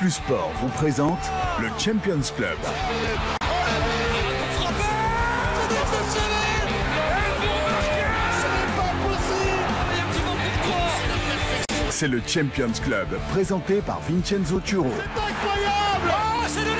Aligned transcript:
Plus 0.00 0.12
Sport 0.12 0.50
vous 0.62 0.68
présente 0.68 1.18
le 1.60 1.68
Champions 1.78 2.22
Club. 2.34 2.56
C'est 11.90 12.08
le 12.08 12.22
Champions 12.26 12.72
Club, 12.82 13.08
présenté 13.30 13.82
par 13.82 14.00
Vincenzo 14.08 14.60
Turo. 14.60 14.86
incroyable 14.86 16.08
Oh, 16.08 16.44
c'est 16.46 16.64
de 16.64 16.79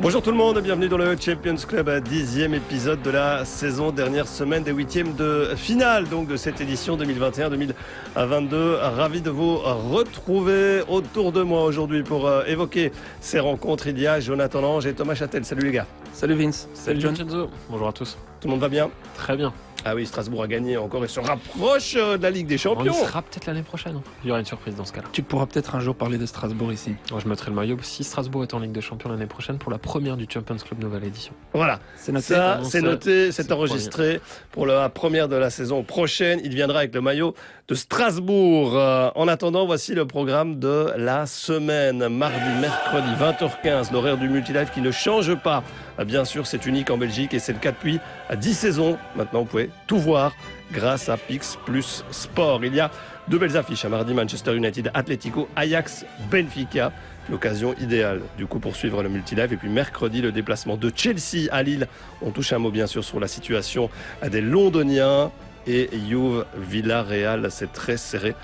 Bonjour 0.00 0.22
tout 0.22 0.30
le 0.30 0.36
monde, 0.36 0.60
bienvenue 0.60 0.86
dans 0.88 0.96
le 0.96 1.16
Champions 1.16 1.56
Club, 1.56 1.90
dixième 2.04 2.54
épisode 2.54 3.02
de 3.02 3.10
la 3.10 3.44
saison, 3.44 3.90
dernière 3.90 4.28
semaine 4.28 4.62
des 4.62 4.70
huitièmes 4.70 5.12
de 5.16 5.54
finale 5.56 6.08
donc 6.08 6.28
de 6.28 6.36
cette 6.36 6.60
édition 6.60 6.96
2021-2022. 6.96 8.78
Ravi 8.80 9.20
de 9.20 9.30
vous 9.30 9.56
retrouver 9.56 10.82
autour 10.86 11.32
de 11.32 11.42
moi 11.42 11.64
aujourd'hui 11.64 12.04
pour 12.04 12.28
euh, 12.28 12.44
évoquer 12.46 12.92
ces 13.20 13.40
rencontres. 13.40 13.88
Il 13.88 13.98
y 13.98 14.06
a 14.06 14.20
Jonathan 14.20 14.60
Lange 14.60 14.86
et 14.86 14.94
Thomas 14.94 15.16
Châtel. 15.16 15.44
Salut 15.44 15.64
les 15.64 15.72
gars. 15.72 15.86
Salut 16.12 16.34
Vince. 16.34 16.68
Salut 16.74 17.00
John. 17.00 17.14
Vincenzo. 17.14 17.50
Bonjour 17.68 17.88
à 17.88 17.92
tous. 17.92 18.16
Tout 18.40 18.46
le 18.46 18.52
monde 18.52 18.60
va 18.60 18.68
bien? 18.68 18.90
Très 19.16 19.36
bien. 19.36 19.52
Ah 19.84 19.94
oui, 19.94 20.06
Strasbourg 20.06 20.42
a 20.42 20.48
gagné 20.48 20.76
encore 20.76 21.04
et 21.04 21.08
se 21.08 21.20
rapproche 21.20 21.94
euh, 21.96 22.18
de 22.18 22.22
la 22.22 22.30
Ligue 22.30 22.46
des 22.46 22.54
On 22.54 22.58
y 22.58 22.58
Champions. 22.58 22.92
sera 22.92 23.22
peut-être 23.22 23.46
l'année 23.46 23.62
prochaine. 23.62 24.00
Il 24.24 24.28
y 24.28 24.30
aura 24.30 24.40
une 24.40 24.44
surprise 24.46 24.74
dans 24.74 24.84
ce 24.84 24.92
cas-là. 24.92 25.06
Tu 25.12 25.22
pourras 25.22 25.46
peut-être 25.46 25.74
un 25.76 25.80
jour 25.80 25.94
parler 25.94 26.18
de 26.18 26.26
Strasbourg 26.26 26.72
ici. 26.72 26.94
Moi, 27.10 27.20
je 27.22 27.28
mettrai 27.28 27.50
le 27.50 27.56
maillot 27.56 27.76
si 27.82 28.02
Strasbourg 28.04 28.42
est 28.42 28.54
en 28.54 28.58
Ligue 28.58 28.72
des 28.72 28.80
Champions 28.80 29.08
l'année 29.08 29.26
prochaine 29.26 29.58
pour 29.58 29.70
la 29.70 29.78
première 29.78 30.16
du 30.16 30.26
Champions 30.28 30.56
Club 30.56 30.82
nouvelle 30.82 31.04
édition. 31.04 31.32
Voilà. 31.54 31.78
C'est 31.96 32.12
noté. 32.12 32.26
Ça, 32.34 32.60
c'est 32.64 32.82
noté, 32.82 33.32
c'est 33.32 33.52
enregistré 33.52 34.20
pour 34.50 34.66
la 34.66 34.88
première 34.88 35.28
de 35.28 35.36
la 35.36 35.48
saison 35.50 35.82
prochaine. 35.84 36.40
Il 36.42 36.54
viendra 36.54 36.80
avec 36.80 36.94
le 36.94 37.00
maillot 37.00 37.34
de 37.68 37.74
Strasbourg. 37.74 38.72
Euh, 38.76 39.10
en 39.14 39.28
attendant, 39.28 39.64
voici 39.64 39.94
le 39.94 40.06
programme 40.06 40.58
de 40.58 40.92
la 40.96 41.26
semaine. 41.26 42.08
Mardi, 42.08 42.36
mercredi, 42.60 43.08
20h15, 43.20 43.92
l'horaire 43.92 44.16
du 44.16 44.28
multilive 44.28 44.70
qui 44.74 44.80
ne 44.80 44.90
change 44.90 45.34
pas. 45.36 45.62
Euh, 45.98 46.04
Bien 46.04 46.24
sûr, 46.24 46.46
c'est 46.46 46.66
unique 46.66 46.90
en 46.90 46.98
Belgique 46.98 47.34
et 47.34 47.38
c'est 47.38 47.52
le 47.52 47.58
cas 47.58 47.72
depuis 47.72 48.00
euh, 48.30 48.36
10 48.36 48.54
saisons. 48.54 48.98
Maintenant, 49.16 49.40
vous 49.40 49.46
pouvez 49.46 49.70
tout 49.86 49.98
voir 49.98 50.32
grâce 50.72 51.08
à 51.08 51.16
Pix 51.16 51.58
Plus 51.64 52.04
Sport. 52.10 52.64
Il 52.64 52.74
y 52.74 52.80
a 52.80 52.90
deux 53.28 53.38
belles 53.38 53.56
affiches. 53.56 53.84
À 53.84 53.88
mardi, 53.88 54.14
Manchester 54.14 54.54
United, 54.54 54.90
Atletico, 54.94 55.48
Ajax, 55.56 56.04
Benfica. 56.30 56.92
L'occasion 57.30 57.74
idéale 57.78 58.22
du 58.38 58.46
coup 58.46 58.58
pour 58.58 58.74
suivre 58.74 59.02
le 59.02 59.10
multilive. 59.10 59.52
Et 59.52 59.56
puis 59.56 59.68
mercredi, 59.68 60.22
le 60.22 60.32
déplacement 60.32 60.76
de 60.76 60.90
Chelsea 60.94 61.48
à 61.50 61.62
Lille. 61.62 61.86
On 62.22 62.30
touche 62.30 62.52
un 62.54 62.58
mot 62.58 62.70
bien 62.70 62.86
sûr 62.86 63.04
sur 63.04 63.20
la 63.20 63.28
situation 63.28 63.90
des 64.26 64.40
Londoniens 64.40 65.30
et 65.66 65.90
Juve 66.08 66.46
Villarreal. 66.56 67.48
C'est 67.50 67.70
très 67.72 67.98
serré 67.98 68.34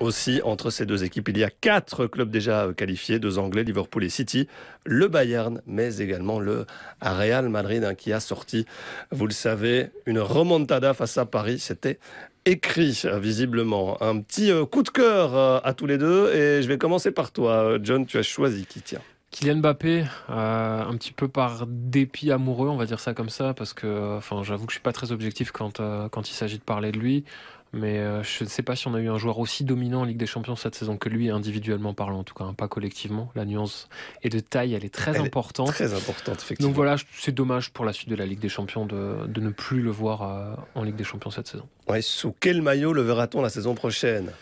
aussi 0.00 0.40
entre 0.44 0.70
ces 0.70 0.86
deux 0.86 1.04
équipes. 1.04 1.28
Il 1.28 1.38
y 1.38 1.44
a 1.44 1.50
quatre 1.50 2.06
clubs 2.06 2.30
déjà 2.30 2.68
qualifiés, 2.76 3.18
deux 3.18 3.38
Anglais, 3.38 3.64
Liverpool 3.64 4.04
et 4.04 4.08
City, 4.08 4.48
le 4.84 5.08
Bayern, 5.08 5.60
mais 5.66 5.98
également 5.98 6.40
le 6.40 6.66
Real 7.00 7.48
Madrid 7.48 7.84
hein, 7.84 7.94
qui 7.94 8.12
a 8.12 8.20
sorti, 8.20 8.66
vous 9.10 9.26
le 9.26 9.32
savez, 9.32 9.90
une 10.06 10.20
remontada 10.20 10.94
face 10.94 11.18
à 11.18 11.26
Paris. 11.26 11.58
C'était 11.58 11.98
écrit 12.44 13.02
euh, 13.04 13.18
visiblement. 13.18 14.00
Un 14.02 14.20
petit 14.20 14.50
euh, 14.50 14.64
coup 14.64 14.82
de 14.82 14.88
cœur 14.88 15.36
euh, 15.36 15.60
à 15.64 15.74
tous 15.74 15.86
les 15.86 15.98
deux 15.98 16.32
et 16.32 16.62
je 16.62 16.68
vais 16.68 16.78
commencer 16.78 17.10
par 17.10 17.30
toi. 17.32 17.52
Euh, 17.64 17.78
John, 17.82 18.06
tu 18.06 18.18
as 18.18 18.22
choisi 18.22 18.64
qui 18.64 18.80
tient 18.80 19.00
Kylian 19.30 19.56
Mbappé, 19.56 20.04
euh, 20.30 20.82
un 20.82 20.96
petit 20.96 21.12
peu 21.12 21.28
par 21.28 21.66
dépit 21.66 22.32
amoureux, 22.32 22.68
on 22.68 22.76
va 22.76 22.86
dire 22.86 22.98
ça 22.98 23.12
comme 23.12 23.28
ça, 23.28 23.52
parce 23.52 23.74
que, 23.74 24.16
enfin, 24.16 24.42
j'avoue 24.42 24.64
que 24.64 24.72
je 24.72 24.76
suis 24.76 24.82
pas 24.82 24.92
très 24.92 25.12
objectif 25.12 25.52
quand 25.52 25.80
euh, 25.80 26.08
quand 26.08 26.30
il 26.30 26.32
s'agit 26.32 26.58
de 26.58 26.62
parler 26.62 26.92
de 26.92 26.98
lui. 26.98 27.24
Mais 27.72 27.98
euh, 27.98 28.22
je 28.22 28.44
ne 28.44 28.48
sais 28.48 28.62
pas 28.62 28.76
si 28.76 28.88
on 28.88 28.94
a 28.94 29.00
eu 29.00 29.08
un 29.08 29.18
joueur 29.18 29.38
aussi 29.38 29.64
dominant 29.64 30.00
en 30.00 30.04
Ligue 30.04 30.16
des 30.16 30.26
Champions 30.26 30.56
cette 30.56 30.74
saison 30.74 30.96
que 30.96 31.08
lui, 31.08 31.30
individuellement 31.30 31.92
parlant, 31.92 32.20
en 32.20 32.24
tout 32.24 32.34
cas, 32.34 32.44
hein, 32.44 32.54
pas 32.54 32.68
collectivement. 32.68 33.30
La 33.34 33.44
nuance 33.44 33.88
est 34.22 34.30
de 34.30 34.40
taille, 34.40 34.74
elle 34.74 34.84
est 34.84 34.94
très 34.94 35.10
Elle 35.10 35.22
est 35.22 35.26
importante. 35.26 35.68
Très 35.68 35.92
importante, 35.92 36.36
effectivement. 36.40 36.68
Donc 36.68 36.76
voilà, 36.76 36.96
c'est 37.12 37.34
dommage 37.34 37.70
pour 37.70 37.84
la 37.84 37.92
suite 37.92 38.08
de 38.08 38.16
la 38.16 38.26
Ligue 38.26 38.40
des 38.40 38.48
Champions 38.48 38.86
de, 38.86 39.26
de 39.26 39.40
ne 39.40 39.50
plus 39.50 39.82
le 39.82 39.90
voir 39.90 40.22
euh, 40.22 40.54
en 40.74 40.82
Ligue 40.82 40.96
des 40.96 41.04
Champions 41.04 41.30
cette 41.30 41.48
saison. 41.48 41.68
Ouais, 41.88 42.00
sous 42.02 42.34
quel 42.40 42.62
maillot 42.62 42.92
le 42.92 43.02
verra-t-on 43.02 43.42
la 43.42 43.50
saison 43.50 43.74
prochaine? 43.74 44.32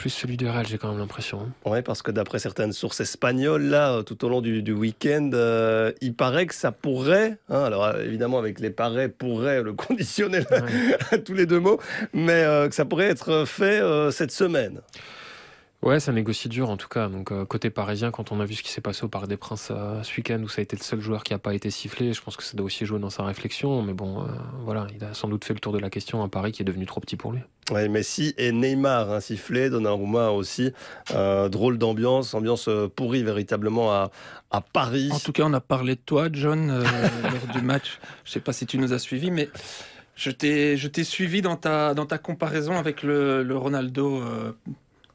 Plus 0.00 0.08
celui 0.08 0.38
du 0.38 0.48
Real, 0.48 0.66
j'ai 0.66 0.78
quand 0.78 0.88
même 0.88 0.98
l'impression. 0.98 1.50
Oui, 1.66 1.82
parce 1.82 2.00
que 2.00 2.10
d'après 2.10 2.38
certaines 2.38 2.72
sources 2.72 3.00
espagnoles, 3.00 3.64
là, 3.64 4.02
tout 4.02 4.24
au 4.24 4.30
long 4.30 4.40
du, 4.40 4.62
du 4.62 4.72
week-end, 4.72 5.28
euh, 5.34 5.92
il 6.00 6.14
paraît 6.14 6.46
que 6.46 6.54
ça 6.54 6.72
pourrait, 6.72 7.36
hein, 7.50 7.64
alors 7.64 7.84
euh, 7.84 8.02
évidemment 8.02 8.38
avec 8.38 8.60
les 8.60 8.70
parais, 8.70 9.10
pourrait 9.10 9.62
le 9.62 9.72
conditionnel 9.74 10.46
Ouais. 10.50 10.96
à 11.10 11.18
tous 11.18 11.34
les 11.34 11.44
deux 11.44 11.60
mots, 11.60 11.78
mais 12.14 12.32
euh, 12.44 12.66
que 12.70 12.74
ça 12.74 12.86
pourrait 12.86 13.10
être 13.10 13.44
fait 13.46 13.82
euh, 13.82 14.10
cette 14.10 14.32
semaine. 14.32 14.80
Ouais, 15.82 15.98
ça 15.98 16.12
négocie 16.12 16.50
dur 16.50 16.68
en 16.68 16.76
tout 16.76 16.88
cas. 16.88 17.08
Donc 17.08 17.32
euh, 17.32 17.46
côté 17.46 17.70
parisien, 17.70 18.10
quand 18.10 18.32
on 18.32 18.40
a 18.40 18.44
vu 18.44 18.54
ce 18.54 18.62
qui 18.62 18.70
s'est 18.70 18.82
passé 18.82 19.04
au 19.04 19.08
Parc 19.08 19.28
des 19.28 19.38
Princes 19.38 19.68
euh, 19.70 20.02
ce 20.02 20.14
week-end 20.18 20.38
où 20.42 20.48
ça 20.48 20.60
a 20.60 20.62
été 20.62 20.76
le 20.76 20.82
seul 20.82 21.00
joueur 21.00 21.24
qui 21.24 21.32
n'a 21.32 21.38
pas 21.38 21.54
été 21.54 21.70
sifflé, 21.70 22.12
je 22.12 22.20
pense 22.20 22.36
que 22.36 22.42
ça 22.42 22.54
doit 22.54 22.66
aussi 22.66 22.84
jouer 22.84 22.98
dans 22.98 23.08
sa 23.08 23.24
réflexion. 23.24 23.80
Mais 23.82 23.94
bon, 23.94 24.20
euh, 24.20 24.26
voilà, 24.64 24.86
il 24.94 25.02
a 25.02 25.14
sans 25.14 25.28
doute 25.28 25.42
fait 25.44 25.54
le 25.54 25.60
tour 25.60 25.72
de 25.72 25.78
la 25.78 25.88
question 25.88 26.22
à 26.22 26.28
Paris 26.28 26.52
qui 26.52 26.60
est 26.60 26.66
devenu 26.66 26.84
trop 26.84 27.00
petit 27.00 27.16
pour 27.16 27.32
lui. 27.32 27.40
Ouais, 27.70 27.88
Messi 27.88 28.34
et 28.36 28.52
Neymar 28.52 29.10
hein, 29.10 29.20
sifflés, 29.20 29.70
Donnarumma 29.70 30.30
aussi. 30.30 30.72
Euh, 31.12 31.48
drôle 31.48 31.78
d'ambiance, 31.78 32.34
ambiance 32.34 32.68
pourrie 32.94 33.22
véritablement 33.22 33.90
à, 33.90 34.10
à 34.50 34.60
Paris. 34.60 35.08
En 35.12 35.18
tout 35.18 35.32
cas, 35.32 35.44
on 35.46 35.52
a 35.54 35.60
parlé 35.60 35.94
de 35.94 36.00
toi, 36.04 36.28
John, 36.30 36.68
euh, 36.70 36.82
lors 37.22 37.54
du 37.54 37.62
match. 37.62 38.00
Je 38.24 38.32
sais 38.32 38.40
pas 38.40 38.52
si 38.52 38.66
tu 38.66 38.76
nous 38.76 38.92
as 38.92 38.98
suivis, 38.98 39.30
mais 39.30 39.48
je 40.14 40.30
t'ai, 40.30 40.76
je 40.76 40.88
t'ai 40.88 41.04
suivi 41.04 41.40
dans 41.40 41.56
ta, 41.56 41.94
dans 41.94 42.06
ta 42.06 42.18
comparaison 42.18 42.76
avec 42.76 43.02
le, 43.02 43.42
le 43.42 43.56
Ronaldo 43.56 44.22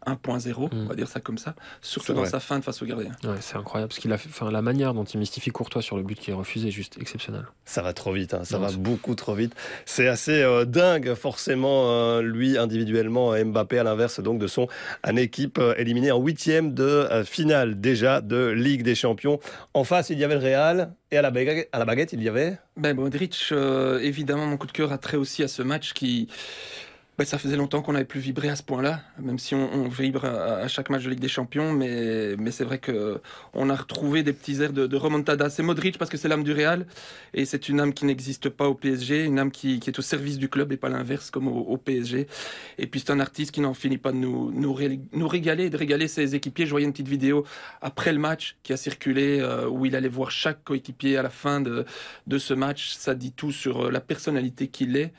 euh, 0.08 0.12
1.0, 0.12 0.70
on 0.72 0.76
Mm. 0.76 0.88
va 0.88 0.96
dire 0.96 1.08
ça 1.08 1.20
comme 1.20 1.38
ça, 1.38 1.56
surtout 1.82 2.14
dans 2.14 2.26
sa 2.26 2.40
fin 2.40 2.60
de 2.60 2.64
face 2.64 2.82
au 2.82 2.86
gardien. 2.86 3.12
Ouais, 3.24 3.38
c'est 3.40 3.56
incroyable 3.58 3.90
parce 3.90 4.00
qu'il 4.00 4.12
a 4.14 4.18
fait, 4.18 4.30
enfin, 4.30 4.52
la 4.52 4.62
manière 4.62 4.94
dont 4.94 5.04
il 5.04 5.20
mystifie 5.20 5.50
Courtois 5.52 5.82
sur 5.82 5.98
le 5.98 6.04
but 6.04 6.20
qui 6.20 6.32
est 6.32 6.34
refusé 6.34 6.68
est 6.68 6.72
juste 6.72 6.98
exceptionnelle. 7.00 7.46
Ça 7.66 7.82
va 7.82 7.94
trop 7.94 8.12
vite, 8.14 8.34
hein, 8.34 8.44
ça 8.44 8.58
Non, 8.60 8.68
va 8.68 8.72
beaucoup 8.76 9.16
trop 9.16 9.34
vite. 9.36 9.54
C'est 9.86 10.08
assez 10.08 10.42
euh, 10.42 10.66
dingue, 10.66 11.14
forcément, 11.16 11.92
euh, 11.92 12.22
lui 12.22 12.58
individuellement, 12.58 13.34
Mbappé 13.44 13.80
à 13.80 13.84
l'inverse 13.84 14.20
donc 14.20 14.40
de 14.40 14.48
son 14.48 14.68
en 15.08 15.16
équipe 15.16 15.58
euh, 15.58 15.74
éliminée 15.78 16.12
en 16.12 16.20
huitième 16.20 16.74
de 16.74 16.84
euh, 16.84 17.24
finale 17.24 17.80
déjà 17.80 18.22
de 18.22 18.48
Ligue 18.50 18.84
des 18.84 18.96
Champions. 18.96 19.40
En 19.74 19.84
face, 19.84 20.10
il 20.10 20.20
y 20.20 20.24
avait 20.24 20.36
le 20.36 20.42
Real 20.42 20.94
et 21.12 21.18
à 21.18 21.22
la 21.22 21.32
baguette, 21.32 21.70
à 21.72 21.80
la 21.80 21.86
baguette 21.86 22.14
il 22.14 22.22
y 22.24 22.30
avait? 22.30 22.58
Ben, 22.78 22.94
Modric, 22.96 23.50
euh, 23.52 24.00
évidemment, 24.00 24.46
mon 24.46 24.58
coup 24.58 24.68
de 24.68 24.72
cœur 24.72 24.92
a 24.92 24.98
trait 24.98 25.18
aussi 25.18 25.44
à 25.44 25.48
ce 25.48 25.62
match 25.62 25.94
qui. 25.94 26.28
Ben, 27.18 27.24
ça 27.24 27.38
faisait 27.38 27.56
longtemps 27.56 27.82
qu'on 27.82 27.94
n'avait 27.94 28.04
plus 28.04 28.20
vibré 28.20 28.50
à 28.50 28.58
ce 28.58 28.64
point-là, 28.64 29.00
même 29.20 29.40
si 29.40 29.56
on, 29.56 29.88
vibre 29.88 30.26
à, 30.26 30.68
chaque 30.68 30.90
match 30.90 31.06
de 31.06 31.10
Ligue 31.10 31.22
des 31.22 31.30
Champions, 31.30 31.72
mais, 31.72 32.36
mais 32.38 32.52
c'est 32.52 32.66
vrai 32.66 32.78
que 32.78 33.22
on 33.54 33.70
a 33.70 33.76
retrouvé 33.76 34.22
des 34.22 34.34
petits 34.34 34.62
airs 34.62 34.74
de, 34.74 34.86
de 34.86 34.98
remontada. 34.98 35.50
C'est 35.50 35.64
Modric 35.64 35.98
parce 35.98 36.12
que 36.12 36.18
c'est 36.18 36.28
l'âme 36.28 36.44
du 36.44 36.52
Real, 36.52 36.86
et 37.34 37.46
c'est 37.46 37.70
une 37.70 37.80
âme 37.80 37.94
qui 37.94 38.04
n'existe 38.04 38.50
pas 38.50 38.68
au 38.68 38.76
PSG, 38.76 39.24
une 39.24 39.40
âme 39.40 39.50
qui, 39.52 39.80
qui 39.80 39.90
est 39.90 39.98
au 39.98 40.02
service 40.02 40.38
du 40.38 40.50
club 40.50 40.74
et 40.74 40.78
pas 40.78 40.90
l'inverse 40.90 41.32
comme 41.32 41.48
au, 41.48 41.58
au 41.62 41.78
PSG. 41.78 42.28
Et 42.80 42.88
puis 42.88 43.00
c'est 43.00 43.12
un 43.12 43.22
artiste 43.22 43.52
qui 43.52 43.62
n'en 43.62 43.74
finit 43.74 43.98
pas 43.98 44.12
de 44.12 44.18
nous, 44.18 44.52
nous, 44.52 44.74
ré- 44.74 45.00
nous 45.14 45.28
régaler 45.30 45.70
de 45.70 45.78
régaler 45.78 46.10
ses 46.10 46.36
équipiers. 46.36 46.66
Je 46.66 46.72
voyais 46.72 46.86
une 46.86 46.92
petite 46.92 47.08
vidéo 47.08 47.46
après 47.80 48.12
le 48.12 48.20
match 48.20 48.58
qui 48.62 48.74
a 48.74 48.78
circulé 48.78 49.40
euh, 49.40 49.70
où 49.70 49.86
il 49.86 49.96
allait 49.96 50.10
voir 50.10 50.32
chaque 50.32 50.66
coéquipier 50.66 51.16
à 51.16 51.22
la 51.22 51.30
fin 51.30 51.62
de, 51.62 51.86
de 52.28 52.38
ce 52.38 52.54
match. 52.54 52.94
Ça 52.96 53.16
dit 53.16 53.32
tout 53.32 53.54
sur 53.54 53.86
euh, 53.86 53.90
la 53.92 54.02
personnalité 54.02 54.68
qu'il 54.68 54.98
est 54.98 55.14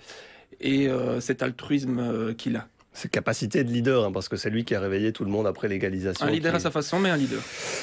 et 0.61 0.89
euh, 0.89 1.21
cet 1.21 1.43
altruisme 1.43 1.99
euh, 1.99 2.33
qu'il 2.35 2.57
a. 2.57 2.67
ses 2.93 3.09
capacités 3.11 3.63
de 3.63 3.71
leader, 3.71 4.07
hein, 4.07 4.13
parce 4.13 4.27
que 4.31 4.37
c'est 4.39 4.49
lui 4.49 4.65
qui 4.65 4.75
a 4.75 4.81
réveillé 4.81 5.13
tout 5.13 5.23
le 5.25 5.31
monde 5.31 5.47
après 5.47 5.69
l'égalisation. 5.69 6.25
Un 6.25 6.31
leader 6.31 6.53
qui- 6.53 6.57
à 6.57 6.61
sa 6.61 6.71
façon, 6.71 6.99
mais 6.99 7.11
un 7.11 7.17
leader. 7.19 7.41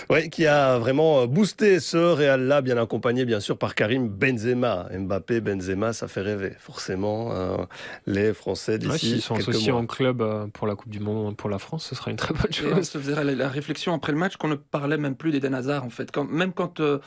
Ouais, 0.09 0.27
qui 0.29 0.47
a 0.47 0.79
vraiment 0.79 1.21
euh, 1.21 1.27
boosté 1.27 1.79
ce 1.79 1.97
Real-là, 1.97 2.61
bien 2.61 2.77
accompagné 2.81 3.23
bien 3.25 3.39
sûr 3.39 3.59
par 3.59 3.75
Karim 3.75 4.07
Benzema. 4.09 4.87
Mbappé, 4.91 5.39
Benzema, 5.39 5.93
ça 5.93 6.07
fait 6.07 6.21
rêver, 6.21 6.53
forcément. 6.57 7.31
hein, 7.31 7.67
les 8.07 8.33
Français 8.33 8.71
Ouais, 8.73 8.77
d'ici 8.79 9.05
S'ils 9.11 9.21
sont 9.21 9.35
associés 9.35 9.71
mois. 9.71 9.81
en 9.81 9.85
club 9.85 10.23
pour 10.53 10.65
la 10.65 10.75
Coupe 10.75 10.89
du 10.89 10.99
Monde 10.99 11.37
pour 11.37 11.49
la 11.51 11.59
France, 11.59 11.85
ce 11.87 11.93
sera 11.95 12.09
une 12.09 12.17
très 12.17 12.33
bonne 12.33 12.45
Et 12.51 12.65
on 12.71 12.75
chose. 12.77 12.89
se 12.89 12.97
faisait 12.97 13.13
la, 13.23 13.23
la 13.35 13.49
réflexion 13.49 13.93
après 13.93 14.11
le 14.13 14.17
match 14.17 14.37
qu'on 14.37 14.47
ne 14.47 14.55
parlait 14.55 14.97
même 14.97 15.15
plus 15.15 15.31
d'Eden 15.31 15.53
Hazard, 15.53 15.85
en 15.85 15.91
fait. 15.91 16.09
Quand, 16.11 16.23
même 16.23 16.53
quand 16.53 16.79
euh, 16.79 16.97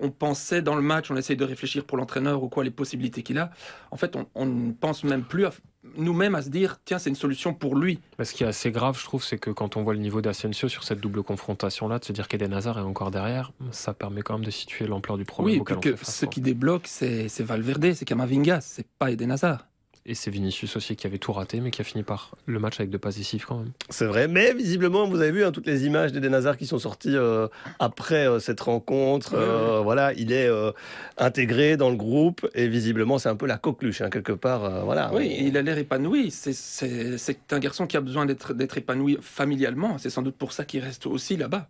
on 0.00 0.10
pensait 0.10 0.62
dans 0.62 0.74
le 0.74 0.82
match, 0.82 1.10
on 1.10 1.16
essaye 1.16 1.36
de 1.36 1.44
réfléchir 1.44 1.84
pour 1.84 1.96
l'entraîneur 1.96 2.42
ou 2.42 2.48
quoi, 2.48 2.64
les 2.64 2.70
possibilités 2.70 3.22
qu'il 3.22 3.38
a. 3.38 3.50
En 3.90 3.96
fait, 3.96 4.16
on, 4.34 4.46
ne 4.46 4.72
pense 4.72 5.04
même 5.04 5.22
plus 5.22 5.46
à- 5.46 5.52
nous-mêmes 5.96 6.34
à 6.34 6.42
se 6.42 6.48
dire, 6.50 6.78
tiens, 6.84 6.98
c'est 6.98 7.10
une 7.10 7.16
solution 7.16 7.54
pour 7.54 7.76
lui. 7.76 8.00
Mais 8.18 8.24
ce 8.24 8.34
qui 8.34 8.44
est 8.44 8.46
assez 8.46 8.70
grave, 8.70 8.98
je 8.98 9.04
trouve, 9.04 9.24
c'est 9.24 9.38
que 9.38 9.50
quand 9.50 9.76
on 9.76 9.82
voit 9.82 9.94
le 9.94 10.00
niveau 10.00 10.20
d'Asensio 10.20 10.68
sur 10.68 10.84
cette 10.84 11.00
double 11.00 11.22
confrontation-là, 11.22 11.98
de 11.98 12.04
se 12.04 12.12
dire 12.12 12.28
qu'Eden 12.28 12.52
Hazard 12.52 12.78
est 12.78 12.82
encore 12.82 13.10
derrière, 13.10 13.52
ça 13.70 13.94
permet 13.94 14.22
quand 14.22 14.34
même 14.34 14.44
de 14.44 14.50
situer 14.50 14.86
l'ampleur 14.86 15.16
du 15.16 15.24
problème 15.24 15.54
oui, 15.54 15.60
auquel 15.60 15.76
on 15.78 15.80
que 15.80 15.90
fait 15.90 15.96
face. 16.04 16.16
ce 16.16 16.26
quoi. 16.26 16.32
qui 16.32 16.40
débloque, 16.40 16.86
c'est 16.86 17.28
c'est 17.28 17.44
Valverde, 17.44 17.92
c'est 17.94 18.04
Kamavinga, 18.04 18.60
c'est 18.60 18.86
pas 18.98 19.10
Eden 19.10 19.30
Hazard. 19.30 19.66
Et 20.06 20.14
c'est 20.14 20.30
Vinicius 20.30 20.76
aussi 20.76 20.96
qui 20.96 21.06
avait 21.06 21.18
tout 21.18 21.32
raté, 21.32 21.60
mais 21.60 21.70
qui 21.70 21.82
a 21.82 21.84
fini 21.84 22.02
par 22.02 22.34
le 22.46 22.58
match 22.58 22.80
avec 22.80 22.90
deux 22.90 22.98
passes 22.98 23.16
décisives 23.16 23.44
quand 23.46 23.58
même. 23.58 23.72
C'est 23.90 24.06
vrai, 24.06 24.28
mais 24.28 24.54
visiblement, 24.54 25.06
vous 25.06 25.20
avez 25.20 25.30
vu 25.30 25.44
hein, 25.44 25.52
toutes 25.52 25.66
les 25.66 25.84
images 25.84 26.10
d'Eden 26.12 26.32
Hazard 26.34 26.56
qui 26.56 26.66
sont 26.66 26.78
sorties 26.78 27.14
euh, 27.16 27.48
après 27.78 28.26
euh, 28.26 28.38
cette 28.38 28.60
rencontre. 28.62 29.34
Euh, 29.34 29.80
voilà, 29.82 30.12
il 30.14 30.32
est 30.32 30.46
euh, 30.48 30.72
intégré 31.18 31.76
dans 31.76 31.90
le 31.90 31.96
groupe 31.96 32.48
et 32.54 32.66
visiblement, 32.66 33.18
c'est 33.18 33.28
un 33.28 33.36
peu 33.36 33.46
la 33.46 33.58
coqueluche, 33.58 34.00
hein, 34.00 34.08
quelque 34.10 34.32
part. 34.32 34.64
euh, 34.64 34.80
voilà. 34.82 35.12
Oui, 35.12 35.36
il 35.38 35.56
a 35.58 35.62
l'air 35.62 35.76
épanoui. 35.78 36.30
C'est- 36.30 37.38
un 37.52 37.58
garçon 37.58 37.86
qui 37.86 37.96
a 37.96 38.00
besoin 38.00 38.26
d'être 38.26 38.54
d'être 38.54 38.78
épanoui 38.78 39.18
familialement. 39.20 39.98
C'est 39.98 40.10
sans 40.10 40.22
doute 40.22 40.36
pour 40.36 40.52
ça 40.52 40.64
qu'il 40.64 40.82
reste 40.82 41.06
aussi 41.06 41.36
là-bas. 41.36 41.68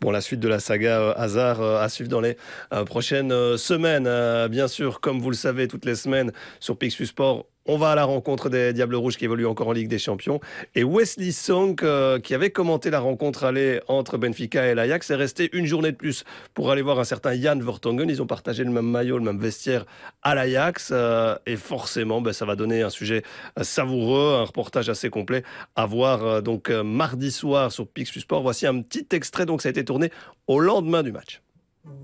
Bon, 0.00 0.10
la 0.10 0.20
suite 0.20 0.40
de 0.40 0.48
la 0.48 0.60
saga 0.60 1.00
euh, 1.00 1.12
Hazard 1.16 1.60
euh, 1.62 1.80
à 1.80 1.88
suivre 1.88 2.10
dans 2.10 2.20
les 2.20 2.36
euh, 2.72 2.84
prochaines 2.84 3.32
euh, 3.32 3.56
semaines. 3.56 4.06
Euh, 4.06 4.48
bien 4.48 4.68
sûr, 4.68 5.00
comme 5.00 5.20
vous 5.20 5.30
le 5.30 5.36
savez, 5.36 5.68
toutes 5.68 5.84
les 5.86 5.94
semaines 5.96 6.32
sur 6.60 6.76
Pixu 6.78 7.06
Sport, 7.06 7.46
on 7.66 7.76
va 7.76 7.90
à 7.90 7.94
la 7.94 8.04
rencontre 8.04 8.48
des 8.48 8.72
Diables 8.72 8.96
Rouges 8.96 9.16
qui 9.16 9.24
évoluent 9.24 9.46
encore 9.46 9.68
en 9.68 9.72
Ligue 9.72 9.88
des 9.88 9.98
Champions. 9.98 10.40
Et 10.74 10.84
Wesley 10.84 11.32
Song, 11.32 11.76
euh, 11.82 12.18
qui 12.18 12.34
avait 12.34 12.50
commenté 12.50 12.90
la 12.90 13.00
rencontre 13.00 13.44
aller 13.44 13.80
entre 13.88 14.18
Benfica 14.18 14.66
et 14.66 14.74
l'Ajax, 14.74 15.10
est 15.10 15.14
resté 15.14 15.50
une 15.52 15.66
journée 15.66 15.92
de 15.92 15.96
plus 15.96 16.24
pour 16.54 16.70
aller 16.70 16.82
voir 16.82 16.98
un 16.98 17.04
certain 17.04 17.34
Jan 17.34 17.58
Vertonghen. 17.58 18.08
Ils 18.08 18.22
ont 18.22 18.26
partagé 18.26 18.64
le 18.64 18.70
même 18.70 18.90
maillot, 18.90 19.18
le 19.18 19.24
même 19.24 19.38
vestiaire 19.38 19.84
à 20.22 20.34
l'Ajax. 20.34 20.90
euh, 20.92 21.36
et 21.46 21.56
forcément, 21.56 22.20
ben, 22.20 22.32
ça 22.32 22.44
va 22.44 22.56
donner 22.56 22.82
un 22.82 22.90
sujet 22.90 23.22
euh, 23.58 23.64
savoureux, 23.64 24.36
un 24.40 24.44
reportage 24.44 24.88
assez 24.88 25.10
complet 25.10 25.42
à 25.74 25.86
voir 25.86 26.24
euh, 26.24 26.40
donc 26.40 26.70
euh, 26.70 26.82
mardi 26.82 27.30
soir 27.30 27.72
sur 27.72 27.86
Pixu 27.86 28.20
Sport. 28.20 28.42
Voici 28.42 28.66
un 28.66 28.82
petit 28.82 29.06
extrait, 29.12 29.46
donc 29.46 29.62
ça 29.62 29.68
a 29.68 29.70
été 29.70 29.84
tourné 29.84 30.10
au 30.46 30.60
lendemain 30.60 31.02
du 31.02 31.12
match. 31.12 31.42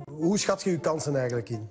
Hoe 0.07 0.37
schat 0.39 0.59
je 0.63 0.71
uw 0.71 0.79
kansen 0.79 1.17
eigenlijk 1.17 1.51
in? 1.51 1.69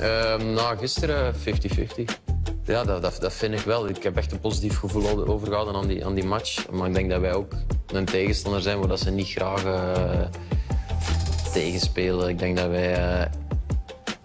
Ehm 0.00 0.52
nou, 0.54 0.76
gisteren 0.80 1.34
50-50. 1.34 2.31
Ja, 2.64 2.84
dat, 2.84 3.02
dat, 3.02 3.16
dat 3.20 3.32
vind 3.32 3.54
ik 3.54 3.60
wel. 3.60 3.88
Ik 3.88 4.02
heb 4.02 4.16
echt 4.16 4.32
een 4.32 4.40
positief 4.40 4.78
gevoel 4.78 5.26
overgehouden 5.26 5.74
aan 5.74 5.86
die, 5.86 6.04
aan 6.04 6.14
die 6.14 6.24
match. 6.24 6.70
Maar 6.70 6.88
ik 6.88 6.94
denk 6.94 7.10
dat 7.10 7.20
wij 7.20 7.32
ook 7.34 7.52
een 7.86 8.04
tegenstander 8.04 8.62
zijn 8.62 8.78
waar 8.78 8.88
dat 8.88 9.00
ze 9.00 9.10
niet 9.10 9.28
graag 9.28 9.64
eh, 9.64 10.20
tegenspelen. 11.52 12.28
Ik 12.28 12.38
denk 12.38 12.56
dat 12.56 12.68
wij... 12.68 12.94
eh, 12.94 13.26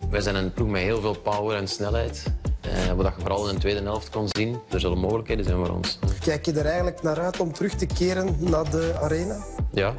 wij 0.09 0.21
zijn 0.21 0.35
een 0.35 0.53
ploeg 0.53 0.67
met 0.67 0.81
heel 0.81 1.01
veel 1.01 1.15
power 1.19 1.57
en 1.57 1.67
snelheid. 1.67 2.23
Eh 2.61 2.93
wat 2.95 3.05
je 3.05 3.21
vooral 3.21 3.47
in 3.47 3.53
de 3.53 3.59
tweede 3.61 3.81
helft 3.81 4.09
kon 4.09 4.27
zien. 4.31 4.59
Er 4.69 4.79
zullen 4.79 4.97
mogelijkheden 4.97 5.45
zijn 5.45 5.57
voor 5.57 5.69
ons. 5.69 5.99
Kijk 6.19 6.45
je 6.45 6.51
er 6.51 6.65
eigenlijk 6.65 7.01
naar 7.01 7.19
uit 7.19 7.39
om 7.39 7.53
terug 7.53 7.73
te 7.73 7.85
keren 7.85 8.35
naar 8.39 8.69
de 8.69 8.93
arena? 9.01 9.43
Ja, 9.71 9.93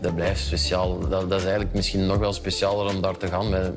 dat 0.00 0.14
blijft 0.14 0.40
speciaal. 0.40 0.98
Dat, 0.98 1.10
dat 1.10 1.38
is 1.38 1.44
eigenlijk 1.44 1.74
misschien 1.74 2.06
nog 2.06 2.16
wel 2.16 2.32
specialer 2.32 2.94
om 2.94 3.00
daar 3.02 3.16
te 3.16 3.26
gaan. 3.26 3.48
Met, 3.50 3.72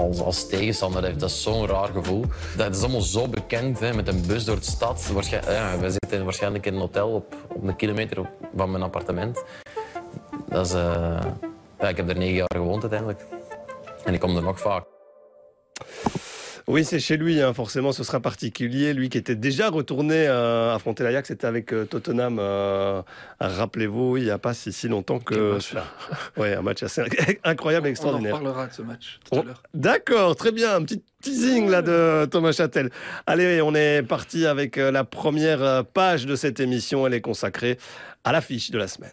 als, 0.00 0.20
als 0.20 0.48
tegenstander 0.48 1.04
heeft 1.04 1.20
dat 1.20 1.30
zo'n 1.30 1.66
raar 1.66 1.88
gevoel. 1.88 2.24
Dat 2.56 2.74
is 2.76 2.82
allemaal 2.82 3.00
zo 3.00 3.28
bekend, 3.28 3.80
hè, 3.80 3.94
met 3.94 4.08
een 4.08 4.26
bus 4.26 4.44
door 4.44 4.56
de 4.56 4.64
stad. 4.64 5.12
Ja, 5.30 5.90
zitten 5.90 6.24
waarschijnlijk 6.24 6.66
in 6.66 6.74
een 6.74 6.80
hotel 6.80 7.10
op, 7.10 7.34
op 7.48 7.68
een 7.68 7.76
kilometer 7.76 8.18
op- 8.18 8.30
van 8.56 8.70
mijn 8.70 8.82
appartement. 8.82 9.44
Dat 10.48 10.66
is, 10.66 10.72
eh, 10.72 11.20
ja, 11.78 11.88
ik 11.88 11.96
heb 11.96 12.08
er 12.08 12.16
negen 12.16 12.34
jaar 12.34 12.54
gewoond 12.54 12.80
uiteindelijk. 12.80 13.20
En 14.04 14.14
ik 14.14 14.20
kom 14.20 14.36
er 14.36 14.42
nog 14.42 14.60
vaak. 14.60 14.84
Oui, 16.70 16.84
c'est 16.84 17.00
chez 17.00 17.16
lui, 17.16 17.42
hein, 17.42 17.52
forcément, 17.52 17.90
ce 17.90 18.04
sera 18.04 18.20
particulier. 18.20 18.94
Lui 18.94 19.08
qui 19.08 19.18
était 19.18 19.34
déjà 19.34 19.70
retourné 19.70 20.28
euh, 20.28 20.72
affronter 20.72 21.02
l'Ajax, 21.02 21.26
c'était 21.26 21.48
avec 21.48 21.72
euh, 21.72 21.84
Tottenham, 21.84 22.38
euh, 22.38 23.02
rappelez-vous, 23.40 24.18
il 24.18 24.22
n'y 24.22 24.30
a 24.30 24.38
pas 24.38 24.54
si, 24.54 24.72
si 24.72 24.86
longtemps 24.86 25.18
que 25.18 25.58
cela. 25.58 25.84
Ouais, 26.36 26.54
un 26.54 26.62
match 26.62 26.84
assez 26.84 27.02
incroyable, 27.42 27.86
On 27.86 27.88
en 27.88 27.90
extraordinaire. 27.90 28.36
reparlera 28.36 28.68
de 28.68 28.72
ce 28.72 28.82
match 28.82 29.18
tout 29.28 29.40
à 29.40 29.42
l'heure. 29.42 29.62
D'accord, 29.74 30.36
très 30.36 30.52
bien, 30.52 30.76
un 30.76 30.82
petit 30.84 31.02
teasing 31.20 31.68
là 31.68 31.82
de 31.82 32.26
Thomas 32.26 32.52
Châtel. 32.52 32.90
Allez, 33.26 33.60
on 33.62 33.74
est 33.74 34.04
parti 34.04 34.46
avec 34.46 34.78
euh, 34.78 34.92
la 34.92 35.02
première 35.02 35.84
page 35.86 36.24
de 36.24 36.36
cette 36.36 36.60
émission. 36.60 37.04
Elle 37.04 37.14
est 37.14 37.20
consacrée 37.20 37.78
à 38.22 38.30
l'affiche 38.30 38.70
de 38.70 38.78
la 38.78 38.86
semaine. 38.86 39.10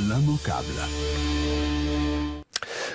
L'immanquable. 0.00 0.66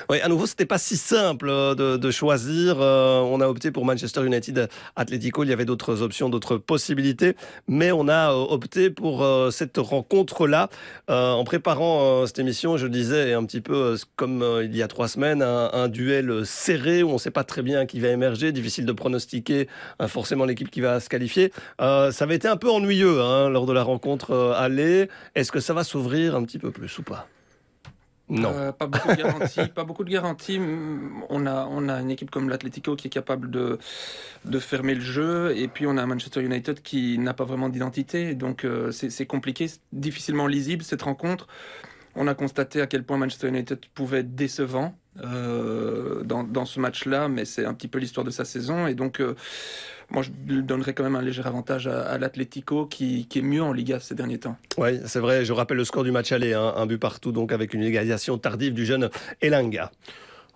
Oui, 0.09 0.19
à 0.19 0.27
nouveau, 0.27 0.45
c'était 0.45 0.65
pas 0.65 0.77
si 0.77 0.97
simple 0.97 1.47
euh, 1.49 1.75
de, 1.75 2.11
choisir. 2.11 2.77
Euh, 2.81 3.21
on 3.21 3.39
a 3.39 3.47
opté 3.47 3.71
pour 3.71 3.85
Manchester 3.85 4.25
United 4.25 4.69
Atletico. 4.95 5.43
Il 5.43 5.49
y 5.49 5.53
avait 5.53 5.65
d'autres 5.65 6.01
options, 6.01 6.29
d'autres 6.29 6.57
possibilités, 6.57 7.35
mais 7.67 7.91
on 7.91 8.07
a 8.09 8.31
euh, 8.31 8.45
opté 8.49 8.89
pour 8.89 9.25
cette 9.51 9.77
rencontre-là. 9.77 10.69
En 11.07 11.43
préparant 11.43 12.25
cette 12.25 12.39
émission, 12.39 12.77
je 12.77 12.87
disais 12.87 13.33
un 13.33 13.45
petit 13.45 13.61
peu 13.61 13.97
comme 14.15 14.61
il 14.63 14.75
y 14.75 14.81
a 14.81 14.87
trois 14.87 15.07
semaines, 15.07 15.41
un, 15.41 15.87
duel 15.87 16.45
serré 16.45 17.03
où 17.03 17.09
on 17.09 17.13
ne 17.13 17.17
sait 17.17 17.31
pas 17.31 17.43
très 17.43 17.61
bien 17.61 17.85
qui 17.85 17.99
va 17.99 18.09
émerger, 18.09 18.51
difficile 18.51 18.85
de 18.85 18.91
pronostiquer 18.91 19.67
forcément 20.07 20.45
l'équipe 20.45 20.69
qui 20.69 20.81
va 20.81 20.99
se 20.99 21.09
qualifier. 21.09 21.51
Ça 21.79 22.11
avait 22.19 22.35
été 22.35 22.47
un 22.47 22.57
peu 22.57 22.69
ennuyeux 22.69 23.21
hein, 23.21 23.49
lors 23.49 23.65
de 23.65 23.73
la 23.73 23.83
rencontre 23.83 24.53
aller. 24.57 25.09
Est-ce 25.35 25.51
que 25.51 25.59
ça 25.59 25.73
va 25.73 25.83
s'ouvrir 25.83 26.35
un 26.35 26.43
petit 26.43 26.59
peu 26.59 26.71
plus 26.71 26.97
ou 26.97 27.03
pas? 27.03 27.27
Non. 28.33 28.51
Euh, 28.55 28.71
pas 28.71 28.87
beaucoup 28.87 29.07
de 30.03 30.09
garanties. 30.09 30.59
On 31.29 31.45
a, 31.45 31.67
on 31.69 31.87
a 31.87 32.01
une 32.01 32.09
équipe 32.09 32.31
comme 32.31 32.49
l'Atlético 32.49 32.95
qui 32.95 33.07
est 33.07 33.11
capable 33.11 33.51
de, 33.51 33.77
de 34.45 34.59
fermer 34.59 34.95
le 34.95 35.01
jeu. 35.01 35.55
Et 35.55 35.67
puis 35.67 35.85
on 35.85 35.97
a 35.97 36.05
Manchester 36.05 36.41
United 36.41 36.81
qui 36.81 37.19
n'a 37.19 37.33
pas 37.33 37.45
vraiment 37.45 37.69
d'identité. 37.69 38.33
Donc 38.33 38.65
euh, 38.65 38.91
c'est 38.91 39.25
compliqué, 39.27 39.69
difficilement 39.91 40.47
lisible 40.47 40.83
cette 40.83 41.03
rencontre. 41.03 41.47
On 42.15 42.27
a 42.27 42.35
constaté 42.35 42.81
à 42.81 42.87
quel 42.87 43.03
point 43.03 43.17
Manchester 43.17 43.47
United 43.47 43.79
pouvait 43.93 44.19
être 44.19 44.35
décevant 44.35 44.95
euh, 45.23 46.23
dans, 46.23 46.43
dans 46.43 46.65
ce 46.65 46.79
match-là, 46.79 47.27
mais 47.27 47.45
c'est 47.45 47.65
un 47.65 47.73
petit 47.73 47.87
peu 47.87 47.99
l'histoire 47.99 48.23
de 48.23 48.31
sa 48.31 48.45
saison. 48.45 48.85
Et 48.87 48.93
donc, 48.93 49.19
moi, 50.13 50.21
je 50.21 50.29
donnerais 50.61 50.93
quand 50.93 51.03
même 51.03 51.15
un 51.15 51.21
léger 51.21 51.41
avantage 51.43 51.87
à, 51.87 52.03
à 52.03 52.17
l'Atlético 52.17 52.85
qui, 52.85 53.27
qui 53.27 53.39
est 53.39 53.41
mieux 53.41 53.63
en 53.63 53.73
Liga 53.73 53.99
ces 53.99 54.15
derniers 54.15 54.37
temps. 54.37 54.55
Oui, 54.77 54.99
c'est 55.05 55.19
vrai. 55.19 55.43
Je 55.43 55.53
rappelle 55.53 55.77
le 55.77 55.85
score 55.85 56.03
du 56.03 56.11
match 56.11 56.31
aller, 56.31 56.53
hein, 56.53 56.73
un 56.75 56.85
but 56.85 56.99
partout, 56.99 57.31
donc 57.31 57.51
avec 57.51 57.73
une 57.73 57.83
égalisation 57.83 58.37
tardive 58.37 58.73
du 58.73 58.85
jeune 58.85 59.09
Elanga. 59.41 59.91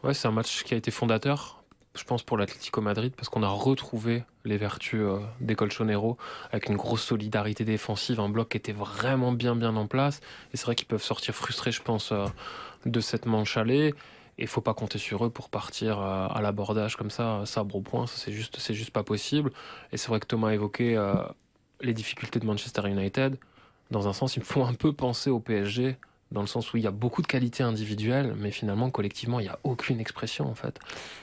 Ouais, 0.04 0.14
c'est 0.14 0.28
un 0.28 0.32
match 0.32 0.64
qui 0.64 0.76
a 0.76 0.78
été 0.78 0.92
fondateur, 0.92 1.64
je 1.98 2.04
pense, 2.04 2.22
pour 2.22 2.38
l'Atlético 2.38 2.82
Madrid, 2.82 3.14
parce 3.18 3.30
qu'on 3.30 3.42
a 3.42 3.50
retrouvé 3.50 4.24
les 4.46 4.58
vertus 4.58 5.02
euh, 5.02 5.18
des 5.42 5.56
Colchonero 5.56 6.18
avec 6.52 6.70
une 6.70 6.78
grosse 6.78 7.02
solidarité 7.02 7.66
défensive, 7.66 8.20
un 8.20 8.30
bloc 8.30 8.50
qui 8.50 8.58
était 8.58 8.74
vraiment 8.74 9.32
bien, 9.32 9.56
bien 9.56 9.76
en 9.76 9.88
place. 9.88 10.22
Et 10.54 10.58
c'est 10.58 10.66
vrai 10.66 10.76
qu'ils 10.76 10.88
peuvent 10.88 11.04
sortir 11.04 11.34
frustrés, 11.34 11.72
je 11.72 11.82
pense, 11.82 12.12
euh, 12.12 12.26
de 12.86 13.00
cette 13.00 13.26
manche 13.26 13.58
aller. 13.58 13.96
Et 14.40 14.46
faut 14.46 14.62
pas 14.62 14.74
compter 14.74 15.00
sur 15.00 15.26
eux 15.26 15.30
pour 15.30 15.50
partir 15.50 16.00
euh, 16.00 16.28
à 16.30 16.42
l'abordage 16.42 16.96
comme 16.96 17.10
ça, 17.10 17.42
sabre 17.46 17.76
au 17.76 17.82
point. 17.82 18.06
C'est 18.08 18.32
juste, 18.32 18.58
c'est 18.60 18.76
juste 18.76 18.92
pas 18.92 19.04
possible. 19.04 19.52
Et 19.92 19.98
c'est 19.98 20.10
vrai 20.10 20.20
que 20.20 20.28
Thomas 20.28 20.50
a 20.50 20.54
évoqué 20.54 20.96
euh, 20.96 21.16
les 21.82 21.94
difficultés 21.94 22.40
de 22.40 22.46
Manchester 22.46 22.88
United. 22.88 23.38
Dans 23.90 24.08
un 24.08 24.14
sens, 24.14 24.36
il 24.36 24.40
me 24.40 24.46
faut 24.46 24.64
un 24.64 24.74
peu 24.74 24.94
penser 24.94 25.30
au 25.30 25.40
PSG 25.40 25.98
dans 26.32 26.42
le 26.42 26.48
sens 26.48 26.74
où 26.74 26.78
il 26.78 26.84
y 26.84 26.88
a 26.88 26.92
beaucoup 26.92 27.22
de 27.22 27.28
qualités 27.28 27.64
individuelles, 27.64 28.36
mais 28.38 28.52
finalement, 28.52 28.90
collectivement, 28.90 29.40
il 29.40 29.44
n'y 29.44 29.50
a 29.50 29.60
aucune 29.64 30.00
expression, 30.00 30.46
en 30.50 30.56
fait. 30.56 30.78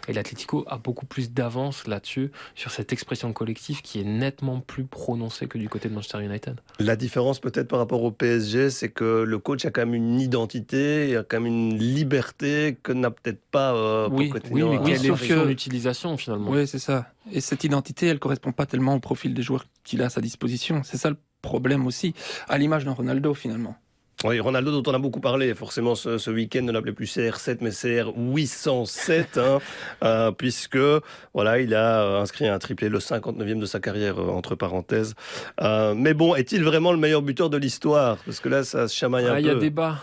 Et 0.09 0.13
l'Atlético 0.13 0.65
a 0.67 0.79
beaucoup 0.79 1.05
plus 1.07 1.33
d'avance 1.33 1.87
là-dessus, 1.87 2.31
sur 2.55 2.71
cette 2.71 2.93
expression 2.93 3.33
collective 3.33 3.83
qui 3.83 4.01
est 4.01 4.05
nettement 4.05 4.61
plus 4.61 4.85
prononcée 4.85 5.47
que 5.47 5.59
du 5.59 5.69
côté 5.69 5.89
de 5.89 5.95
Manchester 5.95 6.23
United. 6.25 6.61
La 6.79 6.97
différence 6.97 7.39
peut-être 7.41 7.69
par 7.69 7.79
rapport 7.79 8.03
au 8.03 8.11
PSG, 8.11 8.71
c'est 8.71 8.89
que 8.91 9.23
le 9.27 9.39
coach 9.39 9.65
a 9.67 9.71
quand 9.71 9.83
même 9.83 9.95
une 9.95 10.21
identité, 10.21 11.11
il 11.11 11.17
a 11.17 11.23
quand 11.23 11.41
même 11.41 11.47
une 11.53 11.79
liberté 11.79 12.79
que 12.83 12.93
n'a 12.93 13.11
peut-être 13.11 13.43
pas 13.51 13.75
euh, 13.75 14.09
Oui, 14.11 14.31
oui, 14.33 14.63
mais 14.63 14.63
oui, 14.79 14.79
quelle 14.85 15.05
est 15.05 15.09
sauf 15.09 15.21
son 15.21 15.27
que- 15.27 15.51
utilisation, 15.51 16.17
finalement? 16.17 16.51
Oui, 16.51 16.67
c'est 16.67 16.79
ça. 16.79 17.13
Et 17.31 17.41
cette 17.41 17.65
identité, 17.65 18.07
elle 18.07 18.19
correspond 18.19 18.53
pas 18.53 18.67
tellement 18.67 18.95
au 18.95 19.01
profil 19.01 19.35
des 19.35 19.43
joueurs 19.43 19.65
qu'il 19.85 20.03
a 20.03 20.07
à 20.07 20.11
sa 20.11 20.21
disposition. 20.21 20.83
C'est 20.85 20.97
ça 20.99 21.11
le 21.11 21.17
problème 21.43 21.87
aussi, 21.87 22.15
à 22.49 22.57
l'image 22.59 22.85
d'un 22.87 22.93
Ronaldo 22.93 23.35
finalement. 23.35 23.77
Oui, 24.25 24.41
Ronaldo 24.41 24.81
dont 24.81 24.91
on 24.91 24.95
a 24.95 24.99
beaucoup 24.99 25.21
parlé, 25.21 25.55
forcément 25.55 25.95
ce, 25.95 26.17
ce 26.19 26.31
week-end 26.31 26.63
ne 26.63 26.73
l'appelait 26.73 26.93
plus 26.95 27.15
CR7 27.15 27.59
mais 27.61 27.71
CR807, 27.71 29.39
hein, 29.39 29.59
euh, 30.03 30.31
puisque 30.33 30.79
voilà, 31.35 31.61
il 31.61 31.75
a 31.75 32.03
euh, 32.03 32.21
inscrit 32.23 32.49
un 32.49 32.59
triplé, 32.59 32.89
le 32.89 32.99
59e 32.99 33.59
de 33.59 33.67
sa 33.67 33.81
carrière 33.81 34.19
euh, 34.19 34.29
entre 34.31 34.55
parenthèses. 34.55 35.15
Euh, 35.61 35.95
mais 35.95 36.15
bon, 36.15 36.35
est-il 36.35 36.65
vraiment 36.65 36.93
le 36.93 36.99
meilleur 36.99 37.23
buteur 37.23 37.51
de 37.51 37.57
l'histoire? 37.59 38.17
Parce 38.25 38.41
que 38.41 38.49
là, 38.49 38.65
ça 38.65 38.89
se 38.89 38.95
chamaille 38.97 39.27
un 39.27 39.35
Ah, 39.35 39.41
Il 39.41 39.47
y 39.47 39.51
a 39.51 39.55
peu. 39.55 39.61
débat 39.61 39.99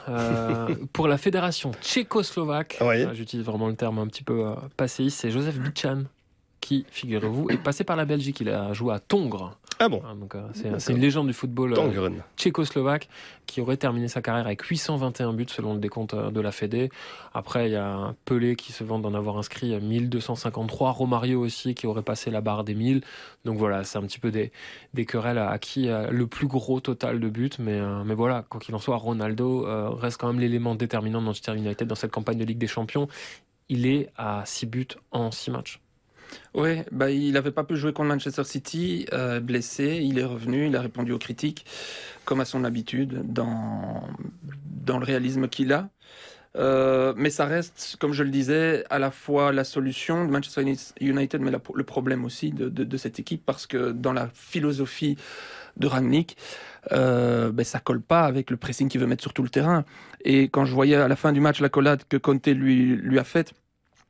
pour 0.94 1.08
la 1.08 1.18
fédération 1.18 1.72
tchécoslovaque. 1.82 2.78
Oui. 2.82 3.06
J'utilise 3.14 3.46
vraiment 3.46 3.68
le 3.68 3.76
terme 3.76 4.00
un 4.00 4.08
petit 4.08 4.24
peu 4.24 4.44
passéiste. 4.78 5.20
C'est 5.22 5.32
Joseph 5.32 5.58
Bichan 5.58 6.04
qui, 6.60 6.86
figurez-vous, 6.92 7.50
est 7.50 7.58
passé 7.58 7.84
par 7.84 7.96
la 7.96 8.06
Belgique. 8.06 8.40
Il 8.42 8.50
a 8.50 8.72
joué 8.74 8.94
à 8.94 9.00
Tongres. 9.00 9.58
Ah 9.84 9.90
bon, 9.90 10.04
donc, 10.20 10.36
euh, 10.36 10.44
c'est 10.54 10.94
une 10.94 11.00
légende 11.00 11.26
du 11.26 11.34
football 11.34 11.74
euh, 11.76 12.10
tchécoslovaque 12.38 13.10
qui 13.48 13.62
aurait 13.62 13.78
terminé 13.78 14.08
sa 14.08 14.22
carrière 14.22 14.46
avec 14.46 14.62
821 14.62 15.34
buts 15.34 15.48
selon 15.48 15.74
le 15.74 15.80
décompte 15.80 16.14
euh, 16.14 16.30
de 16.30 16.40
la 16.40 16.52
Fédé. 16.52 16.92
Après, 17.34 17.68
il 17.68 17.72
y 17.72 17.78
a 17.78 18.14
Pelé 18.26 18.56
qui 18.56 18.74
se 18.74 18.84
vante 18.84 19.02
d'en 19.02 19.16
avoir 19.16 19.40
inscrit 19.40 19.76
1253. 19.80 20.92
Romario 20.92 21.42
aussi 21.42 21.74
qui 21.74 21.88
aurait 21.88 22.04
passé 22.04 22.30
la 22.30 22.42
barre 22.42 22.64
des 22.64 22.76
1000. 22.76 23.02
Donc 23.44 23.58
voilà, 23.58 23.84
c'est 23.84 23.98
un 23.98 24.04
petit 24.04 24.20
peu 24.20 24.30
des, 24.30 24.52
des 24.94 25.06
querelles 25.06 25.40
à, 25.40 25.50
à 25.50 25.58
qui 25.58 25.90
a 25.90 26.12
le 26.12 26.28
plus 26.28 26.46
gros 26.46 26.80
total 26.80 27.20
de 27.20 27.30
buts. 27.30 27.50
Mais, 27.58 27.80
euh, 27.80 28.04
mais 28.06 28.14
voilà, 28.14 28.46
quoi 28.48 28.62
qu'il 28.62 28.76
en 28.76 28.80
soit, 28.80 28.98
Ronaldo 28.98 29.66
euh, 29.66 29.90
reste 29.90 30.22
quand 30.22 30.28
même 30.28 30.40
l'élément 30.40 30.76
déterminant 30.76 31.22
de 31.22 31.26
Manchester 31.26 31.56
United 31.56 31.88
dans 31.88 31.96
cette 31.96 32.12
campagne 32.12 32.38
de 32.38 32.46
Ligue 32.46 32.60
des 32.60 32.68
Champions. 32.68 33.08
il 33.68 33.88
est 33.88 34.10
à 34.16 34.44
6 34.46 34.68
buts 34.68 34.88
en 35.12 35.32
6 35.32 35.50
matchs. 35.50 35.82
Oui, 36.54 36.82
bah, 36.92 37.12
il 37.12 37.34
n'avait 37.34 37.52
pas 37.52 37.64
pu 37.64 37.76
jouer 37.76 37.94
contre 37.94 38.10
Manchester 38.10 38.44
City, 38.44 39.06
euh, 39.14 39.40
blessé. 39.40 40.02
Il 40.04 40.20
est 40.20 40.26
revenu, 40.26 40.68
il 40.68 40.76
a 40.76 40.82
répondu 40.82 41.12
aux 41.12 41.20
critiques, 41.20 41.66
comme 42.26 42.42
à 42.42 42.46
son 42.46 42.64
habitude, 42.64 43.22
dans, 43.26 44.08
dans 44.66 45.00
le 45.00 45.06
réalisme 45.06 45.48
qu'il 45.48 45.74
a. 45.74 45.90
Euh, 46.58 47.14
mais 47.16 47.30
ça 47.30 47.46
reste, 47.46 47.96
comme 48.00 48.12
je 48.12 48.24
le 48.24 48.30
disais, 48.30 48.84
à 48.90 49.00
la 49.00 49.12
fois 49.12 49.54
la 49.54 49.64
solution 49.64 50.26
de 50.26 50.32
Manchester 50.32 50.66
United, 51.00 51.42
mais 51.42 51.52
le 51.52 51.84
problème 51.84 52.26
aussi 52.26 52.52
de, 52.52 52.68
de, 52.68 52.84
de, 52.84 52.98
cette 52.98 53.20
équipe, 53.20 53.46
parce 53.46 53.68
que 53.68 53.92
dans 53.92 54.12
la 54.12 54.28
philosophie 54.34 55.18
de 55.78 55.88
Rangnick, 55.88 56.36
euh, 56.92 57.52
ben, 57.52 57.64
ça 57.64 57.80
colle 57.80 58.02
pas 58.02 58.24
avec 58.24 58.50
le 58.50 58.58
pressing 58.58 58.90
qu'il 58.90 59.00
veut 59.00 59.08
mettre 59.08 59.22
sur 59.22 59.34
tout 59.34 59.44
le 59.44 59.50
terrain. 59.50 59.86
Et 60.26 60.50
quand 60.50 60.66
je 60.66 60.74
voyais 60.74 60.96
à 60.96 61.08
la 61.08 61.16
fin 61.16 61.32
du 61.32 61.40
match 61.40 61.62
la 61.62 61.70
collade 61.70 62.04
que 62.10 62.18
Conte 62.18 62.48
lui, 62.48 62.98
lui 62.98 63.20
a 63.20 63.24
faite, 63.24 63.54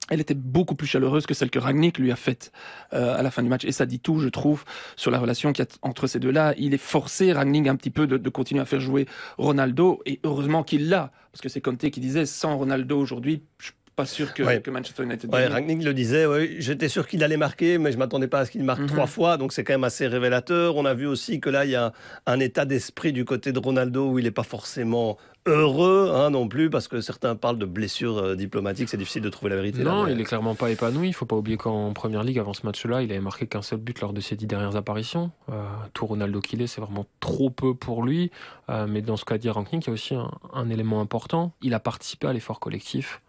elle 0.10 0.20
était 0.20 0.34
beaucoup 0.34 0.75
plus 0.75 0.88
chaleureuse 0.88 1.25
que 1.25 1.34
celle 1.34 1.50
que 1.50 1.60
Ragnick 1.60 1.98
lui 1.98 2.12
a 2.12 2.15
faite 2.15 2.51
euh, 2.93 3.15
à 3.15 3.22
la 3.22 3.31
fin 3.31 3.43
du 3.43 3.50
match. 3.50 3.63
Et 3.65 3.72
ça 3.72 3.86
dit 3.86 4.00
tout, 4.00 4.20
je 4.20 4.27
trouve, 4.27 4.65
sur 4.96 5.10
la 5.10 5.20
relation 5.20 5.53
qu'il 5.53 5.63
y 5.63 5.67
a 5.67 5.72
entre 5.81 6.08
ces 6.08 6.20
deux-là. 6.20 6.53
Il 6.58 6.74
est 6.74 6.79
forcé, 6.79 7.31
Ragnick, 7.31 7.67
un 7.67 7.75
petit 7.75 7.91
peu 7.91 8.08
de, 8.08 8.17
de, 8.17 8.29
continuer 8.29 8.62
à 8.62 8.65
faire 8.65 8.81
jouer 8.81 9.08
Ronaldo. 9.38 10.01
Et 10.05 10.20
heureusement 10.24 10.63
qu'il 10.63 10.89
l'a. 10.89 11.12
Parce 11.31 11.41
que 11.41 11.48
c'est 11.48 11.62
Conte 11.62 11.89
qui 11.89 12.00
disait, 12.01 12.25
sans 12.25 12.58
Ronaldo 12.58 13.00
aujourd'hui, 13.00 13.43
je 13.60 13.72
pas 13.95 14.05
sûr 14.05 14.33
que, 14.33 14.43
Ouais. 14.43 14.62
que 14.62 14.71
Manchester 14.71 15.03
United 15.03 15.33
Ouais. 15.33 15.48
Rangnick 15.48 15.83
le 15.83 15.93
disait, 15.93 16.25
ouais, 16.25 16.55
j'étais 16.60 16.88
sûr 16.89 17.07
qu'il 17.07 17.24
allait 17.24 17.38
marquer, 17.38 17.77
mais 17.77 17.91
je 17.91 17.98
m'attendais 17.98 18.27
pas 18.27 18.39
à 18.39 18.45
ce 18.45 18.51
qu'il 18.51 18.63
marque 18.63 18.81
Mhm. 18.81 18.88
trois 18.88 19.07
fois, 19.07 19.38
donc 19.38 19.53
c'est 19.53 19.63
quand 19.63 19.74
même 19.74 19.83
assez 19.83 20.07
révélateur. 20.07 20.75
On 20.77 20.86
a 20.86 20.93
vu 20.93 21.07
aussi 21.07 21.39
que 21.39 21.50
là, 21.50 21.65
il 21.65 21.71
y 21.71 21.75
a 21.75 21.91
un, 22.25 22.39
état 22.39 22.65
d'esprit 22.65 23.13
du 23.13 23.25
côté 23.25 23.51
de 23.51 23.60
Ronaldo 23.60 24.10
où 24.12 24.19
il 24.19 24.25
n'est 24.25 24.31
pas 24.31 24.43
forcément 24.43 25.17
heureux 25.48 26.12
hein, 26.13 26.29
non 26.29 26.48
plus, 26.48 26.69
parce 26.69 26.88
que 26.88 27.01
certains 27.01 27.36
parlent 27.36 27.57
de 27.57 27.65
blessures 27.65 28.17
euh, 28.19 28.36
diplomatiques, 28.36 28.89
c'est 28.89 28.98
difficile 28.98 29.21
de 29.24 29.29
trouver 29.29 29.50
la 29.50 29.55
vérité. 29.57 29.83
là, 29.83 29.91
Non, 29.91 30.03
mais- 30.05 30.13
il 30.13 30.21
est 30.21 30.24
clairement 30.24 30.53
pas 30.55 30.69
épanoui. 30.69 31.07
Il 31.07 31.13
faut 31.13 31.25
pas 31.25 31.36
oublier 31.36 31.57
qu'en 31.57 31.93
première 31.93 32.24
ligue, 32.24 32.38
avant 32.39 32.53
ce 32.53 32.65
match-là, 32.65 33.01
il 33.01 33.12
avait 33.12 33.19
marqué 33.21 33.48
qu'un 33.48 33.62
seul 33.63 33.79
but 33.79 34.00
lors 34.01 34.13
de 34.13 34.21
ses 34.21 34.36
dix 34.36 34.45
dernières 34.48 34.75
apparitions. 34.75 35.31
Euh, 35.51 35.63
tout 35.93 36.05
Ronaldo 36.05 36.39
qu'il 36.41 36.62
est, 36.62 36.67
c'est 36.67 36.81
vraiment 36.81 37.05
trop 37.19 37.50
peu 37.50 37.74
pour 37.74 38.03
lui. 38.03 38.31
Euh, 38.69 38.86
mais 38.88 39.01
dans 39.01 39.17
ce 39.17 39.25
qu'a 39.25 39.38
dit 39.39 39.50
Ranking, 39.50 39.81
il 39.81 39.88
y 39.88 39.89
a 39.89 39.93
aussi 39.93 40.13
un, 40.15 40.29
un 40.53 40.69
élément 40.69 41.01
important. 41.01 41.53
Il 41.62 41.74
a 41.74 41.79
participé 41.79 42.27
à 42.27 42.33
l'effort 42.33 42.60
collectif. 42.60 43.21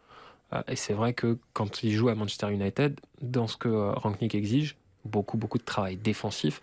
Euh, 0.52 0.62
et 0.68 0.76
c'est 0.76 0.92
vrai 0.92 1.12
que 1.12 1.38
quand 1.52 1.82
il 1.82 1.92
joue 1.92 2.08
à 2.08 2.14
Manchester 2.14 2.50
United, 2.50 2.98
dans 3.20 3.46
ce 3.46 3.56
que 3.56 3.68
euh, 3.68 3.92
Rangnick 3.92 4.34
exige, 4.34 4.76
beaucoup, 5.04 5.36
beaucoup 5.36 5.58
de 5.58 5.64
travail 5.64 5.96
défensif. 5.96 6.60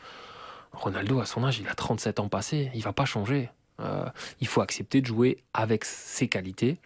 Ronaldo, 0.72 1.19
à 1.19 1.25
son 1.25 1.43
âge, 1.43 1.60
il 1.60 1.67
a 1.67 1.74
37 1.74 2.19
ans 2.19 2.29
passés. 2.29 2.72
Il 2.75 2.84
va 2.84 2.93
pas 2.93 3.05
changer. 3.05 3.50
Euh, 3.79 4.05
il 4.41 4.48
faut 4.48 4.62
accepter 4.62 5.01
de 5.01 5.05
jouer 5.05 5.38
avec 5.53 5.86
ses 5.86 6.27
qualités, 6.27 6.77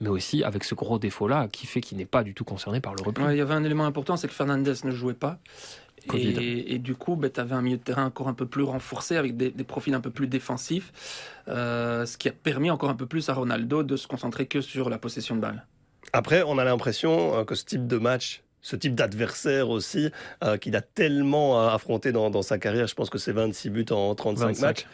mais 0.00 0.08
aussi 0.08 0.44
avec 0.44 0.64
ce 0.64 0.74
gros 0.74 0.98
défaut-là 0.98 1.48
qui 1.48 1.66
fait 1.66 1.80
qu'il 1.80 1.98
n'est 1.98 2.04
pas 2.04 2.22
du 2.22 2.34
tout 2.34 2.44
concerné 2.44 2.80
par 2.80 2.94
le 2.94 3.02
repli. 3.02 3.24
Ouais, 3.24 3.34
il 3.34 3.38
y 3.38 3.40
avait 3.40 3.54
un 3.54 3.64
élément 3.64 3.86
important, 3.86 4.16
c'est 4.16 4.28
que 4.28 4.34
Fernandez 4.34 4.74
ne 4.84 4.90
jouait 4.90 5.14
pas. 5.14 5.38
Et, 6.14 6.74
et 6.74 6.78
du 6.78 6.94
coup, 6.94 7.20
tu 7.32 7.40
avais 7.40 7.54
un 7.54 7.62
milieu 7.62 7.76
de 7.76 7.82
terrain 7.82 8.06
encore 8.06 8.28
un 8.28 8.34
peu 8.34 8.46
plus 8.46 8.64
renforcé, 8.64 9.16
avec 9.16 9.36
des, 9.36 9.50
des 9.50 9.64
profils 9.64 9.94
un 9.94 10.00
peu 10.00 10.10
plus 10.10 10.26
défensifs, 10.26 10.92
euh, 11.48 12.06
ce 12.06 12.18
qui 12.18 12.28
a 12.28 12.32
permis 12.32 12.70
encore 12.70 12.90
un 12.90 12.96
peu 12.96 13.06
plus 13.06 13.28
à 13.28 13.34
Ronaldo 13.34 13.82
de 13.82 13.96
se 13.96 14.08
concentrer 14.08 14.46
que 14.46 14.60
sur 14.60 14.90
la 14.90 14.98
possession 14.98 15.36
de 15.36 15.40
balle. 15.40 15.64
Après, 16.12 16.42
on 16.42 16.58
a 16.58 16.64
l'impression 16.64 17.38
euh, 17.38 17.44
que 17.44 17.54
ce 17.54 17.64
type 17.64 17.86
de 17.86 17.96
match, 17.96 18.42
ce 18.62 18.76
type 18.76 18.94
d'adversaire 18.94 19.68
aussi, 19.70 20.10
euh, 20.44 20.56
qu'il 20.56 20.76
a 20.76 20.80
tellement 20.80 21.60
euh, 21.60 21.68
affronté 21.68 22.12
dans, 22.12 22.30
dans 22.30 22.42
sa 22.42 22.58
carrière, 22.58 22.86
je 22.86 22.94
pense 22.94 23.10
que 23.10 23.18
c'est 23.18 23.32
26 23.32 23.70
buts 23.70 23.86
en 23.90 24.14
35 24.14 24.46
25. 24.46 24.66
matchs. 24.66 24.86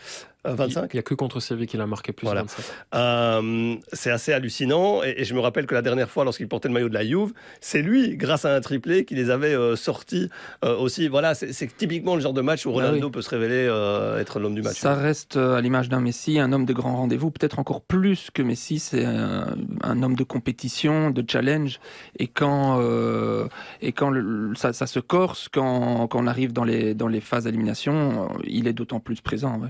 Euh, 0.47 0.55
25 0.55 0.91
Il 0.93 0.97
n'y 0.97 1.01
a 1.01 1.03
que 1.03 1.15
contre 1.15 1.41
Séville 1.41 1.67
qu'il 1.67 1.81
a 1.81 1.87
marqué 1.87 2.13
plus 2.13 2.25
Voilà. 2.25 2.43
de 2.43 2.47
27. 2.49 2.73
Euh, 2.95 3.75
c'est 3.93 4.11
assez 4.11 4.33
hallucinant. 4.33 5.03
Et, 5.03 5.15
et 5.19 5.25
je 5.25 5.35
me 5.35 5.41
rappelle 5.41 5.67
que 5.67 5.75
la 5.75 5.83
dernière 5.83 6.09
fois, 6.09 6.25
lorsqu'il 6.25 6.47
portait 6.49 6.69
le 6.69 6.75
maillot 6.75 6.89
de 6.89 6.95
la 6.95 7.05
Juve, 7.05 7.33
c'est 7.61 7.83
lui, 7.83 8.17
grâce 8.17 8.45
à 8.45 8.55
un 8.55 8.61
triplé, 8.61 9.05
qui 9.05 9.15
les 9.17 9.31
avait 9.31 9.53
euh, 9.55 9.75
sortis 9.77 10.31
euh, 10.65 10.77
aussi. 10.77 11.09
Voilà, 11.09 11.35
c'est 11.35 11.77
typiquement 11.77 12.15
le 12.15 12.21
genre 12.21 12.33
de 12.33 12.41
match 12.41 12.67
où 12.67 12.71
Ah 12.71 12.75
Ronaldo 12.75 13.07
oui. 13.07 13.13
peut 13.13 13.23
se 13.23 13.31
révéler 13.31 13.67
euh, 13.69 14.21
être 14.21 14.39
l'homme 14.39 14.55
du 14.55 14.63
match. 14.63 14.79
Ça 14.79 14.95
reste 14.95 15.37
euh, 15.37 15.57
à 15.57 15.61
l'image 15.61 15.89
d'un 15.89 16.01
Messi, 16.01 16.39
un 16.39 16.53
homme 16.53 16.65
de 16.67 16.73
grand 16.73 16.97
rendez-vous, 16.97 17.31
peut-être 17.33 17.59
encore 17.59 17.81
plus 17.83 18.31
que 18.33 18.41
Messi, 18.43 18.79
c'est 18.79 19.05
un, 19.05 19.57
un 19.83 20.03
homme 20.05 20.15
de 20.15 20.25
compétition, 20.25 21.11
de 21.11 21.25
challenge. 21.29 21.81
Et 22.19 22.29
quand, 22.29 22.79
euh, 22.81 23.49
et 23.81 23.93
quand 23.93 24.11
le- 24.11 24.55
ça, 24.57 24.73
ça 24.73 24.87
se 24.87 25.01
corse, 25.01 25.49
quand, 25.49 26.07
quand 26.09 26.21
on 26.21 26.27
arrive 26.27 26.53
dans 26.53 26.65
les, 26.65 26.95
dans 26.95 27.09
les 27.09 27.21
phases 27.21 27.45
d'élimination, 27.45 28.29
il 28.45 28.67
est 28.69 28.73
d'autant 28.73 29.01
plus 29.01 29.21
présent. 29.21 29.59
ouais. 29.61 29.69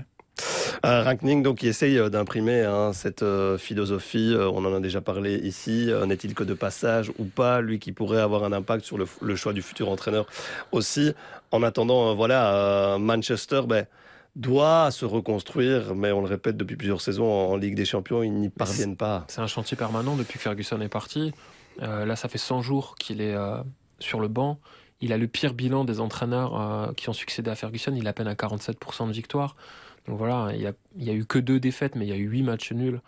Euh, 0.85 1.03
Rangnick, 1.03 1.43
donc, 1.43 1.57
qui 1.57 1.67
essaye 1.67 1.97
euh, 1.97 2.09
d'imprimer 2.09 2.61
hein, 2.61 2.93
cette 2.93 3.23
euh, 3.23 3.57
philosophie, 3.57 4.33
euh, 4.33 4.49
on 4.49 4.63
en 4.63 4.73
a 4.73 4.79
déjà 4.79 5.01
parlé 5.01 5.35
ici, 5.35 5.91
euh, 5.91 6.05
n'est-il 6.05 6.33
que 6.33 6.43
de 6.45 6.53
passage 6.53 7.11
ou 7.19 7.25
pas, 7.25 7.59
lui 7.59 7.79
qui 7.79 7.91
pourrait 7.91 8.21
avoir 8.21 8.45
un 8.45 8.53
impact 8.53 8.85
sur 8.85 8.97
le, 8.97 9.35
choix 9.35 9.51
du 9.51 9.61
futur 9.61 9.89
entraîneur 9.89 10.25
aussi. 10.71 11.13
En 11.51 11.63
attendant, 11.63 12.11
euh, 12.11 12.13
voilà, 12.13 12.55
euh, 12.55 12.97
Manchester, 12.97 13.61
ben, 13.67 13.85
doit 14.35 14.91
se 14.91 15.03
reconstruire, 15.03 15.95
mais 15.95 16.11
on 16.13 16.21
le 16.21 16.27
répète 16.27 16.55
depuis 16.55 16.77
plusieurs 16.77 17.01
saisons, 17.01 17.25
en, 17.29 17.51
en 17.51 17.57
Ligue 17.57 17.75
des 17.75 17.85
Champions, 17.85 18.23
ils 18.23 18.31
n'y 18.31 18.49
parviennent 18.49 18.95
pas. 18.95 19.25
C'est 19.27 19.41
un 19.41 19.47
chantier 19.47 19.75
permanent 19.75 20.15
depuis 20.15 20.37
que 20.37 20.43
Ferguson 20.43 20.79
est 20.79 20.87
parti. 20.87 21.33
Euh, 21.81 22.05
là, 22.05 22.15
ça 22.15 22.29
fait 22.29 22.37
100 22.37 22.61
jours 22.61 22.95
qu'il 22.95 23.21
est 23.21 23.35
euh, 23.35 23.61
sur 23.99 24.19
le 24.19 24.27
banc. 24.27 24.59
Il 25.01 25.13
a 25.13 25.17
le 25.17 25.27
pire 25.27 25.53
bilan 25.53 25.85
des 25.85 25.99
entraîneurs 25.99 26.59
euh, 26.59 26.93
qui 26.93 27.09
ont 27.09 27.13
succédé 27.13 27.49
à 27.49 27.55
Ferguson. 27.55 27.93
Il 27.95 28.05
a 28.07 28.09
à 28.09 28.13
peine 28.13 28.27
à 28.27 28.33
47% 28.33 29.07
de 29.07 29.13
victoire. 29.13 29.55
Donc 30.07 30.17
voilà, 30.17 30.51
il 30.53 30.61
y 30.61 31.09
a, 31.09 31.13
eu 31.13 31.25
que 31.25 31.39
deux 31.39 31.59
défaites, 31.59 31.95
mais 31.95 32.05
il 32.05 32.09
y 32.09 32.13
a 32.13 32.17
eu 32.17 32.27
huit 32.27 32.43
matchs 32.43 32.71
nuls. 32.71 33.01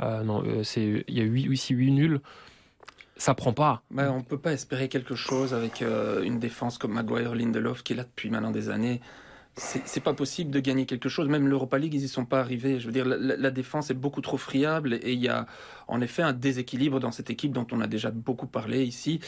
Il 0.00 0.06
y 0.06 1.20
a 1.20 1.22
eu 1.22 1.28
huit, 1.28 1.44
huit, 1.44 1.68
huit 1.68 1.90
nuls. 1.90 2.20
Ça 3.16 3.34
prend 3.34 3.52
pas. 3.52 3.82
On 3.96 4.18
ne 4.18 4.22
peut 4.22 4.38
pas 4.38 4.52
espérer 4.52 4.88
quelque 4.88 5.14
chose 5.14 5.54
avec 5.54 5.82
une 5.82 6.38
défense 6.38 6.78
comme 6.78 6.92
Maguire 6.92 7.34
Lindelof 7.34 7.82
qui 7.82 7.92
est 7.92 7.96
là 7.96 8.04
depuis 8.04 8.30
maintenant 8.30 8.50
des 8.50 8.70
années. 8.70 9.00
C'est 9.58 10.00
pas 10.02 10.14
possible 10.14 10.50
de 10.50 10.60
gagner 10.60 10.86
quelque 10.86 11.08
chose. 11.08 11.28
Même 11.28 11.48
l'Europa 11.48 11.78
League, 11.78 11.94
ils 11.94 12.04
y 12.04 12.08
sont 12.08 12.24
pas 12.24 12.40
arrivés. 12.40 12.80
Je 12.80 12.86
veux 12.86 12.92
dire, 12.92 13.04
la, 13.04 13.50
défense 13.50 13.90
est 13.90 13.94
beaucoup 13.94 14.20
trop 14.20 14.36
friable 14.36 14.94
et 14.94 15.12
il 15.12 15.20
y 15.20 15.28
a 15.28 15.46
en 15.88 16.00
effet 16.00 16.22
un 16.22 16.32
déséquilibre 16.32 17.00
dans 17.00 17.10
cette 17.10 17.30
équipe 17.30 17.52
dont 17.52 17.66
on 17.72 17.80
a 17.80 17.86
déjà 17.86 18.10
beaucoup 18.10 18.46
parlé 18.46 18.84
ici. 18.84 19.20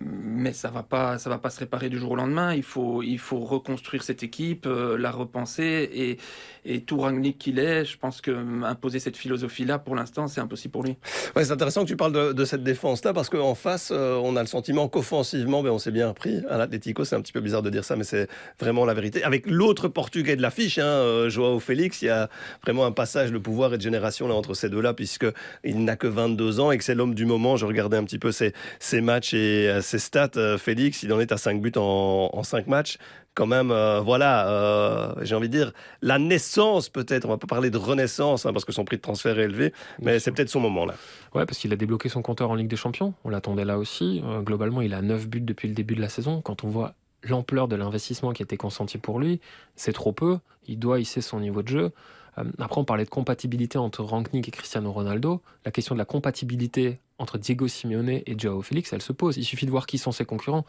Mais 0.00 0.52
ça 0.52 0.70
va 0.70 0.82
pas, 0.82 1.18
ça 1.18 1.30
va 1.30 1.38
pas 1.38 1.50
se 1.50 1.58
réparer 1.58 1.88
du 1.88 1.98
jour 1.98 2.12
au 2.12 2.16
lendemain. 2.16 2.54
Il 2.54 2.62
faut, 2.62 3.02
il 3.02 3.18
faut 3.18 3.40
reconstruire 3.40 4.02
cette 4.02 4.22
équipe, 4.22 4.66
euh, 4.66 4.96
la 4.96 5.10
repenser 5.10 5.90
et, 5.92 6.18
et 6.64 6.82
tout 6.82 6.98
Rangnick 6.98 7.38
qu'il 7.38 7.58
est, 7.58 7.84
je 7.84 7.98
pense 7.98 8.20
que 8.20 8.64
imposer 8.64 9.00
cette 9.00 9.16
philosophie-là, 9.16 9.78
pour 9.78 9.96
l'instant, 9.96 10.28
c'est 10.28 10.40
impossible 10.40 10.72
pour 10.72 10.84
lui. 10.84 10.96
C'est 11.34 11.50
intéressant 11.50 11.82
que 11.82 11.88
tu 11.88 11.96
parles 11.96 12.12
de, 12.12 12.32
de 12.32 12.44
cette 12.44 12.62
défense-là, 12.62 13.12
parce 13.12 13.28
qu'en 13.28 13.54
face, 13.54 13.90
euh, 13.92 14.20
on 14.22 14.36
a 14.36 14.40
le 14.40 14.46
sentiment 14.46 14.88
qu'offensivement, 14.88 15.62
ben, 15.62 15.70
on 15.70 15.78
s'est 15.78 15.90
bien 15.90 16.12
pris. 16.12 16.42
À 16.48 16.58
l'Atlético, 16.58 17.04
c'est 17.04 17.16
un 17.16 17.20
petit 17.20 17.32
peu 17.32 17.40
bizarre 17.40 17.62
de 17.62 17.70
dire 17.70 17.84
ça, 17.84 17.96
mais 17.96 18.04
c'est 18.04 18.28
vraiment 18.60 18.84
la 18.84 18.94
vérité. 18.94 19.24
Avec 19.24 19.46
l'autre 19.46 19.71
Portugais 19.88 20.36
de 20.36 20.42
l'affiche, 20.42 20.78
hein, 20.78 20.84
euh, 20.84 21.28
Joao 21.28 21.60
Félix, 21.60 22.02
il 22.02 22.06
y 22.06 22.08
a 22.08 22.28
vraiment 22.62 22.86
un 22.86 22.92
passage 22.92 23.32
de 23.32 23.38
pouvoir 23.38 23.74
et 23.74 23.76
de 23.76 23.82
génération 23.82 24.28
là, 24.28 24.34
entre 24.34 24.54
ces 24.54 24.68
deux-là, 24.68 24.94
puisqu'il 24.94 25.84
n'a 25.84 25.96
que 25.96 26.06
22 26.06 26.60
ans 26.60 26.70
et 26.70 26.78
que 26.78 26.84
c'est 26.84 26.94
l'homme 26.94 27.14
du 27.14 27.26
moment. 27.26 27.56
Je 27.56 27.66
regardais 27.66 27.96
un 27.96 28.04
petit 28.04 28.18
peu 28.18 28.32
ses, 28.32 28.52
ses 28.78 29.00
matchs 29.00 29.34
et 29.34 29.68
euh, 29.68 29.80
ses 29.80 29.98
stats. 29.98 30.30
Euh, 30.36 30.58
Félix, 30.58 31.02
il 31.02 31.12
en 31.12 31.20
est 31.20 31.32
à 31.32 31.36
5 31.36 31.60
buts 31.60 31.72
en, 31.76 32.30
en 32.32 32.42
5 32.42 32.66
matchs. 32.66 32.98
Quand 33.34 33.46
même, 33.46 33.70
euh, 33.70 34.00
voilà, 34.00 34.46
euh, 34.48 35.14
j'ai 35.22 35.34
envie 35.34 35.48
de 35.48 35.56
dire, 35.56 35.72
la 36.02 36.18
naissance 36.18 36.90
peut-être, 36.90 37.24
on 37.24 37.30
va 37.30 37.38
pas 37.38 37.46
parler 37.46 37.70
de 37.70 37.78
renaissance, 37.78 38.44
hein, 38.44 38.52
parce 38.52 38.66
que 38.66 38.72
son 38.72 38.84
prix 38.84 38.96
de 38.96 39.02
transfert 39.02 39.38
est 39.38 39.44
élevé, 39.44 39.72
mais 40.00 40.18
c'est 40.18 40.32
peut-être 40.32 40.50
son 40.50 40.60
moment 40.60 40.84
là. 40.84 40.94
Ouais, 41.34 41.46
parce 41.46 41.56
qu'il 41.56 41.72
a 41.72 41.76
débloqué 41.76 42.10
son 42.10 42.20
compteur 42.20 42.50
en 42.50 42.54
Ligue 42.54 42.68
des 42.68 42.76
Champions. 42.76 43.14
On 43.24 43.30
l'attendait 43.30 43.64
là 43.64 43.78
aussi. 43.78 44.22
Euh, 44.26 44.42
globalement, 44.42 44.82
il 44.82 44.92
a 44.92 45.00
9 45.00 45.28
buts 45.28 45.40
depuis 45.40 45.66
le 45.66 45.74
début 45.74 45.94
de 45.94 46.02
la 46.02 46.10
saison. 46.10 46.42
Quand 46.42 46.62
on 46.64 46.68
voit 46.68 46.92
l'ampleur 47.22 47.68
de 47.68 47.76
l'investissement 47.76 48.32
qui 48.32 48.42
a 48.42 48.44
été 48.44 48.56
consenti 48.56 48.98
pour 48.98 49.18
lui, 49.18 49.40
c'est 49.76 49.92
trop 49.92 50.12
peu. 50.12 50.38
Il 50.66 50.78
doit 50.78 51.00
hisser 51.00 51.20
son 51.20 51.40
niveau 51.40 51.62
de 51.62 51.68
jeu. 51.68 51.92
Euh, 52.38 52.44
après, 52.58 52.80
on 52.80 52.84
parlait 52.84 53.04
de 53.04 53.10
compatibilité 53.10 53.78
entre 53.78 54.02
Rangnick 54.02 54.48
et 54.48 54.50
Cristiano 54.50 54.90
Ronaldo. 54.92 55.42
La 55.64 55.70
question 55.70 55.94
de 55.94 55.98
la 55.98 56.04
compatibilité 56.04 56.98
entre 57.18 57.38
Diego 57.38 57.68
Simeone 57.68 58.08
et 58.08 58.34
Joao 58.36 58.62
Félix, 58.62 58.92
elle 58.92 59.02
se 59.02 59.12
pose. 59.12 59.36
Il 59.36 59.44
suffit 59.44 59.66
de 59.66 59.70
voir 59.70 59.86
qui 59.86 59.98
sont 59.98 60.12
ses 60.12 60.24
concurrents. 60.24 60.64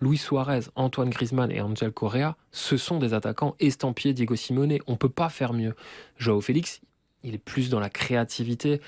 Luis 0.00 0.18
Suarez, 0.18 0.62
Antoine 0.74 1.10
Griezmann 1.10 1.52
et 1.52 1.60
Angel 1.60 1.92
Correa, 1.92 2.36
ce 2.50 2.76
sont 2.76 2.98
des 2.98 3.14
attaquants 3.14 3.54
estampillés 3.60 4.14
Diego 4.14 4.34
Simeone. 4.34 4.78
On 4.88 4.96
peut 4.96 5.08
pas 5.08 5.28
faire 5.28 5.52
mieux. 5.52 5.76
Joao 6.18 6.40
Félix, 6.40 6.80
il 7.22 7.34
est 7.34 7.38
plus 7.38 7.70
dans 7.70 7.78
la 7.78 7.90
créativité. 7.90 8.80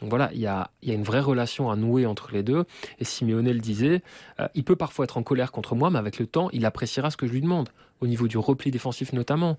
Donc 0.00 0.08
voilà, 0.10 0.30
il 0.32 0.40
y 0.40 0.46
a, 0.46 0.70
il 0.82 0.88
y 0.88 0.92
a 0.92 0.94
une 0.94 1.02
vraie 1.02 1.20
relation 1.20 1.70
à 1.70 1.76
nouer 1.76 2.06
entre 2.06 2.30
les 2.32 2.42
deux. 2.42 2.64
Et 2.98 3.04
Simeone 3.04 3.44
le 3.50 3.58
disait, 3.60 4.02
euh, 4.40 4.48
il 4.54 4.64
peut 4.64 4.76
parfois 4.76 5.04
être 5.04 5.18
en 5.18 5.22
colère 5.22 5.52
contre 5.52 5.74
moi, 5.74 5.90
mais 5.90 5.98
avec 5.98 6.18
le 6.18 6.26
temps, 6.26 6.48
il 6.52 6.64
appréciera 6.64 7.10
ce 7.10 7.16
que 7.18 7.26
je 7.26 7.32
lui 7.32 7.42
demande, 7.42 7.68
au 8.00 8.06
niveau 8.06 8.26
du 8.26 8.38
repli 8.38 8.70
défensif 8.70 9.12
notamment. 9.12 9.58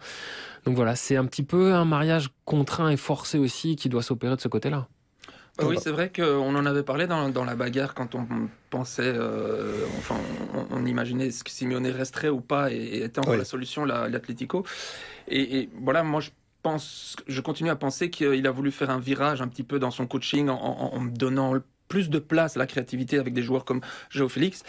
Donc 0.65 0.75
voilà, 0.75 0.95
c'est 0.95 1.15
un 1.15 1.25
petit 1.25 1.43
peu 1.43 1.73
un 1.73 1.85
mariage 1.85 2.29
contraint 2.45 2.89
et 2.89 2.97
forcé 2.97 3.37
aussi 3.37 3.75
qui 3.75 3.87
doit 3.87 4.01
s'opérer 4.03 4.35
de 4.35 4.41
ce 4.41 4.47
côté-là. 4.47 4.87
Euh, 5.61 5.65
Oui, 5.67 5.77
c'est 5.79 5.91
vrai 5.91 6.11
qu'on 6.15 6.55
en 6.55 6.65
avait 6.65 6.81
parlé 6.81 7.05
dans, 7.07 7.29
dans 7.29 7.43
la 7.43 7.55
bagarre 7.55 7.93
quand 7.93 8.15
on 8.15 8.25
pensait, 8.69 9.03
euh, 9.05 9.85
enfin, 9.99 10.15
on, 10.55 10.77
on 10.77 10.85
imaginait 10.85 11.29
ce 11.29 11.43
que 11.43 11.51
Simeone 11.51 11.85
resterait 11.87 12.29
ou 12.29 12.39
pas 12.41 12.71
et, 12.71 12.77
et 12.77 13.03
était 13.03 13.19
encore 13.19 13.33
Oui. 13.33 13.37
la 13.37 13.45
solution, 13.45 13.85
la- 13.85 14.07
l'Atlético. 14.07 14.65
Et, 15.27 15.59
et 15.59 15.69
voilà, 15.83 16.03
moi 16.03 16.21
je 16.21 16.29
je 17.27 17.41
continue 17.41 17.69
à 17.69 17.75
penser 17.75 18.09
qu'il 18.09 18.45
a 18.47 18.51
voulu 18.51 18.71
faire 18.71 18.89
un 18.89 18.99
virage 18.99 19.41
un 19.41 19.47
petit 19.47 19.63
peu 19.63 19.79
dans 19.79 19.91
son 19.91 20.07
coaching 20.07 20.49
en, 20.49 20.55
en- 20.55 20.93
en 20.93 20.99
me 20.99 21.11
donnant 21.11 21.53
plus 21.91 22.09
de 22.09 22.19
place 22.19 22.55
à 22.55 22.59
la 22.59 22.67
créativité 22.67 23.19
avec 23.19 23.33
des 23.33 23.41
joueurs 23.41 23.65
comme 23.65 23.81
Joe 24.11 24.31
Félix, 24.31 24.63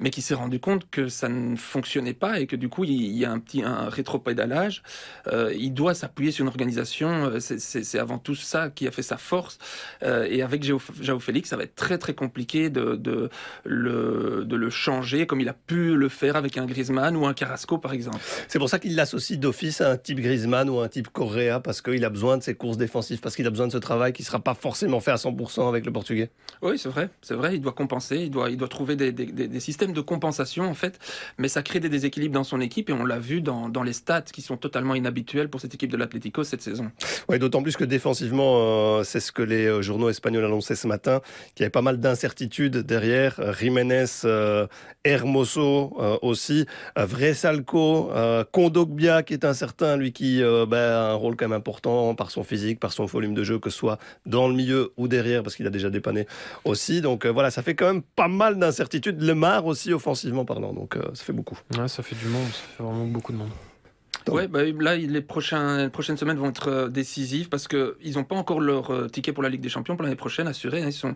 mais 0.00 0.08
qui 0.08 0.22
s'est 0.22 0.32
rendu 0.32 0.58
compte 0.58 0.88
que 0.90 1.08
ça 1.08 1.28
ne 1.28 1.54
fonctionnait 1.54 2.14
pas 2.14 2.40
et 2.40 2.46
que 2.46 2.56
du 2.56 2.70
coup, 2.70 2.84
il 2.84 3.14
y 3.14 3.26
a 3.26 3.30
un 3.30 3.38
petit 3.40 3.62
un 3.62 3.90
rétropédalage. 3.90 4.82
Euh, 5.26 5.52
il 5.54 5.74
doit 5.74 5.92
s'appuyer 5.92 6.32
sur 6.32 6.44
une 6.44 6.48
organisation. 6.48 7.26
Euh, 7.26 7.40
c'est 7.40 7.98
avant 7.98 8.16
tout 8.16 8.34
ça 8.34 8.70
qui 8.70 8.88
a 8.88 8.90
fait 8.90 9.02
sa 9.02 9.18
force. 9.18 9.58
Euh, 10.02 10.26
et 10.30 10.40
avec 10.40 10.64
Joe, 10.64 10.80
Félix, 11.20 11.50
ça 11.50 11.58
va 11.58 11.64
être 11.64 11.74
très 11.74 11.98
très 11.98 12.14
compliqué 12.14 12.70
de, 12.70 12.96
de, 12.96 13.28
le, 13.64 14.44
de 14.46 14.56
le 14.56 14.70
changer 14.70 15.26
comme 15.26 15.42
il 15.42 15.50
a 15.50 15.52
pu 15.52 15.94
le 15.94 16.08
faire 16.08 16.36
avec 16.36 16.56
un 16.56 16.64
Griezmann 16.64 17.14
ou 17.18 17.26
un 17.26 17.34
Carrasco, 17.34 17.76
par 17.76 17.92
exemple. 17.92 18.18
C'est 18.48 18.58
pour 18.58 18.70
ça 18.70 18.78
qu'il 18.78 18.96
l'associe 18.96 19.38
d'office 19.38 19.82
à 19.82 19.90
un 19.90 19.98
type 19.98 20.20
Griezmann 20.20 20.70
ou 20.70 20.80
un 20.80 20.88
type 20.88 21.08
Correa, 21.08 21.60
parce 21.60 21.82
qu'il 21.82 22.02
a 22.06 22.08
besoin 22.08 22.38
de 22.38 22.42
ses 22.42 22.54
courses 22.54 22.78
défensives, 22.78 23.20
parce 23.20 23.36
qu'il 23.36 23.46
a 23.46 23.50
besoin 23.50 23.66
de 23.66 23.72
ce 23.72 23.78
travail 23.78 24.14
qui 24.14 24.22
ne 24.22 24.26
sera 24.26 24.40
pas 24.40 24.54
forcément 24.54 25.00
fait 25.00 25.10
à 25.10 25.16
100% 25.16 25.68
avec 25.68 25.84
le 25.84 25.92
Portugais. 25.92 26.30
Oui, 26.62 26.78
c'est 26.78 26.88
vrai, 26.88 27.08
c'est 27.22 27.34
vrai. 27.34 27.56
Il 27.56 27.60
doit 27.60 27.72
compenser, 27.72 28.18
il 28.18 28.30
doit, 28.30 28.48
il 28.48 28.56
doit 28.56 28.68
trouver 28.68 28.94
des, 28.94 29.10
des, 29.10 29.60
systèmes 29.60 29.92
de 29.92 30.00
compensation 30.00 30.62
en 30.62 30.74
fait, 30.74 31.00
mais 31.36 31.48
ça 31.48 31.60
crée 31.64 31.80
des 31.80 31.88
déséquilibres 31.88 32.34
dans 32.34 32.44
son 32.44 32.60
équipe 32.60 32.88
et 32.88 32.92
on 32.92 33.04
l'a 33.04 33.18
vu 33.18 33.40
dans, 33.40 33.68
dans, 33.68 33.82
les 33.82 33.92
stats 33.92 34.22
qui 34.22 34.42
sont 34.42 34.56
totalement 34.56 34.94
inhabituels 34.94 35.48
pour 35.48 35.60
cette 35.60 35.74
équipe 35.74 35.90
de 35.90 35.96
l'Atlético 35.96 36.44
cette 36.44 36.62
saison. 36.62 36.92
Oui, 37.28 37.40
d'autant 37.40 37.64
plus 37.64 37.76
que 37.76 37.82
défensivement, 37.82 38.58
euh, 38.98 39.02
c'est 39.02 39.18
ce 39.18 39.32
que 39.32 39.42
les 39.42 39.66
euh, 39.66 39.82
journaux 39.82 40.08
espagnols 40.08 40.44
annonçaient 40.44 40.76
ce 40.76 40.86
matin, 40.86 41.20
qu'il 41.56 41.62
y 41.62 41.64
avait 41.64 41.70
pas 41.70 41.82
mal 41.82 41.98
d'incertitudes 41.98 42.76
derrière. 42.76 43.40
Jiménez, 43.58 44.04
euh, 44.24 44.68
Hermoso 45.02 45.96
aussi, 46.22 46.66
Vresalco, 46.96 48.12
Kondogbia 48.52 49.24
qui 49.24 49.32
est 49.32 49.44
incertain, 49.44 49.96
lui 49.96 50.12
qui 50.12 50.40
bah, 50.68 51.08
a 51.08 51.10
un 51.10 51.14
rôle 51.14 51.34
quand 51.34 51.48
même 51.48 51.58
important 51.58 52.14
par 52.14 52.30
son 52.30 52.44
physique, 52.44 52.78
par 52.78 52.92
son 52.92 53.04
volume 53.04 53.34
de 53.34 53.42
jeu, 53.42 53.58
que 53.58 53.68
ce 53.68 53.76
soit 53.76 53.98
dans 54.26 54.46
le 54.46 54.54
milieu 54.54 54.92
ou 54.96 55.08
derrière, 55.08 55.42
parce 55.42 55.56
qu'il 55.56 55.66
a 55.66 55.70
déjà 55.70 55.90
dépanné 55.90 56.26
aussi. 56.64 57.00
Donc 57.00 57.26
voilà, 57.26 57.50
ça 57.50 57.62
fait 57.62 57.74
quand 57.74 57.86
même 57.86 58.02
pas 58.02 58.28
mal 58.28 58.58
d'incertitudes. 58.58 59.20
Le 59.20 59.34
Mar 59.34 59.66
aussi 59.66 59.92
offensivement 59.92 60.44
parlant, 60.44 60.72
donc 60.72 60.96
ça 61.14 61.24
fait 61.24 61.32
beaucoup. 61.32 61.58
Ouais, 61.76 61.88
ça 61.88 62.02
fait 62.02 62.16
du 62.16 62.26
monde, 62.26 62.46
ça 62.46 62.76
fait 62.76 62.82
vraiment 62.82 63.06
beaucoup 63.06 63.32
de 63.32 63.38
monde. 63.38 63.50
Ouais, 64.28 64.46
bah, 64.46 64.60
là, 64.64 64.96
les, 64.96 65.20
prochains, 65.20 65.84
les 65.84 65.88
prochaines 65.88 66.16
semaines 66.16 66.36
vont 66.36 66.50
être 66.50 66.68
euh, 66.68 66.88
décisives 66.88 67.48
parce 67.48 67.66
qu'ils 67.66 68.14
n'ont 68.14 68.24
pas 68.24 68.36
encore 68.36 68.60
leur 68.60 68.92
euh, 68.92 69.08
ticket 69.08 69.32
pour 69.32 69.42
la 69.42 69.48
Ligue 69.48 69.60
des 69.60 69.68
Champions 69.68 69.96
pour 69.96 70.04
l'année 70.04 70.16
prochaine 70.16 70.46
assuré. 70.46 70.82
Hein. 70.82 70.86
ils 70.86 70.92
sont 70.92 71.14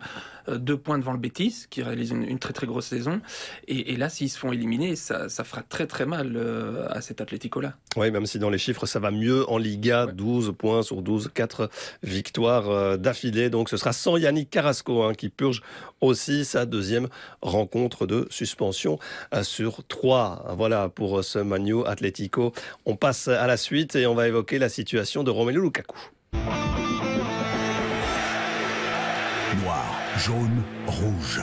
euh, 0.49 0.57
deux 0.57 0.77
points 0.77 0.97
devant 0.97 1.13
le 1.13 1.17
Betis, 1.17 1.65
qui 1.69 1.81
réalise 1.83 2.11
une, 2.11 2.39
très 2.39 2.53
très 2.53 2.67
grosse 2.67 2.87
saison. 2.87 3.21
Et, 3.67 3.95
là, 3.95 4.09
s'ils 4.09 4.29
se 4.29 4.37
font 4.37 4.51
éliminer, 4.51 4.95
ça, 4.95 5.29
ça, 5.29 5.43
fera 5.43 5.63
très 5.63 5.87
très 5.87 6.05
mal 6.05 6.37
à 6.89 7.01
cet 7.01 7.21
Atlético-là. 7.21 7.73
Oui, 7.95 8.11
même 8.11 8.25
si 8.25 8.39
dans 8.39 8.49
les 8.49 8.57
chiffres, 8.57 8.85
ça 8.85 8.99
va 8.99 9.11
mieux 9.11 9.49
en 9.49 9.57
Liga, 9.57 10.05
12 10.05 10.53
points 10.57 10.83
sur 10.83 11.01
12, 11.01 11.31
4 11.33 11.69
victoires 12.03 12.97
d'affilée. 12.97 13.49
Donc 13.49 13.69
ce 13.69 13.77
sera 13.77 13.93
sans 13.93 14.17
Yannick 14.17 14.49
Carrasco, 14.49 15.03
hein, 15.03 15.13
qui 15.13 15.29
purge 15.29 15.61
aussi 16.01 16.45
sa 16.45 16.65
deuxième 16.65 17.07
rencontre 17.41 18.05
de 18.05 18.27
suspension 18.29 18.99
sur 19.41 19.83
3. 19.87 20.53
Voilà 20.57 20.89
pour 20.89 21.23
ce 21.23 21.39
Manu 21.39 21.85
Atlético. 21.85 22.53
On 22.85 22.96
passe 22.97 23.27
à 23.27 23.47
la 23.47 23.57
suite 23.57 23.95
et 23.95 24.05
on 24.07 24.15
va 24.15 24.27
évoquer 24.27 24.59
la 24.59 24.69
situation 24.69 25.23
de 25.23 25.31
Romelu 25.31 25.61
Lukaku. 25.61 25.97
Noir, 29.63 29.85
jaune, 30.17 30.63
rouge. 30.85 31.41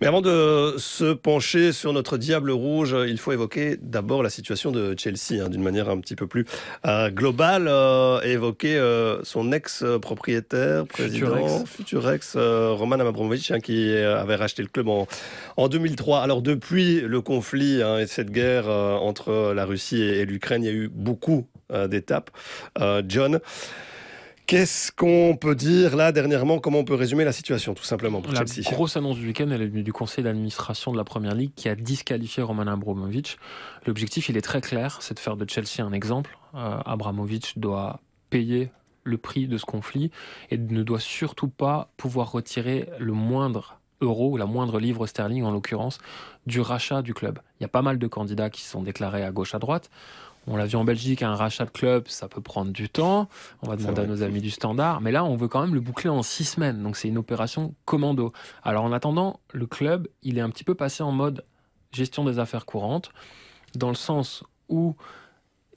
Mais 0.00 0.06
avant 0.06 0.20
de 0.20 0.74
se 0.76 1.14
pencher 1.14 1.72
sur 1.72 1.92
notre 1.92 2.18
diable 2.18 2.50
rouge, 2.50 2.94
il 3.08 3.18
faut 3.18 3.32
évoquer 3.32 3.78
d'abord 3.80 4.22
la 4.22 4.28
situation 4.30 4.70
de 4.70 4.94
Chelsea 4.98 5.42
hein, 5.42 5.48
d'une 5.48 5.62
manière 5.62 5.88
un 5.88 5.98
petit 6.00 6.16
peu 6.16 6.26
plus 6.26 6.44
euh, 6.86 7.10
globale 7.10 7.66
euh, 7.68 8.20
évoquer 8.20 8.76
euh, 8.76 9.22
son 9.24 9.52
ex-propriétaire, 9.52 10.86
président, 10.86 11.64
futur 11.64 12.10
ex, 12.10 12.36
Roman 12.36 13.00
Abramovich, 13.00 13.50
hein, 13.50 13.60
qui 13.60 13.94
avait 13.96 14.36
racheté 14.36 14.62
le 14.62 14.68
club 14.68 14.88
en, 14.88 15.06
en 15.56 15.68
2003. 15.68 16.20
Alors 16.20 16.42
depuis 16.42 17.00
le 17.00 17.20
conflit 17.22 17.82
hein, 17.82 17.98
et 17.98 18.06
cette 18.06 18.30
guerre 18.30 18.68
entre 18.68 19.52
la 19.54 19.64
Russie 19.64 20.02
et, 20.02 20.26
l'Ukraine, 20.26 20.62
il 20.62 20.66
y 20.66 20.70
a 20.70 20.74
eu 20.74 20.88
beaucoup 20.88 21.46
d'étapes. 21.88 22.30
John, 23.06 23.40
Qu'est-ce 24.46 24.92
qu'on 24.92 25.36
peut 25.36 25.56
dire 25.56 25.96
là 25.96 26.12
dernièrement 26.12 26.60
Comment 26.60 26.78
on 26.78 26.84
peut 26.84 26.94
résumer 26.94 27.24
la 27.24 27.32
situation 27.32 27.74
tout 27.74 27.82
simplement 27.82 28.20
pour 28.20 28.32
La 28.32 28.46
Chelsea 28.46 28.70
grosse 28.70 28.96
annonce 28.96 29.16
du 29.16 29.26
week-end, 29.26 29.50
elle 29.50 29.62
est 29.62 29.66
venue 29.66 29.82
du 29.82 29.92
conseil 29.92 30.22
d'administration 30.22 30.92
de 30.92 30.96
la 30.96 31.02
Première 31.02 31.34
Ligue 31.34 31.50
qui 31.56 31.68
a 31.68 31.74
disqualifié 31.74 32.44
Roman 32.44 32.68
Abramovich. 32.68 33.38
L'objectif, 33.86 34.28
il 34.28 34.36
est 34.36 34.42
très 34.42 34.60
clair, 34.60 34.98
c'est 35.00 35.14
de 35.14 35.18
faire 35.18 35.36
de 35.36 35.50
Chelsea 35.50 35.84
un 35.84 35.92
exemple. 35.92 36.38
Euh, 36.54 36.78
Abramovich 36.86 37.58
doit 37.58 38.00
payer 38.30 38.70
le 39.02 39.18
prix 39.18 39.48
de 39.48 39.58
ce 39.58 39.64
conflit 39.64 40.12
et 40.50 40.58
ne 40.58 40.82
doit 40.84 41.00
surtout 41.00 41.48
pas 41.48 41.90
pouvoir 41.96 42.30
retirer 42.30 42.88
le 43.00 43.12
moindre 43.12 43.80
euro, 44.00 44.32
ou 44.32 44.36
la 44.36 44.46
moindre 44.46 44.78
livre 44.78 45.06
sterling 45.06 45.42
en 45.42 45.50
l'occurrence, 45.50 45.98
du 46.46 46.60
rachat 46.60 47.02
du 47.02 47.14
club. 47.14 47.40
Il 47.58 47.62
y 47.62 47.66
a 47.66 47.68
pas 47.68 47.82
mal 47.82 47.98
de 47.98 48.06
candidats 48.06 48.50
qui 48.50 48.62
sont 48.62 48.82
déclarés 48.82 49.24
à 49.24 49.32
gauche 49.32 49.54
à 49.54 49.58
droite. 49.58 49.90
On 50.46 50.56
l'a 50.56 50.66
vu 50.66 50.76
en 50.76 50.84
Belgique, 50.84 51.22
un 51.22 51.34
rachat 51.34 51.64
de 51.64 51.70
club, 51.70 52.06
ça 52.08 52.28
peut 52.28 52.40
prendre 52.40 52.70
du 52.70 52.88
temps. 52.88 53.28
On 53.62 53.68
va 53.68 53.76
demander 53.76 54.02
à 54.02 54.06
nos 54.06 54.22
amis 54.22 54.40
du 54.40 54.50
standard. 54.50 55.00
Mais 55.00 55.10
là, 55.10 55.24
on 55.24 55.36
veut 55.36 55.48
quand 55.48 55.60
même 55.60 55.74
le 55.74 55.80
boucler 55.80 56.08
en 56.08 56.22
six 56.22 56.44
semaines. 56.44 56.82
Donc 56.82 56.96
c'est 56.96 57.08
une 57.08 57.18
opération 57.18 57.74
commando. 57.84 58.32
Alors 58.62 58.84
en 58.84 58.92
attendant, 58.92 59.40
le 59.52 59.66
club, 59.66 60.08
il 60.22 60.38
est 60.38 60.40
un 60.40 60.50
petit 60.50 60.64
peu 60.64 60.74
passé 60.74 61.02
en 61.02 61.12
mode 61.12 61.44
gestion 61.92 62.24
des 62.24 62.38
affaires 62.38 62.66
courantes, 62.66 63.10
dans 63.74 63.88
le 63.88 63.94
sens 63.94 64.44
où 64.68 64.96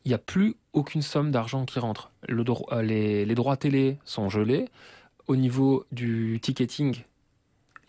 il 0.06 0.10
n'y 0.10 0.16
a 0.16 0.20
plus 0.20 0.56
aucune 0.74 1.02
somme 1.02 1.32
d'argent 1.32 1.66
qui 1.66 1.80
rentre. 1.80 2.12
Euh, 2.30 2.82
les, 2.82 3.26
les 3.26 3.36
droits 3.36 3.58
télé 3.58 3.98
sont 4.06 4.30
gelés. 4.30 4.70
Au 5.28 5.36
niveau 5.36 5.86
du 5.92 6.40
ticketing, 6.42 7.04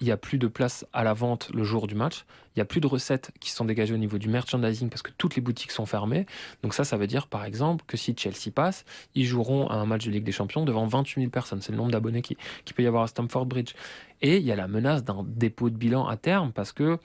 il 0.00 0.06
n'y 0.06 0.12
a 0.12 0.16
plus 0.16 0.38
de 0.38 0.46
place 0.46 0.86
à 0.92 1.04
la 1.04 1.12
vente 1.12 1.50
le 1.54 1.62
jour 1.62 1.86
du 1.86 1.94
match, 1.94 2.24
il 2.54 2.58
n'y 2.58 2.62
a 2.62 2.64
plus 2.64 2.80
de 2.80 2.86
recettes 2.86 3.30
qui 3.38 3.50
sont 3.50 3.64
dégagées 3.64 3.94
au 3.94 3.98
niveau 3.98 4.18
du 4.18 4.28
merchandising 4.28 4.88
parce 4.88 5.02
que 5.02 5.12
toutes 5.16 5.36
les 5.36 5.42
boutiques 5.42 5.70
sont 5.70 5.86
fermées. 5.86 6.26
Donc 6.62 6.74
ça, 6.74 6.84
ça 6.84 6.96
veut 6.96 7.06
dire 7.06 7.28
par 7.28 7.44
exemple 7.44 7.84
que 7.86 7.96
si 7.96 8.14
Chelsea 8.16 8.50
passe, 8.52 8.84
ils 9.14 9.24
joueront 9.24 9.68
à 9.68 9.74
un 9.74 9.86
match 9.86 10.04
de 10.06 10.10
Ligue 10.10 10.24
des 10.24 10.32
Champions 10.32 10.64
devant 10.64 10.86
28 10.86 11.20
000 11.20 11.30
personnes. 11.30 11.62
C'est 11.62 11.72
le 11.72 11.78
nombre 11.78 11.92
d'abonnés 11.92 12.22
qui, 12.22 12.36
peut 12.74 12.82
y 12.82 12.86
avoir 12.86 13.04
à 13.04 13.06
Stamford 13.06 13.46
Bridge. 13.46 13.74
Et 14.20 14.38
il 14.38 14.42
y 14.42 14.52
a 14.52 14.56
la 14.56 14.68
menace 14.68 15.04
d'un 15.04 15.24
dépôt 15.26 15.70
de 15.70 15.76
bilan 15.76 16.06
à 16.06 16.16
terme 16.16 16.52
parce 16.52 16.72
que 16.72 16.98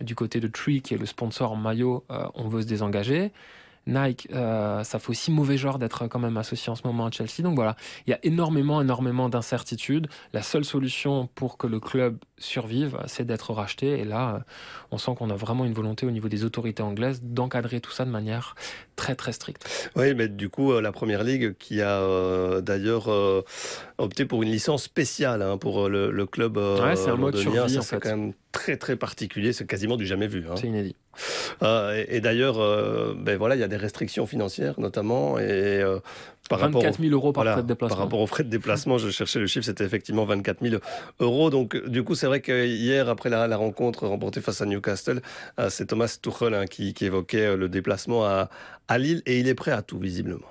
du 0.00 0.14
côté 0.14 0.40
de 0.40 0.48
Tree, 0.48 0.80
qui 0.80 0.94
est 0.94 0.98
le 0.98 1.06
sponsor 1.06 1.56
maillot, 1.56 2.04
euh, 2.10 2.26
on 2.34 2.48
veut 2.48 2.62
se 2.62 2.66
désengager. 2.66 3.32
Nike, 3.88 4.28
euh, 4.34 4.84
ça 4.84 4.98
fait 4.98 5.10
aussi 5.10 5.32
mauvais 5.32 5.56
genre 5.56 5.78
d'être 5.78 6.06
quand 6.06 6.18
même 6.18 6.36
associé 6.36 6.70
en 6.70 6.74
ce 6.74 6.82
moment 6.86 7.06
à 7.06 7.10
Chelsea. 7.10 7.42
Donc 7.42 7.54
voilà, 7.54 7.74
il 8.06 8.10
y 8.10 8.12
a 8.12 8.18
énormément, 8.22 8.80
énormément 8.80 9.28
d'incertitudes. 9.28 10.08
La 10.32 10.42
seule 10.42 10.64
solution 10.64 11.28
pour 11.34 11.56
que 11.56 11.66
le 11.66 11.80
club 11.80 12.18
survive, 12.36 12.98
c'est 13.06 13.26
d'être 13.26 13.52
racheté. 13.52 13.98
Et 13.98 14.04
là, 14.04 14.34
euh, 14.34 14.38
on 14.90 14.98
sent 14.98 15.12
qu'on 15.16 15.30
a 15.30 15.36
vraiment 15.36 15.64
une 15.64 15.72
volonté 15.72 16.06
au 16.06 16.10
niveau 16.10 16.28
des 16.28 16.44
autorités 16.44 16.82
anglaises 16.82 17.22
d'encadrer 17.22 17.80
tout 17.80 17.90
ça 17.90 18.04
de 18.04 18.10
manière 18.10 18.54
très 18.94 19.14
très 19.14 19.32
stricte. 19.32 19.90
Oui, 19.96 20.14
mais 20.14 20.28
du 20.28 20.50
coup, 20.50 20.72
euh, 20.72 20.82
la 20.82 20.92
Première 20.92 21.24
Ligue 21.24 21.56
qui 21.58 21.80
a 21.80 21.98
d'ailleurs 22.60 23.08
opté 23.96 24.26
pour 24.26 24.42
une 24.42 24.50
licence 24.50 24.82
spéciale 24.84 25.42
hein, 25.42 25.56
pour 25.56 25.88
le, 25.88 26.26
club. 26.26 26.58
ouais, 26.58 26.94
c'est 26.94 27.10
un 27.10 27.16
mode 27.16 27.36
survie 27.36 27.78
en 27.78 27.82
fait. 27.82 28.00
quand 28.00 28.10
même 28.10 28.32
très 28.52 28.76
très 28.76 28.96
particulier, 28.96 29.52
c'est 29.52 29.66
quasiment 29.66 29.96
du 29.96 30.06
jamais 30.06 30.26
vu. 30.26 30.44
Hein. 30.48 30.54
C'est 30.56 30.66
inédit. 30.66 30.96
Euh, 31.62 32.04
et, 32.08 32.20
d'ailleurs, 32.20 32.58
euh, 32.58 33.14
ben 33.16 33.36
voilà, 33.36 33.56
il 33.56 33.60
y 33.60 33.64
a 33.64 33.68
des 33.68 33.76
restrictions 33.76 34.26
financières 34.26 34.78
notamment. 34.78 35.38
Et, 35.38 35.44
euh, 35.48 35.98
par 36.48 36.60
24 36.60 36.98
000 36.98 37.12
euros 37.12 37.32
par 37.32 37.44
frais 37.44 37.62
de 37.62 37.66
déplacement. 37.66 37.96
Par 37.96 38.04
rapport 38.04 38.20
aux 38.20 38.26
frais 38.26 38.44
de 38.44 38.48
déplacement, 38.48 38.96
je 38.96 39.10
cherchais 39.10 39.38
le 39.38 39.46
chiffre, 39.46 39.66
c'était 39.66 39.84
effectivement 39.84 40.24
24 40.24 40.66
000 40.66 40.80
euros. 41.20 41.50
Donc, 41.50 41.76
du 41.88 42.02
coup, 42.02 42.14
c'est 42.14 42.26
vrai 42.26 42.40
que 42.40 42.64
hier, 42.66 43.08
après 43.10 43.28
la, 43.28 43.56
rencontre 43.56 44.06
remportée 44.06 44.40
face 44.40 44.62
à 44.62 44.66
Newcastle, 44.66 45.20
c'est 45.68 45.86
Thomas 45.88 46.18
Tuchel 46.20 46.54
hein, 46.54 46.64
qui, 46.66 46.94
évoquait 47.02 47.54
le 47.54 47.68
déplacement 47.68 48.24
à, 48.24 48.48
à 48.88 48.98
Lille 48.98 49.22
et 49.26 49.40
il 49.40 49.48
est 49.48 49.54
prêt 49.54 49.72
à 49.72 49.82
tout 49.82 49.98
visiblement. 49.98 50.46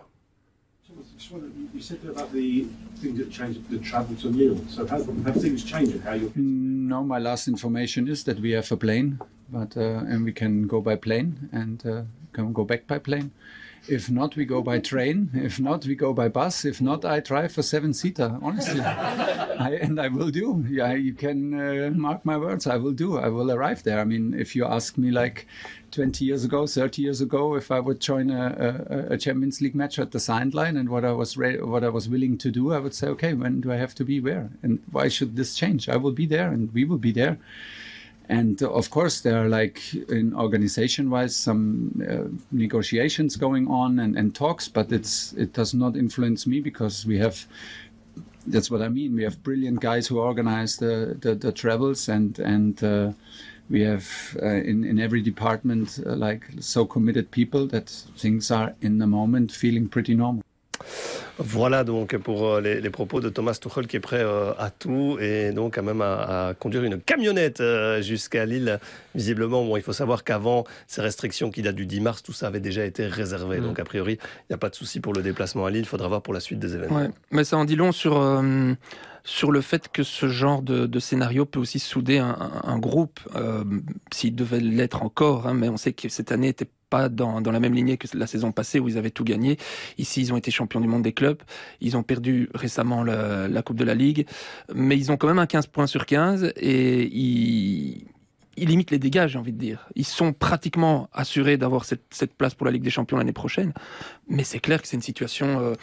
No, 6.36 7.03
my 7.03 7.19
last 7.19 7.47
information 7.47 8.08
is 8.08 8.23
that 8.23 8.39
we 8.39 8.51
have 8.51 8.71
a 8.71 8.77
plane, 8.77 9.19
but 9.50 9.78
uh, 9.78 10.04
and 10.08 10.24
we 10.24 10.34
can 10.34 10.68
go 10.68 10.82
by 10.82 10.96
plane 10.96 11.50
and 11.52 11.86
uh, 11.86 12.02
can 12.34 12.54
go 12.54 12.64
back 12.64 12.88
by 12.88 13.00
plane. 13.00 13.32
If 13.88 14.10
not, 14.10 14.36
we 14.36 14.44
go 14.44 14.62
by 14.62 14.80
train. 14.80 15.30
If 15.34 15.62
not, 15.62 15.86
we 15.86 15.96
go 15.96 16.12
by 16.12 16.28
bus. 16.28 16.66
If 16.66 16.82
not, 16.82 17.06
I 17.06 17.22
drive 17.22 17.58
a 17.58 17.64
seven-seater. 17.64 18.38
Honestly, 18.42 18.82
I, 18.82 19.80
and 19.82 20.00
I 20.00 20.10
will 20.10 20.30
do. 20.30 20.66
Yeah, 20.70 20.94
you 20.94 21.14
can 21.14 21.54
uh, 21.54 21.92
mark 21.92 22.26
my 22.26 22.38
words. 22.38 22.68
I 22.68 22.76
will 22.76 22.92
do. 22.92 23.18
I 23.18 23.30
will 23.30 23.50
arrive 23.50 23.84
there. 23.84 24.00
I 24.00 24.04
mean, 24.04 24.34
if 24.34 24.58
you 24.58 24.66
ask 24.66 24.98
me 24.98 25.12
like 25.12 25.48
20 25.92 26.26
years 26.26 26.44
ago, 26.44 26.68
30 26.68 27.02
years 27.02 27.22
ago, 27.22 27.56
if 27.56 27.72
I 27.72 27.80
would 27.80 28.02
join 28.02 28.30
a, 28.30 29.08
a, 29.10 29.14
a 29.14 29.18
Champions 29.18 29.62
League 29.62 29.76
match 29.76 30.00
at 30.00 30.12
the 30.12 30.20
sideline 30.20 30.76
and 30.76 30.90
what 30.90 31.06
I 31.06 31.14
was 31.14 31.38
what 31.38 31.84
I 31.84 31.90
was 31.90 32.10
willing 32.10 32.38
to 32.40 32.52
do, 32.52 32.74
I 32.74 32.80
would 32.80 32.94
say, 32.94 33.08
okay, 33.08 33.34
when 33.34 33.62
do 33.62 33.72
I 33.72 33.78
have 33.78 33.96
to 33.96 34.04
be 34.04 34.20
where, 34.20 34.50
and 34.64 34.80
why 34.92 35.08
should 35.08 35.38
this 35.38 35.56
change? 35.56 35.88
I 35.88 35.96
will 35.96 36.12
be 36.12 36.26
there, 36.26 36.52
and 36.52 36.74
we 36.74 36.84
will 36.84 36.98
be 36.98 37.14
there. 37.14 37.38
And 38.30 38.62
of 38.62 38.90
course, 38.90 39.22
there 39.22 39.46
are 39.46 39.48
like 39.48 39.94
in 39.94 40.34
organization 40.34 41.10
wise 41.10 41.36
some 41.36 42.04
uh, 42.10 42.28
negotiations 42.52 43.38
going 43.38 43.68
on 43.68 44.00
and, 44.00 44.18
and 44.18 44.36
talks, 44.36 44.68
but 44.68 44.92
it's 44.92 45.34
it 45.34 45.54
does 45.54 45.74
not 45.74 45.96
influence 45.96 46.46
me 46.46 46.60
because 46.60 47.06
we 47.06 47.20
have 47.20 47.48
that's 48.46 48.72
what 48.72 48.82
I 48.82 48.90
mean. 48.90 49.16
We 49.16 49.24
have 49.24 49.44
brilliant 49.44 49.80
guys 49.82 50.08
who 50.08 50.20
organize 50.20 50.78
the 50.78 51.18
the, 51.20 51.36
the 51.36 51.52
travels, 51.52 52.10
and 52.10 52.38
and 52.40 52.84
uh, 52.84 53.12
we 53.70 53.82
have 53.82 54.38
uh, 54.42 54.48
in 54.48 54.84
in 54.84 55.00
every 55.00 55.22
department 55.22 56.00
uh, 56.06 56.16
like 56.16 56.46
so 56.60 56.86
committed 56.86 57.32
people 57.32 57.68
that 57.68 57.90
things 58.18 58.52
are 58.52 58.76
in 58.82 58.98
the 58.98 59.08
moment 59.08 59.52
feeling 59.52 59.88
pretty 59.88 60.16
normal. 60.16 60.44
Voilà 61.40 61.84
donc 61.84 62.18
pour 62.18 62.48
euh, 62.48 62.62
les, 62.62 62.82
les, 62.82 62.90
propos 62.90 63.22
de 63.22 63.30
Thomas 63.30 63.58
Tuchel 63.62 63.88
qui 63.88 63.98
est 63.98 64.02
prêt 64.02 64.22
euh, 64.24 64.54
à 64.58 64.72
tout 64.72 65.18
et 65.20 65.52
donc 65.52 65.78
à 65.78 65.82
même 65.82 66.02
à, 66.02 66.48
à 66.48 66.54
conduire 66.56 66.84
une 66.84 67.00
camionnette 67.00 67.62
euh, 67.62 68.02
jusqu'à 68.02 68.46
Lille. 68.46 68.80
Visiblement, 69.13 69.63
bon, 69.63 69.78
il 69.78 69.84
faut 69.84 69.94
savoir 69.94 70.24
qu'avant 70.24 70.66
ces 70.88 71.02
restrictions 71.02 71.52
qui 71.52 71.62
datent 71.62 71.76
du 71.76 71.86
10 71.86 72.02
mars, 72.02 72.24
tout 72.24 72.34
ça 72.34 72.48
avait 72.48 72.60
déjà 72.60 72.86
été 72.86 73.06
réservé. 73.06 73.60
Mmh. 73.60 73.63
Donc 73.63 73.80
a 73.80 73.84
priori, 73.84 74.18
il 74.22 74.46
n'y 74.52 74.56
a 74.56 74.58
pas 74.58 74.70
de 74.70 74.76
souci 74.76 75.00
pour 75.00 75.13
le 75.13 75.22
déplacement 75.22 75.66
à 75.66 75.70
Lille. 75.70 75.82
Il 75.82 75.86
faudra 75.86 76.08
voir 76.08 76.22
pour 76.22 76.34
la 76.34 76.40
suite 76.40 76.60
des 76.60 76.76
événements. 76.76 76.98
Ouais, 76.98 77.10
mais 77.32 77.44
ça 77.44 77.58
en 77.58 77.66
dit 77.66 77.76
long 77.76 77.92
sur 77.92 78.18
euh, 78.18 78.74
sur 79.28 79.52
le 79.52 79.62
fait 79.62 79.90
que 79.90 80.04
ce 80.04 80.30
genre 80.30 80.62
de, 80.62 80.86
de 80.86 81.00
scénario 81.00 81.46
peut 81.46 81.60
aussi 81.60 81.80
souder 81.80 82.18
un, 82.18 82.30
un, 82.30 82.62
un 82.63 82.80
groupe, 82.80 83.20
euh, 83.36 83.63
s'il 84.12 84.34
devait 84.36 84.62
l'être 84.62 85.04
encore. 85.04 85.48
Hein, 85.48 85.54
mais 85.54 85.68
on 85.68 85.78
sait 85.78 85.94
que 85.94 86.08
cette 86.08 86.32
année 86.32 86.48
était 86.48 86.70
pas 86.89 87.10
dans, 87.10 87.39
la 87.39 87.60
même 87.60 87.73
lignée 87.73 87.97
que 87.97 88.08
la 88.17 88.28
saison 88.28 88.52
passée 88.52 88.80
où 88.80 88.88
ils 88.88 88.97
avaient 88.97 89.12
tout 89.12 89.23
gagné. 89.23 89.58
Ici, 89.97 90.21
ils 90.21 90.34
ont 90.34 90.38
été 90.38 90.52
champions 90.52 90.80
du 90.80 90.88
monde 90.88 91.04
des 91.04 91.13
clubs. 91.13 91.41
Ils 91.82 91.97
ont 91.97 92.04
perdu 92.04 92.50
récemment 92.54 93.04
la, 93.04 93.62
Coupe 93.62 93.78
de 93.78 93.84
la 93.84 93.95
Ligue. 93.95 94.26
Mais 94.73 94.97
ils 94.97 95.12
ont 95.12 95.17
quand 95.17 95.28
même 95.28 95.39
un 95.39 95.47
15 95.47 95.67
points 95.67 95.88
sur 95.88 96.06
15 96.06 96.54
et 96.56 97.04
ils, 97.04 98.08
ils 98.58 98.67
limitent 98.67 98.91
les 98.91 99.00
dégâts, 99.00 99.28
j'ai 99.28 99.38
envie 99.38 99.54
de 99.54 99.60
dire. 99.60 99.88
Ils 99.95 100.06
sont 100.06 100.34
pratiquement 100.34 101.10
assurés 101.13 101.58
d'avoir 101.58 101.86
cette, 101.86 102.06
cette, 102.10 102.34
place 102.34 102.56
pour 102.56 102.65
la 102.65 102.71
Ligue 102.71 102.84
des 102.84 102.89
Champions 102.89 103.17
l'année 103.17 103.34
prochaine. 103.34 103.73
Mais 104.28 104.43
c'est 104.43 104.60
clair 104.60 104.82
que 104.82 104.88
c'est 104.88 104.95
une 104.95 105.02
situation 105.02 105.60
euh, 105.60 105.73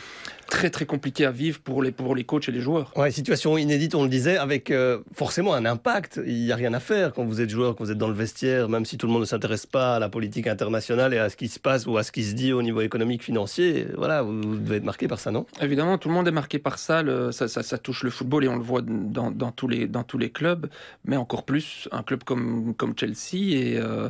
très 0.48 0.70
très 0.70 0.86
compliquée 0.86 1.26
à 1.26 1.30
vivre 1.30 1.60
pour 1.60 1.82
les, 1.82 1.92
pour 1.92 2.14
les 2.14 2.24
coachs 2.24 2.48
et 2.48 2.52
les 2.52 2.60
joueurs. 2.60 2.92
Ouais, 2.96 3.10
situation 3.10 3.56
inédite, 3.58 3.94
on 3.94 4.02
le 4.02 4.08
disait, 4.08 4.36
avec 4.36 4.70
euh, 4.70 4.98
forcément 5.14 5.54
un 5.54 5.64
impact. 5.64 6.20
Il 6.26 6.44
n'y 6.44 6.52
a 6.52 6.56
rien 6.56 6.74
à 6.74 6.80
faire 6.80 7.12
quand 7.12 7.24
vous 7.24 7.40
êtes 7.40 7.50
joueur, 7.50 7.76
quand 7.76 7.84
vous 7.84 7.90
êtes 7.90 7.98
dans 7.98 8.08
le 8.08 8.14
vestiaire, 8.14 8.68
même 8.68 8.84
si 8.84 8.96
tout 8.98 9.06
le 9.06 9.12
monde 9.12 9.22
ne 9.22 9.26
s'intéresse 9.26 9.66
pas 9.66 9.96
à 9.96 9.98
la 9.98 10.08
politique 10.08 10.46
internationale 10.46 11.14
et 11.14 11.18
à 11.18 11.30
ce 11.30 11.36
qui 11.36 11.48
se 11.48 11.58
passe 11.58 11.86
ou 11.86 11.96
à 11.96 12.02
ce 12.02 12.12
qui 12.12 12.24
se 12.24 12.34
dit 12.34 12.52
au 12.52 12.62
niveau 12.62 12.80
économique, 12.80 13.22
financier. 13.22 13.86
Voilà, 13.96 14.22
vous, 14.22 14.40
vous 14.40 14.56
devez 14.56 14.76
être 14.76 14.84
marqué 14.84 15.08
par 15.08 15.18
ça, 15.18 15.30
non? 15.30 15.46
Évidemment, 15.60 15.98
tout 15.98 16.08
le 16.08 16.14
monde 16.14 16.28
est 16.28 16.32
marqué 16.32 16.58
par 16.58 16.78
ça. 16.78 17.02
Le, 17.02 17.32
ça, 17.32 17.48
ça. 17.48 17.62
ça, 17.62 17.78
touche 17.78 18.02
le 18.02 18.10
football 18.10 18.44
et 18.44 18.48
on 18.48 18.56
le 18.56 18.62
voit 18.62 18.82
dans, 18.82 19.30
dans, 19.30 19.52
tous 19.52 19.68
les, 19.68 19.86
dans 19.86 20.04
tous 20.04 20.18
les 20.18 20.30
clubs, 20.30 20.68
mais 21.04 21.16
encore 21.16 21.42
plus 21.44 21.88
un 21.92 22.02
club 22.02 22.24
comme, 22.24 22.74
comme 22.74 22.94
Chelsea. 22.96 23.54
Et, 23.54 23.78
euh, 23.78 24.08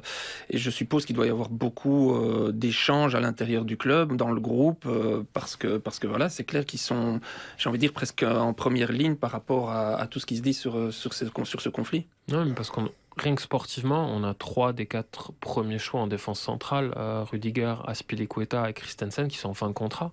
et 0.51 0.59
je 0.59 0.71
suppose 0.71 1.05
qu'il 1.05 1.17
doit 1.17 1.27
y 1.27 1.31
avoir 1.31 1.49
beaucoup 1.49 2.15
euh, 2.15 2.53
d'échanges 2.53 3.15
à 3.15 3.21
l'intérieur 3.21 3.65
du 3.65 3.77
club, 3.77 4.17
dans 4.17 4.31
le 4.31 4.41
groupe, 4.41 4.87
parce 5.33 5.57
que, 5.57 5.79
parce 5.79 5.99
que 5.99 6.07
voilà, 6.07 6.29
c'est 6.35 6.45
clair 6.45 6.65
qu'ils 6.65 6.81
sont, 6.81 7.21
j'ai 7.57 7.69
envie 7.69 7.79
de 7.79 7.81
dire, 7.81 7.93
presque 7.93 8.23
en 8.23 8.53
première 8.53 8.93
ligne 8.93 9.15
par 9.15 9.31
rapport 9.31 9.71
à, 9.71 10.07
tout 10.07 10.21
ce 10.21 10.27
qui 10.27 10.37
se 10.37 10.43
dit 10.43 10.55
sur, 10.55 10.93
sur, 10.93 11.15
ce, 11.15 11.69
conflit. 11.69 12.07
Non, 12.29 12.53
parce 12.55 12.71
qu'on 12.71 12.91
rien 13.17 13.35
que 13.35 13.43
sportivement, 13.43 14.09
on 14.11 14.25
a 14.25 14.35
trois 14.35 14.73
des 14.73 14.87
quatre 14.87 15.33
premiers 15.33 15.79
choix 15.79 16.01
en 16.01 16.07
défense 16.07 16.41
centrale, 16.41 16.93
euh, 16.97 17.25
Rudiger, 17.25 17.77
Aspilicueta 17.87 18.69
et 18.69 18.73
Christensen, 18.73 19.29
qui 19.29 19.39
sont 19.39 19.51
en 19.51 19.55
fin 19.55 19.69
de 19.69 19.73
contrat. 19.73 20.13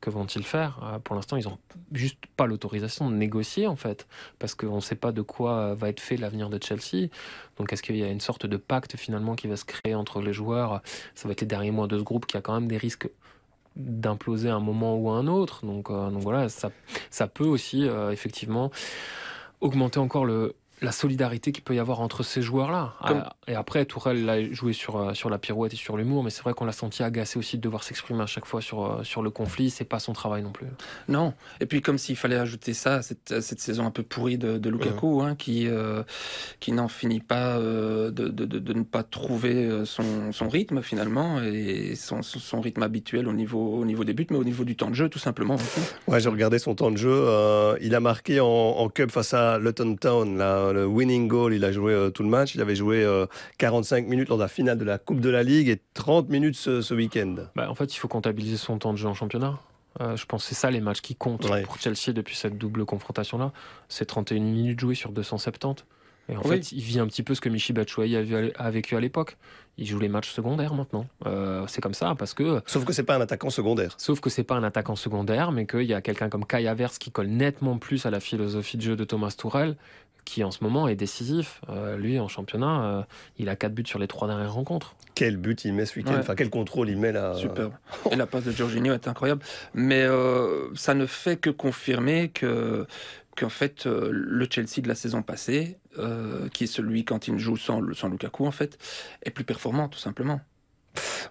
Que 0.00 0.10
vont-ils 0.10 0.42
faire? 0.42 0.80
Euh, 0.82 0.98
Pour 0.98 1.14
l'instant, 1.14 1.36
ils 1.36 1.44
n'ont 1.44 1.58
juste 1.92 2.18
pas 2.36 2.46
l'autorisation 2.46 3.08
de 3.08 3.14
négocier, 3.14 3.68
en 3.68 3.76
fait, 3.76 4.08
parce 4.40 4.56
qu'on 4.56 4.76
ne 4.76 4.80
sait 4.80 4.96
pas 4.96 5.12
de 5.12 5.22
quoi 5.22 5.74
va 5.74 5.88
être 5.88 6.00
fait 6.00 6.16
l'avenir 6.16 6.50
de 6.50 6.58
Chelsea. 6.60 7.08
Donc, 7.56 7.72
est-ce 7.72 7.84
qu'il 7.84 7.96
y 7.96 8.02
a 8.02 8.08
une 8.08 8.20
sorte 8.20 8.46
de 8.46 8.56
pacte 8.56 8.96
finalement 8.96 9.36
qui 9.36 9.46
va 9.46 9.56
se 9.56 9.64
créer 9.64 9.94
entre 9.94 10.20
les 10.20 10.32
joueurs? 10.32 10.82
Ça 11.14 11.28
va 11.28 11.32
être 11.32 11.42
les 11.42 11.46
derniers 11.46 11.70
mois 11.70 11.86
de 11.86 11.96
ce 11.96 12.02
groupe 12.02 12.26
qui 12.26 12.36
a 12.36 12.40
quand 12.40 12.54
même 12.54 12.66
des 12.66 12.78
risques 12.78 13.08
d'imploser 13.76 14.48
à 14.48 14.54
un 14.54 14.60
moment 14.60 14.96
ou 14.96 15.10
à 15.10 15.14
un 15.14 15.26
autre. 15.26 15.64
Donc, 15.64 15.90
euh, 15.90 16.10
donc 16.10 16.22
voilà, 16.22 16.48
ça, 16.48 16.70
ça 17.10 17.26
peut 17.26 17.44
aussi 17.44 17.86
euh, 17.88 18.10
effectivement 18.10 18.70
augmenter 19.60 19.98
encore 19.98 20.24
le, 20.24 20.54
la 20.82 20.92
solidarité 20.92 21.52
qu'il 21.52 21.62
peut 21.62 21.74
y 21.74 21.78
avoir 21.78 22.00
entre 22.00 22.24
ces 22.24 22.42
joueurs-là. 22.42 22.94
Comme... 23.06 23.24
Et 23.46 23.54
après, 23.54 23.84
Tourelle 23.84 24.24
l'a 24.24 24.52
joué 24.52 24.72
sur, 24.72 25.14
sur 25.16 25.30
la 25.30 25.38
pirouette 25.38 25.72
et 25.72 25.76
sur 25.76 25.96
l'humour, 25.96 26.24
mais 26.24 26.30
c'est 26.30 26.42
vrai 26.42 26.54
qu'on 26.54 26.64
l'a 26.64 26.72
senti 26.72 27.04
agacé 27.04 27.38
aussi 27.38 27.56
de 27.56 27.62
devoir 27.62 27.84
s'exprimer 27.84 28.22
à 28.22 28.26
chaque 28.26 28.46
fois 28.46 28.60
sur, 28.60 29.00
sur 29.04 29.22
le 29.22 29.30
conflit. 29.30 29.70
C'est 29.70 29.84
pas 29.84 30.00
son 30.00 30.12
travail 30.12 30.42
non 30.42 30.50
plus. 30.50 30.66
Non. 31.08 31.34
Et 31.60 31.66
puis, 31.66 31.82
comme 31.82 31.98
s'il 31.98 32.16
fallait 32.16 32.36
ajouter 32.36 32.74
ça, 32.74 33.00
cette, 33.02 33.40
cette 33.40 33.60
saison 33.60 33.86
un 33.86 33.92
peu 33.92 34.02
pourrie 34.02 34.38
de, 34.38 34.58
de 34.58 34.70
Lukaku, 34.70 35.20
ouais. 35.20 35.26
hein, 35.26 35.34
qui, 35.36 35.68
euh, 35.68 36.02
qui 36.58 36.72
n'en 36.72 36.88
finit 36.88 37.20
pas 37.20 37.56
euh, 37.58 38.10
de, 38.10 38.28
de, 38.28 38.44
de, 38.44 38.72
ne 38.72 38.82
pas 38.82 39.04
trouver 39.04 39.84
son, 39.84 40.32
son 40.32 40.48
rythme 40.48 40.82
finalement, 40.82 41.40
et 41.42 41.94
son, 41.94 42.22
son, 42.22 42.60
rythme 42.60 42.82
habituel 42.82 43.28
au 43.28 43.32
niveau, 43.32 43.78
au 43.78 43.84
niveau 43.84 44.02
des 44.02 44.14
buts, 44.14 44.26
mais 44.30 44.36
au 44.36 44.44
niveau 44.44 44.64
du 44.64 44.74
temps 44.74 44.90
de 44.90 44.94
jeu, 44.94 45.08
tout 45.08 45.18
simplement. 45.20 45.56
Ouais, 46.08 46.18
j'ai 46.18 46.28
regardé 46.28 46.58
son 46.58 46.74
temps 46.74 46.90
de 46.90 46.96
jeu. 46.96 47.12
Euh, 47.12 47.76
il 47.80 47.94
a 47.94 48.00
marqué 48.00 48.40
en, 48.40 48.46
en 48.46 48.88
Cup 48.88 49.10
face 49.10 49.32
à 49.32 49.58
Luton 49.58 49.94
Town, 49.96 50.38
là 50.38 50.71
le 50.72 50.86
winning 50.86 51.28
goal, 51.28 51.54
il 51.54 51.64
a 51.64 51.72
joué 51.72 51.92
euh, 51.92 52.10
tout 52.10 52.22
le 52.22 52.28
match. 52.28 52.54
Il 52.54 52.60
avait 52.60 52.76
joué 52.76 53.04
euh, 53.04 53.26
45 53.58 54.06
minutes 54.06 54.28
lors 54.28 54.38
de 54.38 54.42
la 54.42 54.48
finale 54.48 54.78
de 54.78 54.84
la 54.84 54.98
Coupe 54.98 55.20
de 55.20 55.30
la 55.30 55.42
Ligue 55.42 55.68
et 55.68 55.80
30 55.94 56.28
minutes 56.28 56.56
ce, 56.56 56.80
ce 56.80 56.94
week-end. 56.94 57.36
Bah, 57.56 57.70
en 57.70 57.74
fait, 57.74 57.94
il 57.94 57.98
faut 57.98 58.08
comptabiliser 58.08 58.56
son 58.56 58.78
temps 58.78 58.92
de 58.92 58.98
jeu 58.98 59.08
en 59.08 59.14
championnat. 59.14 59.58
Euh, 60.00 60.16
je 60.16 60.26
pense 60.26 60.42
que 60.42 60.48
c'est 60.48 60.54
ça 60.54 60.70
les 60.70 60.80
matchs 60.80 61.00
qui 61.00 61.14
comptent 61.14 61.48
ouais. 61.48 61.62
pour 61.62 61.78
Chelsea 61.78 62.12
depuis 62.12 62.36
cette 62.36 62.56
double 62.56 62.84
confrontation-là. 62.84 63.52
C'est 63.88 64.06
31 64.06 64.40
minutes 64.40 64.80
jouées 64.80 64.94
sur 64.94 65.12
270. 65.12 65.84
Et 66.28 66.36
en 66.36 66.40
oui. 66.42 66.48
fait, 66.48 66.72
il 66.72 66.80
vit 66.80 67.00
un 67.00 67.06
petit 67.06 67.22
peu 67.22 67.34
ce 67.34 67.40
que 67.40 67.48
Michi 67.48 67.72
Batshuayi 67.72 68.16
a, 68.16 68.70
vécu 68.70 68.96
à 68.96 69.00
l'époque. 69.00 69.36
Il 69.76 69.86
joue 69.86 69.98
les 69.98 70.08
matchs 70.08 70.30
secondaires 70.30 70.74
maintenant. 70.74 71.06
Euh, 71.26 71.64
c'est 71.66 71.80
comme 71.80 71.94
ça 71.94 72.14
parce 72.16 72.32
que. 72.32 72.62
Sauf 72.66 72.84
que 72.84 72.92
c'est 72.92 73.02
pas 73.02 73.16
un 73.16 73.20
attaquant 73.20 73.50
secondaire. 73.50 73.94
Sauf 73.98 74.20
que 74.20 74.30
c'est 74.30 74.44
pas 74.44 74.54
un 74.54 74.62
attaquant 74.62 74.96
secondaire, 74.96 75.50
mais 75.50 75.66
qu'il 75.66 75.82
y 75.82 75.94
a 75.94 76.00
quelqu'un 76.00 76.28
comme 76.28 76.46
Kai 76.46 76.66
Havertz 76.68 76.98
qui 76.98 77.10
colle 77.10 77.26
nettement 77.26 77.78
plus 77.78 78.06
à 78.06 78.10
la 78.10 78.20
philosophie 78.20 78.76
de 78.76 78.82
jeu 78.82 78.96
de 78.96 79.04
Thomas 79.04 79.34
Tourelle, 79.36 79.76
qui 80.24 80.44
en 80.44 80.50
ce 80.50 80.62
moment 80.62 80.88
est 80.88 80.94
décisif. 80.94 81.60
Euh, 81.68 81.96
lui, 81.96 82.18
en 82.18 82.28
championnat, 82.28 82.84
euh, 82.84 83.02
il 83.38 83.48
a 83.48 83.56
4 83.56 83.72
buts 83.72 83.84
sur 83.86 83.98
les 83.98 84.06
3 84.06 84.28
dernières 84.28 84.54
rencontres. 84.54 84.94
Quel 85.14 85.36
but 85.36 85.64
il 85.64 85.74
met 85.74 85.86
ce 85.86 85.98
week-end 85.98 86.12
ouais. 86.12 86.18
Enfin, 86.18 86.34
quel 86.34 86.50
contrôle 86.50 86.88
il 86.88 86.96
met 86.96 87.12
là 87.12 87.34
Superbe. 87.34 87.72
Et 88.10 88.16
la 88.16 88.26
passe 88.26 88.44
de 88.44 88.52
Jorginho 88.52 88.94
est 88.94 89.08
incroyable. 89.08 89.42
Mais 89.74 90.02
euh, 90.02 90.74
ça 90.74 90.94
ne 90.94 91.06
fait 91.06 91.36
que 91.36 91.50
confirmer 91.50 92.28
que 92.28 92.86
qu'en 93.36 93.48
fait, 93.48 93.86
euh, 93.86 94.10
le 94.12 94.46
Chelsea 94.50 94.82
de 94.82 94.88
la 94.88 94.94
saison 94.94 95.22
passée, 95.22 95.78
euh, 95.98 96.48
qui 96.50 96.64
est 96.64 96.66
celui 96.66 97.04
quand 97.04 97.28
il 97.28 97.38
joue 97.38 97.56
sans, 97.56 97.80
sans 97.94 98.08
Lukaku, 98.08 98.46
en 98.46 98.50
fait, 98.50 98.78
est 99.24 99.30
plus 99.30 99.44
performant, 99.44 99.88
tout 99.88 99.98
simplement. 99.98 100.40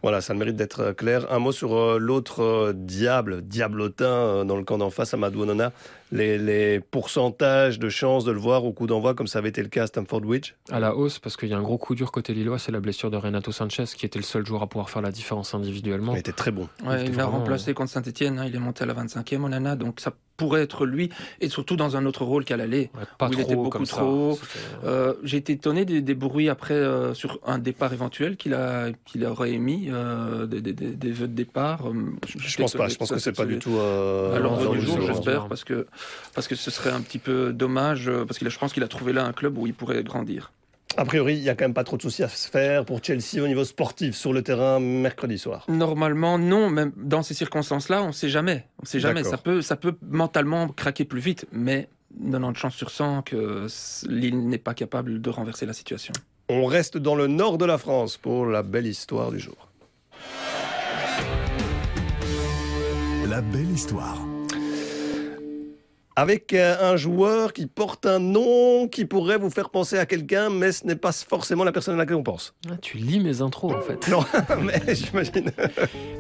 Voilà, 0.02 0.22
ça 0.22 0.34
le 0.34 0.40
mérite 0.40 0.56
d'être 0.56 0.92
clair. 0.94 1.32
Un 1.32 1.40
mot 1.40 1.52
sur 1.52 1.76
euh, 1.76 2.00
l'autre 2.00 2.42
euh, 2.42 2.74
diable, 2.74 3.42
diablotin 3.42 4.06
euh, 4.06 4.44
dans 4.44 4.58
le 4.58 4.64
camp 4.64 4.78
d'en 4.78 4.90
face, 4.90 5.14
Amadou 5.14 5.44
Onana. 5.44 5.72
Les, 6.12 6.38
les, 6.38 6.80
pourcentages 6.80 7.80
de 7.80 7.90
chances 7.90 8.26
de 8.26 8.32
le 8.32 8.40
voir 8.40 8.66
au 8.66 8.74
coup 8.74 8.88
d'envoi, 8.88 9.14
comme 9.14 9.28
ça 9.28 9.40
avait 9.40 9.50
été 9.50 9.62
le 9.62 9.70
cas 9.70 9.84
à 9.84 9.88
Stamford 9.88 10.22
Bridge? 10.22 10.54
À 10.70 10.80
la 10.80 10.96
hausse, 10.96 11.20
parce 11.20 11.38
qu'il 11.38 11.50
y 11.50 11.54
a 11.54 11.58
un 11.58 11.62
gros 11.62 11.78
coup 11.78 11.96
dur 11.96 12.12
côté 12.12 12.34
Lillois, 12.34 12.60
c'est 12.60 12.72
la 12.72 12.80
blessure 12.80 13.10
de 13.12 13.18
Renato 13.18 13.52
Sanchez, 13.52 13.86
qui 13.96 14.06
était 14.06 14.20
le 14.20 14.26
seul 14.26 14.46
joueur 14.46 14.64
à 14.64 14.68
pouvoir 14.68 14.90
faire 14.90 15.02
la 15.02 15.12
différence 15.12 15.54
individuellement. 15.54 16.14
Il 16.14 16.20
était 16.20 16.32
très 16.32 16.52
bon. 16.52 16.68
Ouais, 16.86 17.06
il 17.06 17.16
l'a 17.16 17.26
remplacé 17.26 17.74
contre 17.74 17.92
Saint-Etienne, 17.92 18.40
hein, 18.40 18.46
il 18.46 18.56
est 18.56 18.60
monté 18.60 18.84
à 18.84 18.88
la 18.88 18.94
25e, 18.94 19.44
Onana, 19.44 19.76
donc 19.76 20.00
ça 20.00 20.14
pourrait 20.42 20.64
être 20.64 20.88
lui, 20.88 21.12
et 21.40 21.50
surtout 21.50 21.76
dans 21.76 21.98
un 21.98 22.06
autre 22.08 22.26
rôle 22.26 22.46
qu'à 22.46 22.58
l'aller. 22.58 22.90
Ouais, 22.96 23.04
pas 23.20 23.28
où 23.28 23.30
trop, 23.30 23.40
il 23.40 23.44
était 23.44 23.56
beaucoup 23.56 23.70
comme 23.70 23.86
trop. 23.86 24.40
Ça, 24.42 24.88
euh, 24.88 25.14
J'ai 25.24 25.38
été 25.38 25.54
étonné 25.54 25.86
des, 25.86 26.02
des 26.02 26.16
bruits 26.16 26.50
après 26.50 26.74
euh, 26.74 27.14
sur 27.14 27.40
un 27.46 27.60
départ 27.60 27.94
éventuel 27.94 28.38
qu'il 28.38 28.58
qu'il 29.06 29.24
aurait 29.26 29.52
émis, 29.52 29.90
euh, 29.92 30.48
des, 30.48 30.62
des, 30.62 30.74
des, 30.74 31.12
vœux 31.12 31.28
de 31.28 31.34
départ. 31.34 31.84
Je, 32.28 32.40
je 32.40 32.58
pense 32.58 32.74
pas, 32.74 32.88
je 32.88 32.96
pense 32.96 33.12
que 33.12 33.20
c'est 33.20 33.34
pas 33.34 33.46
du 33.46 33.60
tout 33.60 33.78
à 33.80 34.40
l'ordre 34.40 34.72
du 34.72 34.82
jour, 34.82 35.00
j'espère, 35.02 35.48
parce 35.48 35.64
que, 35.64 35.86
parce 36.34 36.48
que 36.48 36.56
ce 36.56 36.72
serait 36.72 36.92
un 36.92 37.02
petit 37.02 37.20
peu 37.20 37.54
dommage, 37.54 38.10
parce 38.28 38.40
que 38.40 38.50
je 38.50 38.60
pense 38.60 38.74
qu'il 38.74 38.84
a 38.84 38.88
trouvé 38.88 39.14
là 39.14 39.26
un 39.26 39.34
club 39.34 39.58
où 39.58 39.68
il 39.68 39.74
pourrait 39.74 40.04
grandir. 40.04 40.52
A 40.98 41.06
priori, 41.06 41.38
il 41.38 41.42
n'y 41.42 41.50
a 41.50 41.56
quand 41.56 41.64
même 41.64 41.74
pas 41.74 41.84
trop 41.84 41.96
de 41.96 42.02
soucis 42.02 42.24
à 42.24 42.28
se 42.28 42.50
faire 42.50 42.84
pour 42.84 43.02
Chelsea 43.02 43.42
au 43.42 43.48
niveau 43.48 43.64
sportif 43.64 44.16
sur 44.16 44.34
le 44.34 44.42
terrain 44.42 44.80
mercredi 44.80 45.38
soir. 45.38 45.66
Normalement, 45.70 46.38
non. 46.38 46.70
Même 46.70 46.92
dans 46.98 47.24
ces 47.24 47.34
circonstances-là, 47.34 48.04
on 48.04 48.08
ne 48.08 48.12
sait 48.12 48.30
jamais. 48.30 48.68
On 48.82 48.86
sait 48.86 49.00
jamais. 49.00 49.24
Ça 49.24 49.38
peut, 49.38 49.62
ça 49.62 49.78
peut 49.78 49.96
mentalement 50.02 50.68
craquer 50.68 51.06
plus 51.06 51.22
vite, 51.22 51.46
mais 51.52 51.88
90 52.30 52.60
chances 52.60 52.76
sur 52.76 52.92
100 52.92 53.22
que 53.24 53.68
Lille 54.10 54.48
n'est 54.48 54.58
pas 54.58 54.74
capable 54.74 55.22
de 55.22 55.30
renverser 55.30 55.66
la 55.66 55.74
situation. 55.74 56.14
On 56.50 56.66
reste 56.66 56.98
dans 56.98 57.16
le 57.16 57.28
nord 57.28 57.58
de 57.58 57.66
la 57.66 57.78
France 57.78 58.18
pour 58.18 58.46
la 58.46 58.62
belle 58.62 58.88
histoire 58.88 59.32
du 59.32 59.40
jour. 59.40 59.70
La 63.30 63.40
belle 63.40 63.72
histoire. 63.72 64.20
Avec 66.22 66.54
un 66.54 66.98
joueur 66.98 67.52
qui 67.52 67.66
porte 67.66 68.06
un 68.06 68.20
nom 68.20 68.88
qui 68.88 69.06
pourrait 69.06 69.40
vous 69.40 69.50
faire 69.50 69.72
penser 69.72 69.98
à 69.98 70.06
quelqu'un, 70.06 70.52
mais 70.52 70.72
ce 70.72 70.86
n'est 70.86 70.96
pas 70.96 71.12
forcément 71.12 71.64
la 71.64 71.72
personne 71.72 71.96
à 71.96 71.98
laquelle 71.98 72.18
on 72.18 72.22
pense. 72.22 72.54
Ah, 72.70 72.78
tu 72.80 72.98
lis 72.98 73.20
mes 73.20 73.42
intros 73.42 73.74
en 73.74 73.82
fait. 73.82 74.08
Non, 74.08 74.24
mais 74.64 74.94
j'imagine. 74.94 75.52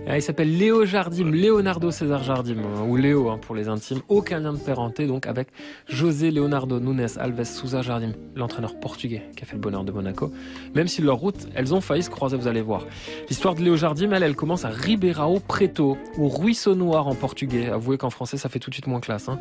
Ah, 0.08 0.18
il 0.18 0.22
s'appelle 0.24 0.58
Léo 0.58 0.84
Jardim, 0.84 1.30
Leonardo 1.30 1.92
César 1.92 2.24
Jardim, 2.24 2.58
ou 2.88 2.98
Léo 2.98 3.30
hein, 3.30 3.38
pour 3.40 3.54
les 3.54 3.70
intimes. 3.70 4.02
Aucun 4.10 4.40
lien 4.40 4.52
de 4.52 4.58
parenté 4.58 5.06
donc 5.06 5.28
avec 5.28 5.50
José 5.88 6.32
Leonardo 6.32 6.80
Nunes 6.80 7.08
Alves 7.18 7.44
Souza 7.44 7.84
Jardim, 7.84 8.14
l'entraîneur 8.36 8.80
portugais 8.80 9.30
qui 9.38 9.44
a 9.44 9.46
fait 9.46 9.54
le 9.54 9.60
bonheur 9.60 9.84
de 9.84 9.92
Monaco. 9.92 10.32
Même 10.74 10.88
si 10.88 11.04
leurs 11.04 11.18
routes, 11.18 11.48
elles 11.54 11.76
ont 11.76 11.82
failli 11.82 12.02
se 12.02 12.10
croiser, 12.10 12.36
vous 12.36 12.48
allez 12.48 12.64
voir. 12.64 12.88
L'histoire 13.30 13.54
de 13.54 13.62
Léo 13.62 13.76
Jardim, 13.76 14.12
elle, 14.12 14.24
elle 14.24 14.36
commence 14.36 14.66
à 14.66 14.70
Ribeirão 14.70 15.40
Preto, 15.40 15.98
ou 16.18 16.28
Ruisseau 16.28 16.74
Noir 16.74 17.08
en 17.08 17.14
portugais. 17.14 17.70
Avouez 17.70 18.00
qu'en 18.00 18.10
français, 18.10 18.38
ça 18.38 18.50
fait 18.50 18.60
tout 18.60 18.72
de 18.72 18.76
suite 18.76 18.88
moins 18.88 19.02
classe. 19.02 19.30
Hein. 19.30 19.40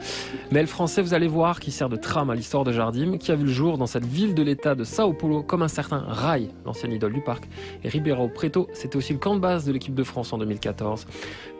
Mais 0.53 0.63
le 0.63 0.67
français, 0.67 1.01
vous 1.01 1.15
allez 1.15 1.29
voir, 1.29 1.61
qui 1.61 1.71
sert 1.71 1.89
de 1.89 1.95
trame 1.95 2.29
à 2.29 2.35
l'histoire 2.35 2.65
de 2.65 2.73
Jardim, 2.73 3.19
qui 3.19 3.31
a 3.31 3.37
vu 3.37 3.45
le 3.45 3.53
jour 3.53 3.79
dans 3.79 3.87
cette 3.87 4.05
ville 4.05 4.35
de 4.35 4.43
l'état 4.43 4.75
de 4.75 4.83
Sao 4.83 5.13
Paulo 5.13 5.45
comme 5.45 5.63
un 5.63 5.69
certain 5.69 5.99
Rai, 6.09 6.49
l'ancienne 6.67 6.91
idole 6.91 7.13
du 7.13 7.21
parc. 7.21 7.45
Et 7.85 7.89
Ribeiro 7.89 8.29
Preto, 8.29 8.69
c'était 8.73 8.97
aussi 8.97 9.13
le 9.13 9.21
camp 9.21 9.37
de 9.37 9.41
base 9.41 9.65
de 9.65 9.73
l'équipe 9.73 9.95
de 9.95 10.03
France 10.03 10.33
en 10.33 10.39
2014. 10.39 11.07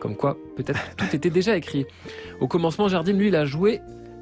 Comme 0.01 0.17
quoi, 0.17 0.37
peut-être 0.57 0.79
tout 0.97 1.15
était 1.15 1.29
déjà 1.29 1.55
écrit. 1.55 1.85
Au 2.41 2.49
commencement, 2.49 2.89
Jardim, 2.89 3.13
lui, 3.13 3.29
il 3.29 3.35
a 3.37 3.45
joué 3.45 3.79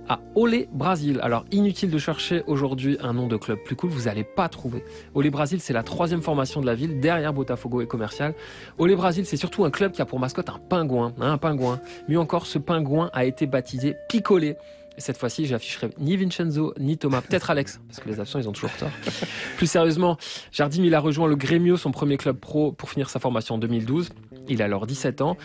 à 0.09 0.19
Olé 0.35 0.67
Brasil. 0.73 1.19
Alors 1.21 1.45
inutile 1.51 1.89
de 1.91 1.97
chercher 1.97 2.43
aujourd'hui 2.47 2.97
un 3.01 3.13
nom 3.13 3.27
de 3.27 3.37
club 3.37 3.59
plus 3.63 3.75
cool, 3.75 3.91
vous 3.91 4.03
n'allez 4.03 4.23
pas 4.23 4.49
trouver. 4.49 4.83
Olé 5.13 5.29
Brasil, 5.29 5.61
c'est 5.61 5.73
la 5.73 5.83
troisième 5.83 6.21
formation 6.21 6.59
de 6.59 6.65
la 6.65 6.75
ville, 6.75 6.99
derrière 6.99 7.31
Botafogo 7.31 7.81
et 7.81 7.87
Commercial. 7.87 8.33
Olé 8.77 8.95
Brasil, 8.95 9.25
c'est 9.25 9.37
surtout 9.37 9.63
un 9.63 9.69
club 9.69 9.91
qui 9.91 10.01
a 10.01 10.05
pour 10.05 10.19
mascotte 10.19 10.49
un 10.49 10.59
pingouin. 10.69 11.13
hein, 11.21 11.31
un 11.33 11.37
pingouin. 11.37 11.79
Mieux 12.09 12.19
encore, 12.19 12.47
ce 12.47 12.57
pingouin 12.57 13.09
a 13.13 13.23
été 13.23 13.45
baptisé 13.45 13.95
Picolé. 14.09 14.57
Et 14.97 15.01
cette 15.01 15.17
fois-ci, 15.17 15.45
j'afficherai 15.45 15.91
ni 15.97 16.17
Vincenzo, 16.17 16.73
ni 16.77 16.97
Thomas, 16.97 17.21
peut-être 17.21 17.49
Alex, 17.49 17.79
parce 17.87 18.01
que 18.01 18.09
les 18.09 18.19
absents, 18.19 18.37
ils 18.37 18.49
ont 18.49 18.51
toujours 18.51 18.73
tort. 18.73 18.89
Plus 19.57 19.67
sérieusement, 19.67 20.17
Jardim, 20.51 20.83
il 20.83 20.93
a 20.93 20.99
rejoint 20.99 21.27
le 21.27 21.37
Grêmio, 21.37 21.77
son 21.77 21.91
premier 21.91 22.17
club 22.17 22.35
pro, 22.35 22.73
pour 22.73 22.89
finir 22.89 23.09
sa 23.09 23.19
formation 23.19 23.55
en 23.55 23.57
2012. 23.59 24.09
Il 24.49 24.61
a 24.61 24.65
alors 24.65 24.87
17 24.87 25.21
ans. 25.21 25.37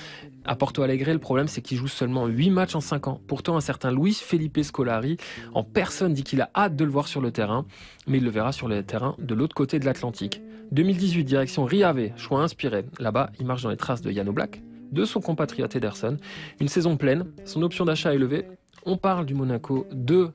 À 0.46 0.57
Porto 0.57 0.83
Alegre, 0.83 1.11
le 1.11 1.18
problème, 1.18 1.48
c'est 1.48 1.62
qu'il 1.62 1.78
joue 1.78 1.88
seulement 1.88 2.26
8 2.26 2.50
matchs 2.50 2.74
en 2.74 2.80
5 2.80 3.09
ans. 3.09 3.20
Pourtant, 3.26 3.57
un 3.57 3.62
certain 3.62 3.90
Luis 3.90 4.12
Felipe 4.12 4.61
Scolari, 4.62 5.16
en 5.54 5.64
personne, 5.64 6.12
dit 6.12 6.22
qu'il 6.22 6.42
a 6.42 6.50
hâte 6.54 6.76
de 6.76 6.85
le 6.85 6.90
voir 6.90 7.09
sur 7.09 7.22
le 7.22 7.30
terrain, 7.30 7.64
mais 8.07 8.18
il 8.18 8.24
le 8.24 8.30
verra 8.30 8.52
sur 8.52 8.68
le 8.68 8.83
terrain 8.83 9.16
de 9.18 9.35
l'autre 9.35 9.54
côté 9.54 9.78
de 9.78 9.87
l'Atlantique. 9.87 10.42
2018, 10.72 11.24
direction 11.24 11.64
Riave, 11.64 12.11
choix 12.16 12.42
inspiré. 12.42 12.85
Là-bas, 12.98 13.30
il 13.40 13.46
marche 13.46 13.62
dans 13.62 13.70
les 13.70 13.78
traces 13.78 14.02
de 14.02 14.11
Yano 14.11 14.33
Black, 14.33 14.62
de 14.92 15.07
son 15.07 15.22
compatriote 15.22 15.76
Ederson. 15.76 16.18
Une 16.61 16.68
saison 16.68 16.98
pleine, 16.98 17.24
son 17.46 17.62
option 17.62 17.87
d'achat 17.87 18.14
est 18.14 18.18
levée. 18.18 18.46
On 18.85 18.98
parle 18.98 19.24
du 19.24 19.33
Monaco 19.33 19.87
de 19.92 20.30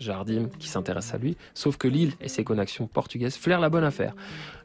Jardim 0.00 0.48
qui 0.58 0.68
s'intéresse 0.68 1.14
à 1.14 1.18
lui, 1.18 1.36
sauf 1.54 1.76
que 1.76 1.86
Lille 1.86 2.14
et 2.20 2.28
ses 2.28 2.42
connexions 2.42 2.86
portugaises 2.86 3.36
flairent 3.36 3.60
la 3.60 3.68
bonne 3.68 3.84
affaire. 3.84 4.14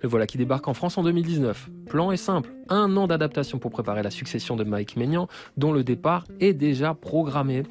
Le 0.02 0.10
voilà 0.10 0.26
qui 0.26 0.38
débarque 0.38 0.68
en 0.68 0.74
France 0.74 0.98
en 0.98 1.04
2019. 1.04 1.70
Plan 1.88 2.12
est 2.12 2.18
simple, 2.18 2.52
un 2.70 2.96
an 2.98 3.06
d'adaptation 3.06 3.60
pour 3.60 3.72
préparer 3.72 4.02
la 4.02 4.12
succession 4.12 4.56
de 4.56 4.64
Mike 4.64 4.96
Maignan, 4.96 5.28
dont 5.58 5.74
le 5.74 5.84
départ 5.84 6.24
est 6.40 6.54
déjà 6.54 6.94
programmé. 6.94 7.64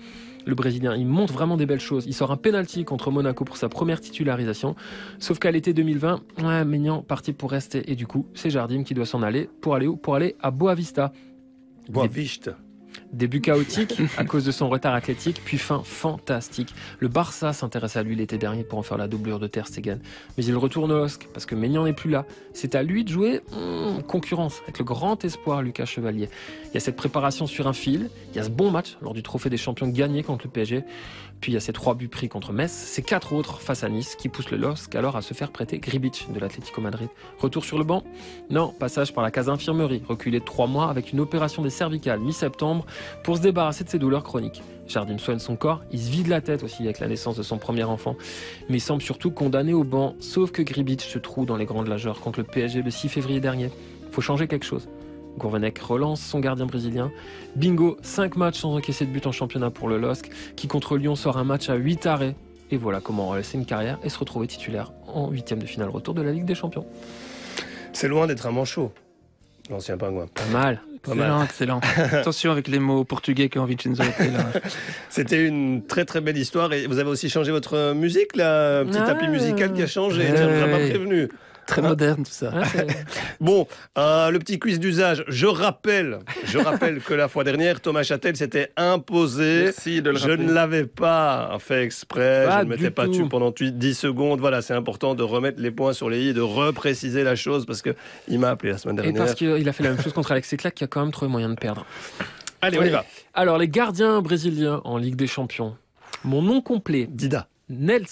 Le 0.47 0.55
Brésilien, 0.55 0.95
il 0.95 1.07
montre 1.07 1.33
vraiment 1.33 1.57
des 1.57 1.65
belles 1.65 1.81
choses. 1.81 2.05
Il 2.07 2.13
sort 2.13 2.31
un 2.31 2.37
penalty 2.37 2.85
contre 2.85 3.11
Monaco 3.11 3.45
pour 3.47 3.57
sa 3.57 3.71
première 3.71 4.01
titularisation. 4.01 4.77
Sauf 5.19 5.39
qu'à 5.39 5.51
l'été 5.51 5.73
2020, 5.73 6.21
ouais, 6.43 6.65
Maignan 6.67 7.01
parti 7.01 7.33
pour 7.33 7.51
rester. 7.51 7.91
Et 7.91 7.95
du 7.95 8.07
coup, 8.07 8.27
c'est 8.35 8.51
Jardim 8.51 8.83
qui 8.83 8.93
doit 8.93 9.07
s'en 9.07 9.23
aller. 9.23 9.49
Pour 9.63 9.75
aller 9.75 9.87
où? 9.87 9.97
Pour 9.97 10.17
aller 10.17 10.37
à 10.41 10.51
Boavista. 10.51 11.13
Boavista. 11.89 12.59
Début 13.13 13.41
chaotique 13.41 13.95
à 14.19 14.25
cause 14.25 14.45
de 14.45 14.51
son 14.51 14.69
retard 14.69 14.95
athlétique, 14.95 15.41
puis 15.45 15.59
fin 15.59 15.83
fantastique. 15.85 16.75
Le 16.99 17.09
Barça 17.09 17.53
s'intéresse 17.53 17.97
à 17.97 18.03
lui 18.03 18.17
l'été 18.17 18.39
dernier 18.39 18.65
pour 18.65 18.79
en 18.79 18.83
faire 18.83 18.99
la 18.99 19.09
doublure 19.09 19.39
de 19.39 19.47
Ter 19.47 19.67
Stegen. 19.67 20.01
Mais 20.37 20.45
il 20.45 20.57
retourne 20.57 20.91
au 20.91 20.99
LOSC 20.99 21.29
parce 21.33 21.47
que 21.47 21.55
Maignan 21.55 21.85
n'est 21.85 21.93
plus 21.93 22.11
là. 22.11 22.25
C'est 22.53 22.75
à 22.75 22.83
lui 22.83 23.05
de 23.05 23.11
jouer 23.11 23.41
hmm, 23.53 24.03
concurrence 24.03 24.61
avec 24.65 24.79
le 24.79 24.85
grand 24.85 25.25
espoir 25.25 25.63
Lucas 25.63 25.87
Chevalier. 25.87 26.29
Il 26.71 26.75
y 26.75 26.77
a 26.77 26.81
cette 26.81 26.97
préparation 26.97 27.47
sur 27.47 27.67
un 27.67 27.73
fil, 27.73 28.11
il 28.33 28.37
y 28.37 28.41
a 28.41 28.45
ce 28.45 28.51
bon 28.51 28.71
match 28.71 28.97
lors 29.03 29.15
du 29.15 29.23
trophée 29.23 29.51
des 29.51 29.57
champions 29.57 29.89
gagné 29.89 30.23
contre 30.23 30.47
le 30.47 30.51
PSG, 30.51 30.85
puis 31.45 31.53
il 31.53 31.57
y 31.57 31.59
a 31.59 31.61
ces 31.61 31.75
trois 31.75 31.95
buts 31.95 32.09
pris 32.09 32.31
contre 32.31 32.55
Metz, 32.55 32.73
ces 32.73 33.03
quatre 33.03 33.35
autres 33.35 33.61
face 33.61 33.85
à 33.85 33.91
Nice 33.91 34.17
qui 34.17 34.31
poussent 34.31 34.51
le 34.51 34.57
LOSC 34.57 34.95
alors 34.95 35.15
à 35.15 35.21
se 35.21 35.35
faire 35.35 35.51
prêter 35.51 35.79
Gribic 35.79 36.27
de 36.33 36.41
l'Atlético 36.41 36.81
Madrid. 36.81 37.11
Retour 37.39 37.67
sur 37.67 37.77
le 37.77 37.85
banc 37.85 38.03
Non, 38.49 38.69
passage 38.69 39.13
par 39.13 39.23
la 39.23 39.31
case 39.31 39.51
infirmerie, 39.51 40.03
reculé 40.09 40.41
de 40.41 40.45
trois 40.47 40.67
mois 40.67 40.89
avec 40.89 41.13
une 41.13 41.21
opération 41.21 41.61
des 41.61 41.69
cervicales 41.69 42.19
mi-septembre 42.19 42.87
pour 43.25 43.37
se 43.37 43.43
débarrasser 43.43 43.85
de 43.85 43.91
ses 43.91 43.99
douleurs 43.99 44.23
chroniques. 44.23 44.63
Jardim 44.89 45.19
soigne 45.19 45.39
son 45.39 45.57
corps, 45.57 45.83
il 45.93 46.01
se 46.01 46.11
vide 46.11 46.29
la 46.29 46.41
tête 46.41 46.63
aussi 46.63 46.85
avec 46.85 46.99
la 46.99 47.09
naissance 47.09 47.37
de 47.37 47.43
son 47.43 47.59
premier 47.59 47.85
enfant, 47.85 48.17
mais 48.71 48.79
semble 48.79 49.03
surtout 49.03 49.31
condamné 49.31 49.75
au 49.75 49.85
banc, 49.85 50.15
sauf 50.21 50.51
que 50.51 50.63
Gribic 50.63 51.03
se 51.03 51.19
trouve 51.19 51.45
dans 51.45 51.59
les 51.59 51.67
grandes 51.67 51.89
lageurs 51.89 52.21
contre 52.21 52.39
le 52.39 52.47
PSG 52.47 52.81
le 52.81 52.91
6 52.91 53.11
février 53.11 53.41
dernier. 53.41 53.69
Faut 54.13 54.23
changer 54.23 54.49
quelque 54.49 54.65
chose. 54.65 54.89
Gourvenec 55.39 55.79
relance 55.79 56.21
son 56.21 56.41
gardien 56.41 56.67
brésilien. 56.67 57.11
Bingo, 57.57 57.97
5 58.03 58.37
matchs 58.37 58.61
sans 58.61 58.75
encaisser 58.77 59.05
de 59.07 59.11
but 59.11 59.27
en 59.27 59.33
championnat 59.33 59.71
pour 59.71 59.89
le 59.89 59.99
LOSC, 59.99 60.31
qui 60.57 60.69
contre 60.69 60.97
Lyon 60.97 61.17
sort 61.17 61.39
un 61.39 61.45
match 61.45 61.69
à 61.69 61.75
8 61.75 62.07
arrêts. 62.07 62.35
Et 62.71 62.77
voilà 62.77 63.01
comment 63.01 63.29
relancer 63.29 63.59
une 63.59 63.67
carrière 63.67 63.99
et 64.03 64.09
se 64.09 64.19
retrouver 64.19 64.47
titulaire 64.47 64.93
en 65.07 65.31
huitième 65.31 65.59
de 65.61 65.67
finale 65.67 65.89
retour 65.91 66.15
de 66.15 66.23
la 66.23 66.33
Ligue 66.33 66.45
des 66.45 66.55
Champions. 66.55 66.87
C'est 67.93 68.09
loin 68.09 68.27
d'être 68.27 68.47
un 68.47 68.51
manchot, 68.51 68.93
l'ancien 69.71 69.97
pingouin. 69.97 70.27
Pas 70.35 70.47
mal. 70.53 70.81
Pas 71.03 71.15
mal. 71.15 71.43
Excellent, 71.45 71.81
excellent. 71.81 71.81
Attention 72.21 72.51
avec 72.51 72.67
les 72.67 72.79
mots 72.79 73.05
portugais 73.05 73.51
quand 73.51 73.67
Vincenzo 73.67 74.03
était 74.03 74.31
là. 74.31 74.47
C'était 75.11 75.47
une 75.47 75.85
très 75.87 76.07
très 76.07 76.23
belle 76.23 76.39
histoire 76.39 76.73
et 76.73 76.87
vous 76.87 76.99
avez 76.99 77.11
aussi 77.11 77.29
changé 77.29 77.53
votre 77.53 77.93
musique 77.93 78.35
là, 78.37 78.85
petit 78.85 78.99
Ah. 78.99 79.07
tapis 79.09 79.29
musical 79.29 79.75
qui 79.75 79.83
a 79.83 79.87
changé. 79.87 80.23
Ouais. 80.23 80.35
Tiens, 80.35 80.49
on 80.49 80.71
pas 80.71 80.79
prévenu. 80.79 81.29
Très 81.67 81.83
moderne 81.83 82.25
tout 82.25 82.31
ça. 82.31 82.53
Bon, 83.41 83.67
euh, 83.99 84.31
le 84.31 84.39
petit 84.39 84.59
quiz 84.59 84.79
d'usage. 84.81 85.25
Je 85.29 85.47
rappelle, 85.47 86.19
je 86.45 86.59
rappelle 86.59 87.01
que 87.01 87.15
la 87.15 87.29
fois 87.29 87.45
dernière, 87.45 87.81
Thomas 87.81 88.03
Châtel 88.03 88.37
s'était 88.37 88.71
imposé. 88.77 89.65
Merci 89.65 90.01
de 90.03 90.11
le 90.11 90.17
Je 90.17 90.29
rappeler. 90.31 90.45
ne 90.47 90.53
l'avais 90.53 90.87
pas 90.87 91.57
fait 91.61 91.83
exprès, 91.85 92.45
Pas 92.47 92.61
je 92.61 92.65
ne 92.65 92.71
m'étais 92.71 92.91
pas 92.91 93.07
tout. 93.07 93.13
tu 93.13 93.29
pendant 93.29 93.53
tu- 93.53 93.71
10 93.73 93.95
secondes. 93.95 94.41
Voilà, 94.41 94.63
c'est 94.63 94.75
important 94.75 95.15
de 95.15 95.23
remettre 95.23 95.61
les 95.61 95.71
points 95.71 95.93
sur 95.93 96.09
les 96.11 96.31
i, 96.31 96.35
de 96.35 96.41
repréciser 96.41 97.23
la 97.25 97.37
chose 97.37 97.67
parce 97.67 97.83
que 97.83 97.95
il 98.29 98.39
m'a 98.39 98.51
appelé 98.51 98.73
la 98.73 98.79
semaine 98.79 98.99
Et 99.01 99.03
dernière. 99.03 99.23
parce 99.25 99.35
qu'il 99.35 99.69
a 99.69 99.73
fait 99.73 99.83
la 99.85 99.91
même 99.91 100.01
chose 100.03 100.13
contre 100.13 100.33
Alexis 100.33 100.57
Clack 100.57 100.75
qui 100.75 100.85
a 100.85 100.87
quand 100.87 101.01
même 101.03 101.13
trouvé 101.13 101.31
moyen 101.31 101.49
de 101.49 101.55
perdre. 101.57 101.85
Allez, 102.63 102.79
on 102.79 102.83
y 102.85 102.91
va. 102.91 103.05
Alors, 103.35 103.59
les 103.59 103.69
gardiens 103.69 104.23
brésiliens 104.23 104.81
en 104.85 104.97
Ligue 104.97 105.17
des 105.17 105.27
Champions. 105.27 105.77
Mon 106.25 106.41
nom 106.41 106.63
complet, 106.63 107.07
Dida. 107.11 107.49
Nels. 107.69 108.07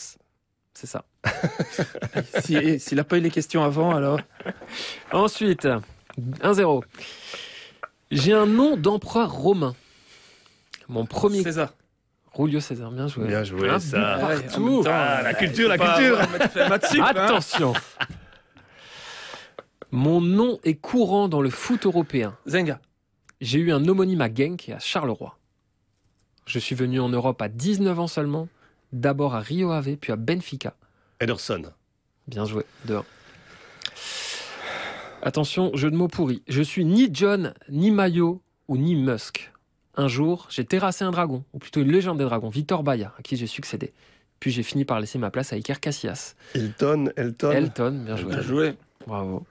C'est 0.74 0.86
ça. 0.86 1.04
Si- 2.40 2.80
S'il 2.80 2.96
n'a 2.96 3.04
pas 3.04 3.18
eu 3.18 3.20
les 3.20 3.30
questions 3.30 3.62
avant, 3.62 3.94
alors. 3.94 4.20
Ensuite, 5.12 5.66
1-0. 6.42 6.82
J'ai 8.10 8.32
un 8.32 8.46
nom 8.46 8.76
d'empereur 8.76 9.32
romain. 9.32 9.74
Mon 10.88 11.06
premier. 11.06 11.42
César. 11.42 11.72
Julio 12.36 12.60
César, 12.60 12.90
bien 12.90 13.08
joué. 13.08 13.26
Bien 13.28 13.44
joué, 13.44 13.68
Un 13.68 13.78
ça. 13.78 14.18
partout. 14.20 14.82
Ah, 14.86 15.20
la 15.22 15.34
culture, 15.34 15.68
la 15.68 15.76
culture. 15.78 16.18
hein. 16.20 17.02
Attention. 17.04 17.74
Mon 19.90 20.20
nom 20.22 20.58
est 20.64 20.76
courant 20.76 21.28
dans 21.28 21.42
le 21.42 21.50
foot 21.50 21.84
européen. 21.84 22.36
Zenga. 22.46 22.80
J'ai 23.42 23.58
eu 23.58 23.72
un 23.72 23.86
homonyme 23.86 24.20
à 24.22 24.32
Genk 24.32 24.68
et 24.68 24.72
à 24.72 24.78
Charleroi. 24.78 25.36
Je 26.46 26.58
suis 26.58 26.74
venu 26.74 27.00
en 27.00 27.08
Europe 27.10 27.40
à 27.42 27.48
19 27.48 27.98
ans 27.98 28.06
seulement, 28.06 28.48
d'abord 28.92 29.34
à 29.34 29.40
Rio 29.40 29.70
Ave, 29.72 29.96
puis 29.96 30.12
à 30.12 30.16
Benfica. 30.16 30.74
Ederson. 31.22 31.62
Bien 32.26 32.44
joué, 32.46 32.64
de 32.84 32.96
1. 32.96 33.04
Attention, 35.22 35.70
jeu 35.74 35.88
de 35.88 35.96
mots 35.96 36.08
pourri. 36.08 36.42
Je 36.48 36.62
suis 36.62 36.84
ni 36.84 37.10
John, 37.12 37.54
ni 37.68 37.92
Mayo 37.92 38.42
ou 38.66 38.76
ni 38.76 38.96
Musk. 38.96 39.52
Un 39.94 40.08
jour, 40.08 40.48
j'ai 40.50 40.64
terrassé 40.64 41.04
un 41.04 41.12
dragon, 41.12 41.44
ou 41.52 41.58
plutôt 41.58 41.80
une 41.80 41.92
légende 41.92 42.18
des 42.18 42.24
dragons, 42.24 42.48
Victor 42.48 42.82
Baya, 42.82 43.14
à 43.16 43.22
qui 43.22 43.36
j'ai 43.36 43.46
succédé. 43.46 43.92
Puis 44.40 44.50
j'ai 44.50 44.64
fini 44.64 44.84
par 44.84 44.98
laisser 44.98 45.18
ma 45.18 45.30
place 45.30 45.52
à 45.52 45.56
Iker 45.56 45.78
Casillas. 45.78 46.34
Hilton, 46.56 47.12
Elton. 47.16 47.52
Elton, 47.52 48.02
bien 48.04 48.16
joué. 48.16 48.30
Bien 48.32 48.42
joué. 48.42 48.74
Bravo. 49.06 49.44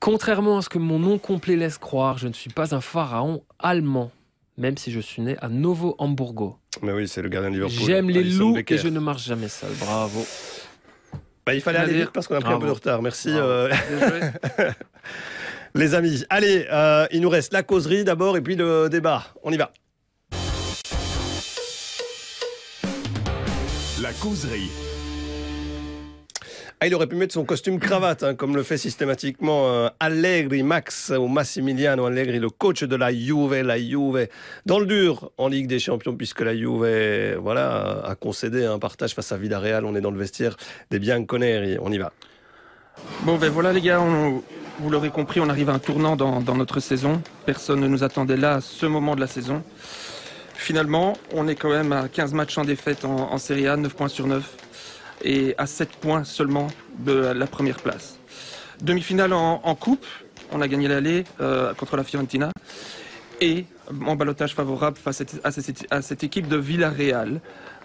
Contrairement 0.00 0.58
à 0.58 0.62
ce 0.62 0.70
que 0.70 0.78
mon 0.78 0.98
nom 0.98 1.18
complet 1.18 1.56
laisse 1.56 1.76
croire, 1.76 2.16
je 2.16 2.28
ne 2.28 2.32
suis 2.32 2.50
pas 2.50 2.74
un 2.74 2.80
pharaon 2.80 3.44
allemand, 3.58 4.10
même 4.56 4.78
si 4.78 4.90
je 4.90 5.00
suis 5.00 5.20
né 5.20 5.36
à 5.42 5.50
Novo 5.50 5.94
Hamburgo. 5.98 6.56
Mais 6.80 6.92
oui, 6.92 7.06
c'est 7.06 7.20
le 7.22 7.28
gardien 7.28 7.50
de 7.50 7.56
Liverpool. 7.56 7.86
J'aime 7.86 8.08
les 8.08 8.24
loups 8.24 8.54
Becker. 8.54 8.74
et 8.74 8.78
je 8.78 8.88
ne 8.88 8.98
marche 8.98 9.24
jamais 9.26 9.48
seul. 9.48 9.70
Bravo. 9.78 10.24
Bah, 11.44 11.54
il 11.54 11.60
fallait 11.60 11.78
aller 11.78 11.94
vite 11.94 12.10
parce 12.10 12.26
qu'on 12.26 12.36
a 12.36 12.40
pris 12.40 12.52
un 12.52 12.58
peu 12.58 12.66
de 12.66 12.72
retard. 12.72 13.02
Merci. 13.02 13.30
Euh. 13.30 13.68
Les 15.74 15.94
amis, 15.94 16.22
allez, 16.28 16.66
euh, 16.70 17.06
il 17.12 17.22
nous 17.22 17.30
reste 17.30 17.52
la 17.54 17.62
causerie 17.62 18.04
d'abord 18.04 18.36
et 18.36 18.42
puis 18.42 18.56
le 18.56 18.88
débat. 18.90 19.24
On 19.42 19.50
y 19.50 19.56
va. 19.56 19.72
La 24.02 24.12
causerie. 24.12 24.70
Ah, 26.82 26.88
il 26.88 26.94
aurait 26.96 27.06
pu 27.06 27.14
mettre 27.14 27.32
son 27.32 27.44
costume 27.44 27.78
cravate, 27.78 28.24
hein, 28.24 28.34
comme 28.34 28.56
le 28.56 28.64
fait 28.64 28.76
systématiquement 28.76 29.68
euh, 29.68 29.88
Allegri, 30.00 30.64
Max 30.64 31.12
ou 31.16 31.28
Massimiliano 31.28 32.06
Allegri, 32.06 32.40
le 32.40 32.50
coach 32.50 32.82
de 32.82 32.96
la 32.96 33.12
Juve, 33.12 33.54
la 33.62 33.78
Juve, 33.78 34.26
dans 34.66 34.80
le 34.80 34.86
dur 34.86 35.30
en 35.38 35.46
Ligue 35.46 35.68
des 35.68 35.78
Champions, 35.78 36.16
puisque 36.16 36.40
la 36.40 36.56
Juve, 36.56 37.38
voilà, 37.40 38.02
a 38.04 38.16
concédé 38.16 38.64
un 38.64 38.80
partage 38.80 39.14
face 39.14 39.30
à 39.30 39.36
Villarreal. 39.36 39.84
On 39.84 39.94
est 39.94 40.00
dans 40.00 40.10
le 40.10 40.18
vestiaire 40.18 40.56
des 40.90 40.98
Bianconeri. 40.98 41.76
On 41.80 41.92
y 41.92 41.98
va. 41.98 42.12
Bon, 43.20 43.36
ben 43.36 43.48
voilà 43.48 43.72
les 43.72 43.80
gars, 43.80 44.00
vous 44.00 44.90
l'aurez 44.90 45.10
compris, 45.10 45.38
on 45.38 45.48
arrive 45.48 45.70
à 45.70 45.74
un 45.74 45.78
tournant 45.78 46.16
dans, 46.16 46.40
dans 46.40 46.56
notre 46.56 46.80
saison. 46.80 47.22
Personne 47.46 47.78
ne 47.78 47.86
nous 47.86 48.02
attendait 48.02 48.36
là 48.36 48.54
à 48.54 48.60
ce 48.60 48.86
moment 48.86 49.14
de 49.14 49.20
la 49.20 49.28
saison. 49.28 49.62
Finalement, 50.54 51.16
on 51.32 51.46
est 51.46 51.54
quand 51.54 51.70
même 51.70 51.92
à 51.92 52.08
15 52.08 52.34
matchs 52.34 52.58
en 52.58 52.64
défaite 52.64 53.04
en, 53.04 53.32
en 53.32 53.38
Serie 53.38 53.68
A, 53.68 53.76
9 53.76 53.94
points 53.94 54.08
sur 54.08 54.26
9, 54.26 54.42
et 55.22 55.54
à 55.58 55.66
7 55.66 55.90
points 55.90 56.24
seulement 56.24 56.68
de 56.98 57.12
la 57.12 57.46
première 57.46 57.78
place. 57.78 58.18
Demi-finale 58.80 59.32
en, 59.32 59.74
coupe, 59.74 60.06
on 60.50 60.60
a 60.60 60.68
gagné 60.68 60.88
l'aller 60.88 61.24
euh, 61.40 61.72
contre 61.74 61.96
la 61.96 62.04
Fiorentina. 62.04 62.50
et 63.40 63.66
en 64.06 64.16
balotage 64.16 64.54
favorable 64.54 64.96
face 64.96 65.22
à 65.44 65.50
cette, 65.50 65.86
à 65.90 66.02
cette 66.02 66.24
équipe 66.24 66.48
de 66.48 66.56
Villarreal. 66.56 67.40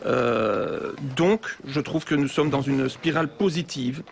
Euh, 0.05 0.93
donc, 1.15 1.41
je 1.65 1.81
trouve 1.81 2.05
que 2.05 2.15
nous 2.15 2.27
sommes 2.27 2.49
dans 2.49 2.61
une 2.61 2.89
spirale 2.89 3.27
positive. 3.27 4.03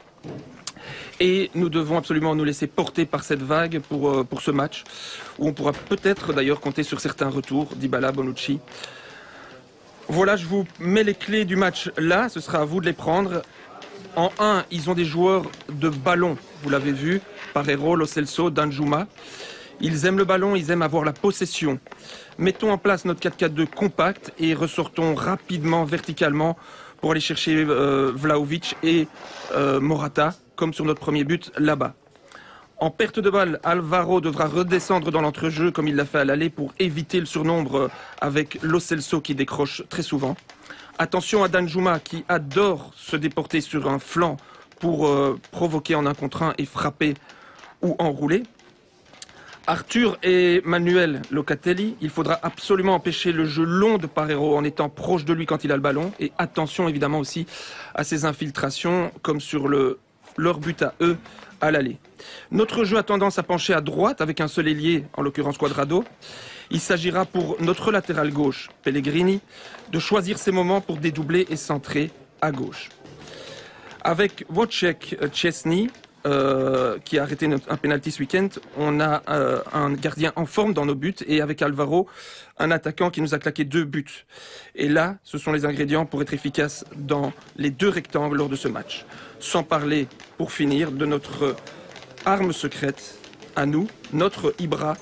Et 1.20 1.50
nous 1.56 1.70
devons 1.70 1.98
absolument 1.98 2.36
nous 2.36 2.44
laisser 2.44 2.68
porter 2.68 3.06
par 3.06 3.24
cette 3.24 3.42
vague 3.42 3.80
pour, 3.80 4.10
euh, 4.10 4.24
pour 4.24 4.42
ce 4.42 4.52
match, 4.52 4.84
où 5.40 5.48
on 5.48 5.54
pourra 5.54 5.72
peut-être 5.72 6.34
d'ailleurs 6.34 6.60
compter 6.60 6.84
sur 6.84 7.00
certains 7.00 7.30
retours 7.30 7.76
d'Ibala, 7.76 8.12
Bonucci. 8.12 8.60
Voilà, 10.08 10.36
je 10.36 10.46
vous 10.46 10.66
mets 10.80 11.04
les 11.04 11.16
clés 11.16 11.46
du 11.46 11.56
match 11.56 11.92
là, 11.98 12.30
ce 12.30 12.40
sera 12.40 12.60
à 12.60 12.66
vous 12.66 12.80
de 12.80 12.86
les 12.86 12.94
prendre. 12.94 13.42
En 14.16 14.32
1, 14.40 14.66
ils 14.72 14.90
ont 14.90 14.94
des 14.94 15.04
joueurs 15.04 15.50
de 15.68 15.90
ballon, 15.90 16.38
vous 16.64 16.70
l'avez 16.70 16.92
vu, 16.92 17.22
Parero, 17.54 17.96
Lo 17.96 18.06
Celso, 18.06 18.50
Danjuma. 18.50 19.08
Ils 19.82 20.06
aiment 20.06 20.18
le 20.18 20.24
ballon, 20.24 20.56
ils 20.56 20.72
aiment 20.72 20.84
avoir 20.84 21.04
la 21.04 21.12
possession. 21.12 21.80
Mettons 22.38 22.72
en 22.72 22.78
place 22.78 23.04
notre 23.06 23.20
4-4-2 23.28 23.66
compact 23.66 24.32
et 24.40 24.54
ressortons 24.54 25.16
rapidement, 25.16 25.84
verticalement, 25.84 26.56
pour 27.02 27.12
aller 27.12 27.20
chercher 27.20 27.66
euh, 27.68 28.12
Vlaovic 28.16 28.78
et 28.84 29.08
euh, 29.54 29.80
Morata, 29.82 30.34
comme 30.56 30.74
sur 30.74 30.86
notre 30.86 31.02
premier 31.02 31.24
but 31.24 31.52
là-bas. 31.58 31.96
En 32.78 32.90
perte 32.90 33.20
de 33.20 33.30
balle, 33.30 33.60
Alvaro 33.64 34.20
devra 34.20 34.48
redescendre 34.48 35.10
dans 35.10 35.22
l'entrejeu 35.22 35.72
comme 35.72 35.88
il 35.88 35.96
l'a 35.96 36.04
fait 36.04 36.20
à 36.20 36.26
l'aller 36.26 36.50
pour 36.50 36.74
éviter 36.78 37.22
le 37.22 37.26
surnombre 37.26 37.90
avec 38.20 38.60
Lo 38.62 38.82
Celso 38.82 39.22
qui 39.22 39.34
décroche 39.34 39.84
très 39.88 40.04
souvent. 40.04 40.36
Attention 40.98 41.44
à 41.44 41.48
Danjuma 41.48 42.00
qui 42.00 42.26
adore 42.28 42.92
se 42.98 43.16
déporter 43.16 43.62
sur 43.62 43.90
un 43.90 43.98
flanc 43.98 44.36
pour 44.80 45.08
euh, 45.08 45.40
provoquer 45.52 45.96
en 45.96 46.06
un 46.06 46.14
contre 46.14 46.44
un 46.44 46.54
et 46.58 46.66
frapper 46.66 47.14
ou 47.82 47.96
enrouler. 47.98 48.44
Arthur 49.68 50.18
et 50.22 50.62
Manuel 50.66 51.22
Locatelli, 51.32 51.96
il 52.02 52.10
faudra 52.10 52.38
absolument 52.44 52.96
empêcher 52.96 53.32
le 53.32 53.46
jeu 53.46 53.64
long 53.64 53.98
de 53.98 54.06
Parero 54.06 54.56
en 54.58 54.66
étant 54.66 54.90
proche 54.90 55.24
de 55.24 55.34
lui 55.34 55.46
quand 55.46 55.64
il 55.64 55.72
a 55.72 55.76
le 55.76 55.82
ballon. 55.82 56.12
Et 56.20 56.34
attention 56.38 56.90
évidemment 56.90 57.20
aussi 57.20 57.48
à 57.96 58.04
ses 58.04 58.26
infiltrations, 58.26 59.12
comme 59.22 59.40
sur 59.40 59.70
le, 59.70 59.98
leur 60.38 60.60
but 60.60 60.82
à 60.82 60.94
eux 61.02 61.18
à 61.62 61.72
l'aller. 61.72 61.98
Notre 62.52 62.84
jeu 62.84 62.98
a 62.98 63.04
tendance 63.04 63.40
à 63.40 63.44
pencher 63.44 63.74
à 63.74 63.82
droite 63.82 64.22
avec 64.22 64.42
un 64.42 64.48
seul 64.48 64.68
ailier, 64.68 65.06
en 65.14 65.22
l'occurrence 65.22 65.58
Quadrado. 65.58 66.04
Il 66.72 66.80
s'agira 66.80 67.26
pour 67.26 67.58
notre 67.62 67.92
latéral 67.92 68.32
gauche, 68.32 68.70
Pellegrini, 68.84 69.42
de 69.92 70.00
choisir 70.00 70.38
ses 70.38 70.52
moments 70.52 70.82
pour 70.82 70.98
dédoubler 70.98 71.46
et 71.50 71.56
centrer 71.56 72.12
à 72.42 72.52
gauche. 72.52 72.90
Avec 74.04 74.46
Wojciech 74.50 75.16
Chesney, 75.34 75.88
euh, 76.26 76.98
qui 77.06 77.20
a 77.20 77.24
arrêté 77.24 77.48
un 77.48 77.78
penalty 77.78 78.12
ce 78.12 78.20
week-end. 78.20 78.50
On 78.78 79.00
a 79.00 79.22
euh, 79.30 79.62
un 79.74 79.94
gardien 79.94 80.34
en 80.36 80.46
forme 80.46 80.74
dans 80.74 80.86
nos 80.86 80.96
buts 80.96 81.16
et 81.28 81.42
avec 81.42 81.62
Alvaro, 81.62 82.08
un 82.58 82.72
attaquant 82.72 83.10
qui 83.12 83.22
nous 83.22 83.34
a 83.34 83.40
claqué 83.40 83.64
deux 83.64 83.84
buts. 83.84 84.26
Et 84.76 84.90
là, 84.90 85.18
ce 85.24 85.38
sont 85.38 85.52
les 85.52 85.66
ingrédients 85.66 86.06
pour 86.06 86.22
être 86.22 86.34
efficace 86.34 86.86
dans 86.96 87.32
les 87.58 87.70
deux 87.70 87.90
rectangles 87.90 88.38
lors 88.38 88.50
de 88.50 88.56
ce 88.56 88.68
match. 88.68 89.06
Sans 89.40 89.64
parler, 89.64 90.08
pour 90.38 90.52
finir, 90.52 90.92
de 90.92 91.06
notre 91.06 91.56
arme 92.26 92.54
secrète 92.54 93.20
à 93.56 93.66
nous, 93.66 93.88
notre 94.12 94.54
Ibra 94.60 94.98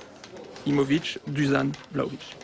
Imovic, 0.65 1.19
Dusan 1.27 1.71
Vlaovic. 1.93 2.42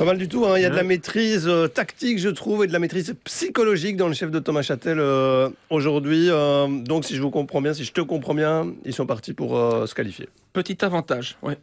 Pas 0.00 0.06
mal 0.06 0.16
du 0.16 0.28
tout. 0.28 0.46
Hein. 0.46 0.54
Il 0.56 0.62
y 0.62 0.64
a 0.64 0.70
de 0.70 0.76
la 0.76 0.82
maîtrise 0.82 1.46
euh, 1.46 1.68
tactique, 1.68 2.18
je 2.18 2.30
trouve, 2.30 2.64
et 2.64 2.66
de 2.66 2.72
la 2.72 2.78
maîtrise 2.78 3.14
psychologique 3.24 3.98
dans 3.98 4.08
le 4.08 4.14
chef 4.14 4.30
de 4.30 4.38
Thomas 4.38 4.62
Châtel 4.62 4.98
euh, 4.98 5.50
aujourd'hui. 5.68 6.30
Euh, 6.30 6.66
donc, 6.68 7.04
si 7.04 7.14
je 7.14 7.20
vous 7.20 7.28
comprends 7.28 7.60
bien, 7.60 7.74
si 7.74 7.84
je 7.84 7.92
te 7.92 8.00
comprends 8.00 8.32
bien, 8.32 8.72
ils 8.86 8.94
sont 8.94 9.04
partis 9.04 9.34
pour 9.34 9.50
se 9.50 9.94
qualifier. 9.94 10.30
Petit 10.54 10.82
avantage, 10.86 11.36
ouais. 11.42 11.58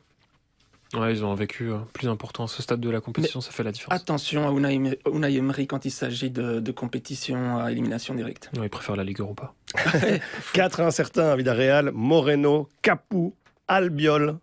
Ouais, 0.94 1.14
ils 1.14 1.26
ont 1.26 1.32
un 1.32 1.36
vécu 1.36 1.72
plus 1.94 2.08
important 2.10 2.44
à 2.44 2.48
ce 2.48 2.62
stade 2.62 2.80
de 2.80 2.92
la 2.92 3.02
compétition, 3.02 3.42
ça 3.42 3.50
fait 3.50 3.64
la 3.64 3.72
différence. 3.72 4.00
Attention 4.00 4.48
à 4.48 4.52
Unai 4.52 5.36
Emery 5.36 5.66
quand 5.66 5.86
il 5.86 5.92
s'agit 5.92 6.30
de, 6.30 6.60
de, 6.60 6.72
compétition 6.72 7.58
à 7.58 7.72
élimination 7.72 8.14
directe. 8.14 8.52
Non, 8.56 8.62
il 8.62 8.70
préfère 8.70 8.96
la 8.96 9.04
Ligue 9.04 9.20
Europa. 9.20 9.56
Quatre 10.54 10.82
incertains 10.82 11.32
à 11.32 11.36
Villarreal, 11.36 11.90
Moreno, 11.92 12.70
Capou, 12.84 13.34
Albiol, 13.68 14.38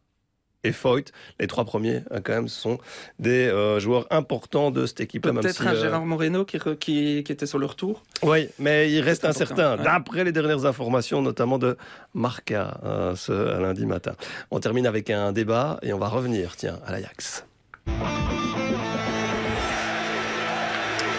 et 0.64 0.72
Foyt. 0.72 1.12
Les 1.38 1.46
trois 1.46 1.64
premiers, 1.64 2.02
hein, 2.10 2.20
quand 2.22 2.32
même, 2.32 2.48
sont 2.48 2.78
des 3.18 3.46
euh, 3.46 3.78
joueurs 3.78 4.06
importants 4.10 4.70
de 4.70 4.86
cette 4.86 5.00
équipe-là. 5.00 5.32
Peut-être 5.32 5.66
un 5.66 5.74
euh, 5.74 5.80
Gérard 5.80 6.06
Moreno 6.06 6.44
qui, 6.44 6.58
qui, 6.80 7.22
qui, 7.22 7.32
était 7.32 7.46
sur 7.46 7.58
le 7.58 7.66
retour 7.66 8.02
Oui, 8.22 8.48
mais 8.58 8.90
il 8.90 9.00
reste 9.00 9.24
incertain. 9.24 9.76
D'après 9.76 10.24
les 10.24 10.32
dernières 10.32 10.64
informations, 10.64 11.22
notamment 11.22 11.58
de 11.58 11.76
Marca, 12.14 12.80
euh, 12.84 13.14
ce 13.14 13.60
lundi 13.60 13.86
matin. 13.86 14.14
On 14.50 14.58
termine 14.58 14.86
avec 14.86 15.10
un 15.10 15.32
débat 15.32 15.78
et 15.82 15.92
on 15.92 15.98
va 15.98 16.08
revenir, 16.08 16.56
tiens, 16.56 16.78
à 16.86 16.92
l'Ajax. 16.92 17.44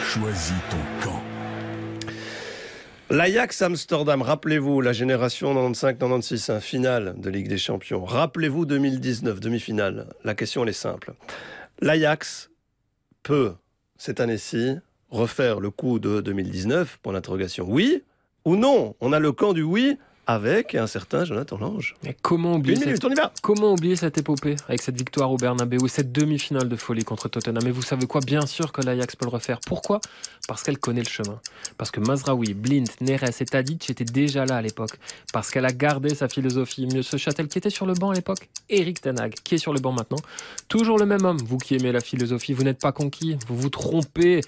Choisis 0.04 0.54
ton 0.70 1.10
camp. 1.10 1.35
L'Ajax 3.12 3.62
Amsterdam, 3.62 4.24
rappelez-vous 4.24 4.82
la 4.82 4.92
génération 4.92 5.54
95-96, 5.54 6.52
un 6.52 6.60
finale 6.60 7.14
de 7.18 7.30
Ligue 7.30 7.48
des 7.48 7.60
Champions. 7.60 8.04
Rappelez-vous 8.04 8.66
2019, 8.66 9.40
demi-finale. 9.40 10.08
La 10.24 10.34
question 10.34 10.64
elle 10.64 10.70
est 10.70 10.74
simple. 10.74 11.14
L'Ajax 11.82 12.50
peut 13.22 13.54
cette 13.96 14.20
année-ci 14.20 14.78
refaire 15.12 15.60
le 15.60 15.70
coup 15.70 16.00
de 16.00 16.20
2019 16.20 16.98
Pour 17.04 17.12
l'interrogation. 17.12 17.68
Oui 17.70 18.02
ou 18.44 18.56
non? 18.56 18.96
On 19.00 19.14
a 19.14 19.20
le 19.20 19.32
camp 19.32 19.54
du 19.54 19.62
oui 19.62 20.00
avec 20.28 20.76
un 20.76 20.88
certain 20.88 21.26
Jonathan 21.26 21.58
Lange. 21.58 21.96
Mais 22.04 22.16
comment 22.22 22.56
oublier, 22.56 22.76
cette... 22.76 23.06
comment 23.42 23.74
oublier 23.74 23.96
cette 23.96 24.18
épopée 24.18 24.56
avec 24.68 24.82
cette 24.82 24.98
victoire 24.98 25.32
au 25.32 25.38
Bernabeu, 25.38 25.78
cette 25.88 26.12
demi-finale 26.12 26.68
de 26.68 26.76
folie 26.76 27.04
contre 27.04 27.30
Tottenham? 27.30 27.64
Mais 27.64 27.72
vous 27.72 27.82
savez 27.82 28.08
quoi? 28.08 28.22
Bien 28.22 28.46
sûr 28.46 28.72
que 28.72 28.82
l'Ajax 28.82 29.16
peut 29.16 29.26
le 29.26 29.32
refaire. 29.32 29.60
Pourquoi? 29.66 30.02
Parce 30.48 30.64
qu'elle 30.64 30.78
connaît 30.78 31.04
le 31.04 31.10
chemin. 31.10 31.40
Parce 31.78 31.92
que 31.92 32.00
Mazraoui, 32.00 32.54
Blind, 32.54 32.88
Neres 33.02 33.42
et 33.42 33.46
Tadic 33.46 33.90
étaient 33.90 34.06
déjà 34.06 34.46
là 34.46 34.58
à 34.58 34.62
l'époque. 34.62 34.98
Parce 35.34 35.52
qu'elle 35.52 35.66
a 35.66 35.74
gardé 35.74 36.14
sa 36.16 36.28
philosophie. 36.28 36.88
Mieux 36.88 37.04
ce 37.04 37.18
Châtel 37.18 37.48
qui 37.48 37.58
était 37.58 37.70
sur 37.70 37.86
le 37.86 37.94
banc 37.94 38.12
à 38.12 38.16
l'époque, 38.16 38.50
Eric 38.70 39.02
Tanag 39.02 39.34
qui 39.44 39.56
est 39.56 39.60
sur 39.60 39.74
le 39.74 39.80
banc 39.80 39.92
maintenant. 39.92 40.20
Toujours 40.68 40.98
le 40.98 41.06
même 41.06 41.26
homme. 41.26 41.38
Vous 41.46 41.58
qui 41.58 41.76
aimez 41.76 41.92
la 41.92 42.02
philosophie, 42.02 42.54
vous 42.54 42.64
n'êtes 42.64 42.80
pas 42.80 42.92
conquis. 42.92 43.38
Vous 43.48 43.58
vous 43.58 43.70
trompez. 43.70 44.42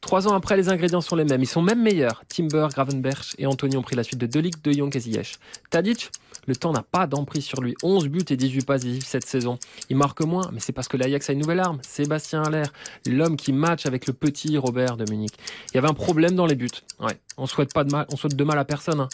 Trois 0.00 0.26
ans 0.26 0.34
après, 0.34 0.56
les 0.56 0.68
ingrédients 0.68 1.00
sont 1.00 1.16
les 1.16 1.24
mêmes. 1.24 1.42
Ils 1.42 1.46
sont 1.46 1.62
même 1.62 1.82
meilleurs. 1.82 2.24
Timber, 2.28 2.68
Gravenberch 2.72 3.34
et 3.38 3.46
Anthony 3.46 3.76
ont 3.76 3.82
pris 3.82 3.96
la 3.96 4.02
suite 4.02 4.18
de 4.18 4.26
Delic, 4.26 4.62
De 4.64 4.72
Jong 4.72 4.94
et 4.94 5.00
Ziyech. 5.00 5.38
Tadic, 5.70 6.10
le 6.46 6.56
temps 6.56 6.72
n'a 6.72 6.82
pas 6.82 7.06
d'emprise 7.06 7.44
sur 7.44 7.60
lui. 7.60 7.74
11 7.82 8.08
buts 8.08 8.24
et 8.30 8.36
18 8.36 8.66
passes 8.66 8.82
cette 9.04 9.26
saison. 9.26 9.58
Il 9.88 9.96
marque 9.96 10.22
moins, 10.22 10.50
mais 10.52 10.60
c'est 10.60 10.72
parce 10.72 10.88
que 10.88 10.96
l'Ajax 10.96 11.30
a 11.30 11.32
une 11.32 11.40
nouvelle 11.40 11.60
arme. 11.60 11.78
Sébastien 11.82 12.42
Haller, 12.42 12.64
l'homme 13.06 13.36
qui 13.36 13.52
match 13.52 13.86
avec 13.86 14.06
le 14.06 14.12
petit 14.12 14.56
Robert 14.56 14.96
de 14.96 15.10
Munich. 15.10 15.32
Il 15.70 15.74
y 15.74 15.78
avait 15.78 15.88
un 15.88 15.94
problème 15.94 16.34
dans 16.34 16.46
les 16.46 16.54
buts. 16.54 16.68
Ouais, 16.98 17.18
on 17.36 17.46
souhaite 17.46 17.74
de 17.76 17.92
mal, 17.92 18.06
souhaite 18.16 18.36
de 18.36 18.44
mal 18.44 18.58
à 18.58 18.64
personne. 18.64 19.00
Hein. 19.00 19.08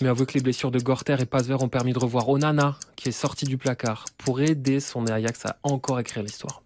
Mais 0.00 0.08
avouez 0.08 0.26
que 0.26 0.34
les 0.34 0.40
blessures 0.40 0.70
de 0.70 0.78
Gorter 0.78 1.16
et 1.20 1.26
Pasver 1.26 1.56
ont 1.60 1.68
permis 1.68 1.92
de 1.92 1.98
revoir 1.98 2.28
Onana, 2.28 2.76
qui 2.96 3.08
est 3.08 3.12
sorti 3.12 3.46
du 3.46 3.56
placard, 3.56 4.04
pour 4.18 4.40
aider 4.40 4.80
son 4.80 5.06
Ajax 5.06 5.46
à 5.46 5.56
encore 5.62 6.00
écrire 6.00 6.22
l'histoire. 6.22 6.62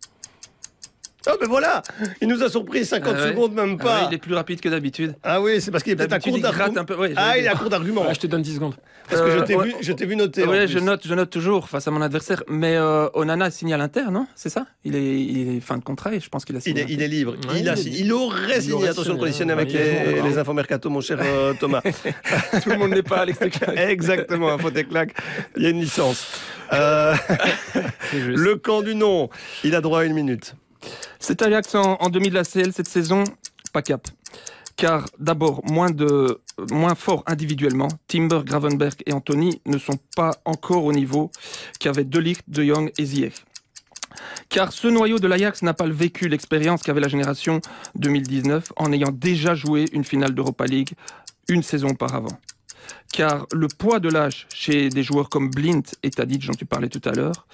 Oh 1.28 1.32
ben 1.40 1.48
voilà 1.48 1.82
Il 2.20 2.28
nous 2.28 2.42
a 2.42 2.48
surpris 2.48 2.84
50 2.84 3.14
ah 3.14 3.28
secondes, 3.28 3.52
même 3.52 3.76
ah 3.80 3.84
pas. 3.84 4.08
il 4.10 4.14
est 4.14 4.18
plus 4.18 4.34
rapide 4.34 4.60
que 4.60 4.68
d'habitude. 4.68 5.14
Ah 5.22 5.40
oui, 5.40 5.60
c'est 5.60 5.70
parce 5.70 5.84
qu'il 5.84 5.92
est 5.92 5.96
peut-être 5.96 6.12
à 6.12 6.20
court 6.20 6.38
d'arguments. 6.38 6.84
ah, 7.16 7.38
il 7.38 7.44
est 7.44 7.48
à 7.48 7.54
court 7.54 7.68
d'arguments. 7.68 8.04
je 8.12 8.20
te 8.20 8.26
donne 8.26 8.42
10 8.42 8.54
secondes. 8.54 8.74
Parce 9.08 9.22
que 9.22 9.30
je 9.30 9.44
t'ai 9.44 9.56
vu, 9.56 9.74
je 9.80 9.92
t'ai 9.92 10.06
vu 10.06 10.16
noter. 10.16 10.44
Oui, 10.46 10.68
je 10.68 10.78
note, 10.78 11.06
je 11.06 11.14
note 11.14 11.30
toujours 11.30 11.68
face 11.68 11.86
à 11.88 11.90
mon 11.90 12.00
adversaire. 12.00 12.42
Mais 12.48 12.76
euh, 12.76 13.08
Onana 13.14 13.50
signe 13.50 13.74
à 13.74 13.76
l'Inter, 13.76 14.04
non? 14.10 14.26
C'est 14.34 14.48
ça? 14.48 14.66
Il 14.84 14.94
est, 14.94 15.20
il 15.20 15.56
est 15.56 15.60
fin 15.60 15.76
de 15.76 15.82
contrat 15.82 16.14
et 16.14 16.20
je 16.20 16.28
pense 16.28 16.44
qu'il 16.44 16.56
a 16.56 16.60
signé. 16.60 16.82
Il 16.82 16.90
est, 16.90 16.94
il 16.94 17.02
est 17.02 17.08
libre. 17.08 17.34
il, 17.56 17.68
a, 17.68 17.74
il, 17.74 18.12
aurait 18.12 18.60
signé. 18.60 18.88
Attention, 18.88 19.14
le 19.14 19.18
conditionné 19.18 19.52
avec 19.52 19.72
les, 19.72 20.22
les 20.22 20.38
infos 20.38 20.52
mercato, 20.52 20.88
mon 20.90 21.00
cher 21.00 21.18
euh, 21.20 21.54
Thomas. 21.60 21.82
Tout 21.82 22.70
le 22.70 22.78
monde 22.78 22.90
n'est 22.90 23.02
pas 23.02 23.18
Alex 23.18 23.38
Teclac. 23.38 23.76
Exactement, 23.76 24.52
info 24.52 24.70
Teclac. 24.70 25.14
Il 25.56 25.62
y 25.64 25.66
a 25.66 25.70
une 25.70 25.80
licence. 25.80 26.26
Euh, 26.72 27.14
le 28.14 28.54
camp 28.56 28.82
du 28.82 28.94
nom, 28.94 29.28
il 29.64 29.74
a 29.74 29.80
droit 29.80 30.00
à 30.00 30.04
une 30.04 30.14
minute. 30.14 30.54
C'est 31.18 31.42
Ajax 31.42 31.74
en, 31.74 32.08
demi 32.08 32.28
de 32.28 32.34
la 32.34 32.44
CL 32.44 32.72
cette 32.72 32.88
saison, 32.88 33.24
pas 33.72 33.82
cap. 33.82 34.08
Car 34.76 35.04
d'abord, 35.18 35.62
moins, 35.70 36.94
fort 36.94 37.22
individuellement, 37.26 37.88
Timber, 38.08 38.40
Gravenberg 38.44 39.02
et 39.04 39.12
Anthony 39.12 39.60
ne 39.66 39.78
sont 39.78 39.98
pas 40.16 40.32
encore 40.44 40.84
au 40.84 40.92
niveau 40.92 41.30
qu'avaient 41.78 42.04
Delicht, 42.04 42.44
De 42.48 42.64
Jong 42.64 42.90
et 42.96 43.04
Ziyech. 43.04 43.44
Car 44.48 44.72
ce 44.72 44.88
noyau 44.88 45.18
de 45.18 45.28
l'Ajax 45.28 45.62
n'a 45.62 45.74
pas 45.74 45.86
vécu 45.86 46.28
l'expérience 46.28 46.82
qu'avait 46.82 47.00
la 47.00 47.08
génération 47.08 47.60
2019 47.96 48.72
en 48.76 48.92
ayant 48.92 49.12
déjà 49.12 49.54
joué 49.54 49.84
une 49.92 50.04
finale 50.04 50.34
d'Europa 50.34 50.64
League 50.64 50.92
une 51.48 51.62
saison 51.62 51.88
auparavant 51.90 52.38
car 53.12 53.46
le 53.52 53.68
poids 53.68 54.00
de 54.00 54.08
l'âge 54.08 54.46
chez 54.54 54.88
des 54.88 55.02
joueurs 55.02 55.28
comme 55.28 55.50
Blint 55.50 55.82
et 56.02 56.10
Tadic, 56.10 56.46
dont 56.46 56.54
tu 56.54 56.64
parlais 56.64 56.88
tout 56.88 57.02
à 57.04 57.12
l'heure, 57.12 57.46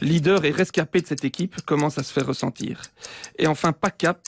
leader 0.00 0.44
et 0.44 0.50
rescapé 0.50 1.00
de 1.00 1.06
cette 1.06 1.24
équipe, 1.24 1.60
commence 1.62 1.98
à 1.98 2.02
se 2.02 2.12
faire 2.12 2.26
ressentir. 2.26 2.82
Et 3.38 3.46
enfin, 3.46 3.72
pas 3.72 3.90
cap, 3.90 4.20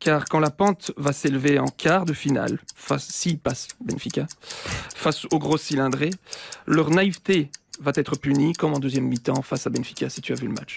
car 0.00 0.24
quand 0.26 0.40
la 0.40 0.50
pente 0.50 0.92
va 0.96 1.12
s'élever 1.12 1.58
en 1.58 1.68
quart 1.68 2.04
de 2.04 2.12
finale, 2.12 2.58
face, 2.74 3.08
s'il 3.08 3.38
passe 3.38 3.68
Benfica, 3.80 4.26
face 4.94 5.26
aux 5.30 5.38
gros 5.38 5.58
cylindrés, 5.58 6.10
leur 6.66 6.90
naïveté 6.90 7.50
va 7.80 7.92
être 7.94 8.16
puni 8.16 8.52
comme 8.52 8.74
en 8.74 8.78
deuxième 8.78 9.06
mi-temps 9.06 9.42
face 9.42 9.66
à 9.66 9.70
Benfica 9.70 10.08
si 10.10 10.20
tu 10.20 10.32
as 10.32 10.36
vu 10.36 10.46
le 10.46 10.54
match. 10.54 10.76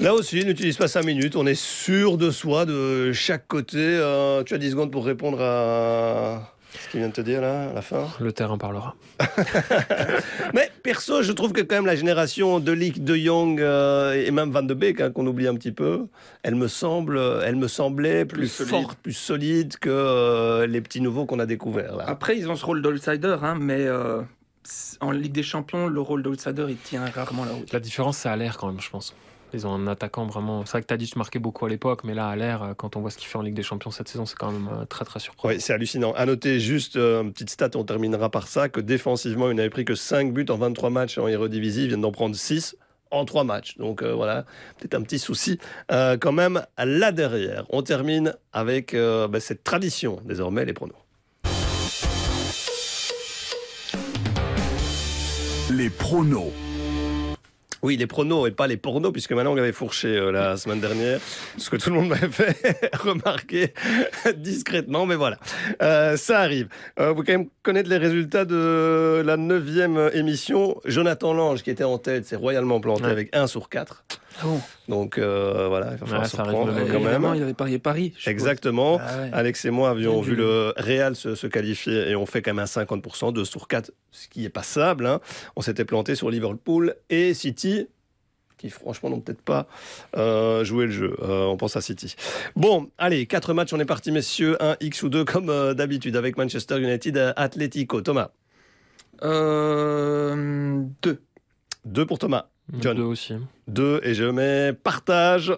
Là 0.00 0.14
aussi, 0.14 0.38
il 0.38 0.46
n'utilise 0.46 0.78
pas 0.78 0.88
5 0.88 1.04
minutes. 1.04 1.36
On 1.36 1.46
est 1.46 1.60
sûr 1.60 2.16
de 2.16 2.30
soi 2.30 2.64
de 2.64 3.12
chaque 3.12 3.46
côté. 3.46 3.76
Euh, 3.78 4.42
tu 4.44 4.54
as 4.54 4.58
10 4.58 4.70
secondes 4.70 4.90
pour 4.90 5.04
répondre 5.04 5.42
à 5.42 6.54
ce 6.78 6.88
qu'il 6.90 7.00
vient 7.00 7.08
de 7.08 7.12
te 7.14 7.20
dire 7.20 7.40
là, 7.40 7.70
à 7.70 7.72
la 7.72 7.82
fin. 7.82 8.06
Le 8.20 8.32
terrain 8.32 8.58
parlera. 8.58 8.94
Mais 10.54 10.70
perso, 10.82 11.22
je 11.22 11.32
trouve 11.32 11.52
que 11.52 11.60
quand 11.60 11.76
même 11.76 11.86
la 11.86 11.96
génération 11.96 12.60
de 12.60 12.72
Lick, 12.72 13.02
de 13.04 13.16
Young 13.16 13.60
euh, 13.60 14.12
et 14.12 14.30
même 14.30 14.50
Van 14.50 14.62
de 14.62 14.74
Beek, 14.74 15.00
hein, 15.00 15.10
qu'on 15.10 15.26
oublie 15.26 15.46
un 15.48 15.54
petit 15.54 15.72
peu, 15.72 16.06
elle 16.42 16.54
me 16.54 16.68
semble, 16.68 17.20
elle 17.44 17.56
me 17.56 17.68
semblait 17.68 18.24
plus, 18.24 18.38
Plus 18.40 18.48
solide. 18.48 18.70
forte, 18.70 18.98
plus 18.98 19.12
solide 19.12 19.76
que 19.78 19.90
euh, 19.90 20.66
les 20.66 20.80
petits 20.80 21.00
nouveaux 21.00 21.26
qu'on 21.26 21.38
a 21.38 21.46
découverts 21.46 21.96
là. 21.96 22.04
Après, 22.06 22.36
ils 22.38 22.48
ont 22.48 22.56
ce 22.56 22.64
rôle 22.64 22.82
d'outsider, 22.82 23.36
hein, 23.42 23.56
mais 23.60 23.86
euh, 23.86 24.22
en 25.00 25.10
Ligue 25.10 25.32
des 25.32 25.42
Champions, 25.42 25.88
le 25.88 26.00
rôle 26.00 26.22
d'outsider, 26.22 26.66
il 26.68 26.76
tient 26.76 27.04
rarement 27.06 27.44
la 27.44 27.52
route. 27.52 27.72
La 27.72 27.80
différence, 27.80 28.18
c'est 28.18 28.28
à 28.28 28.36
l'air 28.36 28.56
quand 28.58 28.68
même, 28.68 28.80
je 28.80 28.90
pense. 28.90 29.14
Ils 29.52 29.66
ont 29.66 29.74
un 29.74 29.86
attaquant 29.86 30.26
vraiment. 30.26 30.64
C'est 30.64 30.72
vrai 30.72 30.82
que 30.82 30.86
Tadic 30.86 31.16
marquait 31.16 31.38
beaucoup 31.38 31.66
à 31.66 31.68
l'époque, 31.68 32.04
mais 32.04 32.14
là, 32.14 32.28
à 32.28 32.36
l'air, 32.36 32.62
euh, 32.62 32.74
quand 32.74 32.96
on 32.96 33.00
voit 33.00 33.10
ce 33.10 33.18
qu'il 33.18 33.28
fait 33.28 33.38
en 33.38 33.42
Ligue 33.42 33.54
des 33.54 33.62
Champions 33.62 33.90
cette 33.90 34.08
saison, 34.08 34.26
c'est 34.26 34.36
quand 34.36 34.52
même 34.52 34.68
euh, 34.72 34.84
très 34.84 35.04
très 35.04 35.20
surprenant. 35.20 35.54
Oui, 35.54 35.60
c'est 35.60 35.72
hallucinant. 35.72 36.12
À 36.12 36.26
noter 36.26 36.60
juste, 36.60 36.96
euh, 36.96 37.22
une 37.22 37.32
petite 37.32 37.50
stat, 37.50 37.70
on 37.74 37.84
terminera 37.84 38.30
par 38.30 38.48
ça, 38.48 38.68
que 38.68 38.80
défensivement, 38.80 39.50
il 39.50 39.56
n'avait 39.56 39.70
pris 39.70 39.84
que 39.84 39.94
5 39.94 40.32
buts 40.32 40.46
en 40.48 40.56
23 40.56 40.90
matchs 40.90 41.18
en 41.18 41.28
Eredivisie, 41.28 41.84
il 41.84 41.88
vient 41.88 41.98
d'en 41.98 42.12
prendre 42.12 42.34
6 42.34 42.76
en 43.10 43.24
3 43.24 43.44
matchs. 43.44 43.76
Donc 43.76 44.02
euh, 44.02 44.12
voilà, 44.12 44.44
peut-être 44.78 44.94
un 44.94 45.02
petit 45.02 45.18
souci 45.18 45.58
euh, 45.92 46.16
quand 46.16 46.32
même 46.32 46.64
là 46.78 47.12
derrière. 47.12 47.66
On 47.70 47.82
termine 47.82 48.34
avec 48.52 48.94
euh, 48.94 49.28
bah, 49.28 49.40
cette 49.40 49.64
tradition, 49.64 50.20
désormais, 50.24 50.64
les 50.64 50.72
pronos. 50.72 50.96
Les 55.70 55.90
pronos. 55.90 56.52
Oui, 57.82 57.96
les 57.96 58.06
pronos 58.06 58.46
et 58.46 58.50
pas 58.50 58.66
les 58.66 58.76
pornos, 58.76 59.10
puisque 59.12 59.32
on 59.32 59.38
avait 59.38 59.72
fourché 59.72 60.08
euh, 60.08 60.30
la 60.30 60.56
semaine 60.58 60.80
dernière, 60.80 61.18
ce 61.56 61.70
que 61.70 61.76
tout 61.76 61.88
le 61.90 61.96
monde 61.96 62.08
m'avait 62.10 62.28
fait 62.28 62.90
remarquer 62.94 63.72
discrètement, 64.36 65.06
mais 65.06 65.14
voilà, 65.16 65.38
Euh, 65.82 66.16
ça 66.16 66.40
arrive. 66.40 66.68
Euh, 66.98 67.12
vous 67.12 67.22
quand 67.24 67.32
même 67.32 67.48
connaître 67.62 67.88
les 67.88 67.96
résultats 67.96 68.44
de 68.44 69.22
la 69.24 69.36
neuvième 69.36 70.10
émission. 70.12 70.78
Jonathan 70.84 71.32
Lange, 71.32 71.62
qui 71.62 71.70
était 71.70 71.84
en 71.84 71.98
tête, 71.98 72.26
s'est 72.26 72.36
royalement 72.36 72.80
planté 72.80 73.04
Ouais. 73.04 73.10
avec 73.10 73.34
1 73.34 73.46
sur 73.46 73.68
4. 73.68 74.04
Ah 74.38 74.44
bon 74.44 74.60
Donc 74.88 75.18
euh, 75.18 75.66
voilà, 75.68 75.92
il 75.92 75.96
va 75.98 76.06
falloir 76.06 76.22
Ouais, 76.22 76.28
se 76.28 76.36
reprendre 76.36 76.72
quand 76.72 76.78
Évidemment, 76.94 77.30
même. 77.30 77.38
il 77.38 77.42
avait 77.42 77.54
parié 77.54 77.78
Paris. 77.78 78.14
Exactement. 78.26 78.98
Ah 79.02 79.18
ouais. 79.22 79.30
Alex 79.32 79.64
et 79.64 79.70
moi 79.70 79.90
avions 79.90 80.20
vu 80.20 80.36
le 80.36 80.72
Real 80.76 81.16
se, 81.16 81.34
se 81.34 81.46
qualifier 81.46 82.08
et 82.10 82.16
on 82.16 82.26
fait 82.26 82.40
quand 82.42 82.52
même 82.54 82.60
un 82.60 82.64
50%, 82.64 83.32
2 83.32 83.44
sur 83.44 83.66
4, 83.68 83.90
ce 84.12 84.28
qui 84.28 84.44
est 84.44 84.48
passable. 84.50 85.06
hein. 85.06 85.20
On 85.56 85.60
s'était 85.62 85.84
planté 85.84 86.14
sur 86.14 86.30
Liverpool 86.30 86.94
et 87.10 87.34
City, 87.34 87.88
qui 88.56 88.70
franchement 88.70 89.10
n'ont 89.10 89.20
peut-être 89.20 89.42
pas 89.42 89.66
euh, 90.16 90.64
joué 90.64 90.86
le 90.86 90.92
jeu. 90.92 91.16
Euh, 91.22 91.44
on 91.46 91.56
pense 91.56 91.76
à 91.76 91.80
City. 91.80 92.14
Bon, 92.56 92.88
allez, 92.98 93.26
quatre 93.26 93.52
matchs, 93.52 93.72
on 93.72 93.80
est 93.80 93.84
parti, 93.84 94.12
messieurs. 94.12 94.56
Un 94.62 94.76
X 94.80 95.02
ou 95.02 95.08
deux 95.08 95.24
comme 95.24 95.50
euh, 95.50 95.74
d'habitude 95.74 96.14
avec 96.16 96.36
Manchester 96.36 96.78
United, 96.78 97.32
Atletico. 97.36 98.00
Thomas, 98.00 98.30
Euh, 99.22 100.82
deux. 101.02 101.20
deux 101.84 102.06
pour 102.06 102.18
Thomas. 102.18 102.46
John. 102.78 102.96
Deux 102.96 103.02
aussi. 103.02 103.34
Deux 103.68 104.00
et 104.02 104.14
je 104.14 104.24
mets 104.24 104.72
partage. 104.72 105.52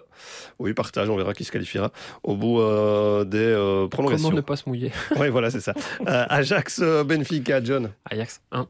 Oui, 0.59 0.73
partage, 0.73 1.09
on 1.09 1.15
verra 1.15 1.33
qui 1.33 1.43
se 1.43 1.51
qualifiera 1.51 1.91
au 2.23 2.35
bout 2.35 2.59
euh, 2.59 3.23
des 3.23 3.37
euh, 3.37 3.87
prolongations. 3.87 4.29
Comment 4.29 4.37
ne 4.37 4.41
pas 4.41 4.55
se 4.55 4.67
mouiller 4.67 4.91
Oui, 5.17 5.29
voilà, 5.29 5.49
c'est 5.51 5.61
ça. 5.61 5.73
Euh, 6.07 6.25
Ajax, 6.29 6.79
euh, 6.83 7.03
Benfica, 7.03 7.63
John. 7.63 7.91
Ajax 8.09 8.41
1. 8.51 8.67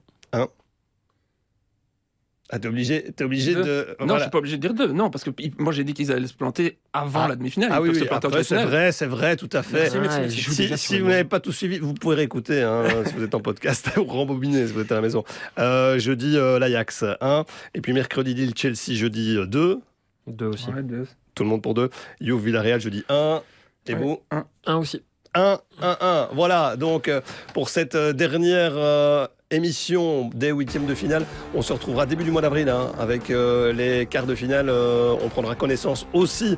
Ah, 2.55 2.59
t'es 2.59 2.67
obligé, 2.67 3.03
t'es 3.15 3.23
obligé 3.23 3.55
de. 3.55 3.61
Non, 3.61 3.95
je 4.01 4.05
voilà. 4.05 4.21
suis 4.21 4.29
pas 4.29 4.37
obligé 4.37 4.57
de 4.57 4.61
dire 4.61 4.75
deux. 4.75 4.93
Non, 4.93 5.09
parce 5.09 5.23
que 5.23 5.31
i- 5.39 5.51
moi 5.57 5.73
j'ai 5.73 5.83
dit 5.83 5.93
qu'ils 5.95 6.11
allaient 6.11 6.27
se 6.27 6.35
planter 6.35 6.77
avant 6.93 7.21
Ah. 7.23 7.27
la 7.29 7.35
demi-finale. 7.35 7.71
Ah 7.73 7.81
oui, 7.81 7.89
oui, 7.89 7.95
c'est 8.43 8.63
vrai, 8.63 8.91
c'est 8.91 9.07
vrai, 9.07 9.35
tout 9.37 9.49
à 9.53 9.63
fait. 9.63 9.89
Merci, 9.89 9.97
merci, 9.97 10.17
Ah, 10.17 10.21
merci. 10.21 10.37
il 10.37 10.67
joue 10.67 10.77
Si, 10.77 10.99
vous 10.99 11.07
n'avez 11.09 11.23
pas 11.23 11.39
tout 11.39 11.51
suivi, 11.51 11.79
vous 11.79 11.95
pourrez 11.95 12.17
réécouter 12.17 12.61
hein, 12.61 12.83
si 13.07 13.13
vous 13.15 13.23
êtes 13.23 13.33
en 13.33 13.39
podcast 13.39 13.89
ou 13.97 14.03
rembobiner 14.03 14.67
si 14.67 14.73
vous 14.73 14.81
êtes 14.81 14.91
à 14.91 14.95
la 14.95 15.01
maison. 15.01 15.23
Euh, 15.57 15.97
jeudi, 15.97 16.37
euh, 16.37 16.59
l'Ajax 16.59 17.03
1. 17.21 17.45
Et 17.73 17.81
puis 17.81 17.91
mercredi, 17.93 18.35
Lille, 18.35 18.53
Chelsea, 18.55 18.93
jeudi 18.93 19.35
euh, 19.37 19.47
2. 19.47 19.79
Deux 20.27 20.45
aussi. 20.45 20.69
Ouais, 20.69 20.83
deux. 20.83 21.07
Tout 21.33 21.41
le 21.43 21.49
monde 21.49 21.63
pour 21.63 21.73
2. 21.73 21.89
Juve, 22.21 22.45
Villarreal, 22.45 22.79
jeudi 22.79 23.03
1. 23.09 23.41
Et 23.87 23.93
Ouais. 23.95 23.99
vous 23.99 24.21
Un 24.67 24.75
aussi. 24.77 25.01
1, 25.33 25.59
1, 25.81 25.97
1. 25.99 26.29
Voilà, 26.33 26.75
donc 26.77 27.07
euh, 27.07 27.19
pour 27.55 27.69
cette 27.69 27.97
dernière 27.97 28.73
euh, 28.75 29.25
émission 29.53 30.29
des 30.33 30.51
huitièmes 30.51 30.85
de 30.85 30.95
finale, 30.95 31.25
on 31.53 31.61
se 31.61 31.73
retrouvera 31.73 32.05
début 32.05 32.23
du 32.23 32.31
mois 32.31 32.41
d'avril 32.41 32.69
hein, 32.69 32.91
avec 32.99 33.29
euh, 33.29 33.71
les 33.73 34.05
quarts 34.05 34.25
de 34.25 34.35
finale. 34.35 34.69
Euh, 34.69 35.15
on 35.23 35.29
prendra 35.29 35.55
connaissance 35.55 36.05
aussi 36.13 36.57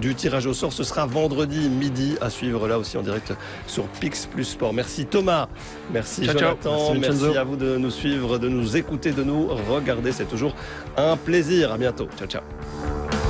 du 0.00 0.14
tirage 0.14 0.46
au 0.46 0.54
sort. 0.54 0.72
Ce 0.72 0.84
sera 0.84 1.06
vendredi 1.06 1.68
midi 1.68 2.16
à 2.20 2.30
suivre 2.30 2.68
là 2.68 2.78
aussi 2.78 2.96
en 2.96 3.02
direct 3.02 3.32
sur 3.66 3.84
Pix 4.00 4.26
Plus 4.26 4.44
Sport. 4.44 4.72
Merci 4.72 5.06
Thomas, 5.06 5.48
merci 5.92 6.24
Ciao, 6.24 6.34
ciao. 6.34 6.48
Jonathan, 6.62 6.94
Merci, 6.94 7.22
merci, 7.22 7.38
à 7.38 7.44
vous 7.44 7.56
de 7.56 7.76
nous 7.76 7.90
suivre, 7.90 8.38
de 8.38 8.48
nous 8.48 8.76
écouter, 8.76 9.12
de 9.12 9.22
nous 9.22 9.48
regarder. 9.70 10.12
C'est 10.12 10.28
toujours 10.28 10.54
un 10.96 11.16
plaisir. 11.16 11.72
À 11.72 11.78
bientôt. 11.78 12.08
Ciao, 12.18 12.28
ciao. 12.28 13.23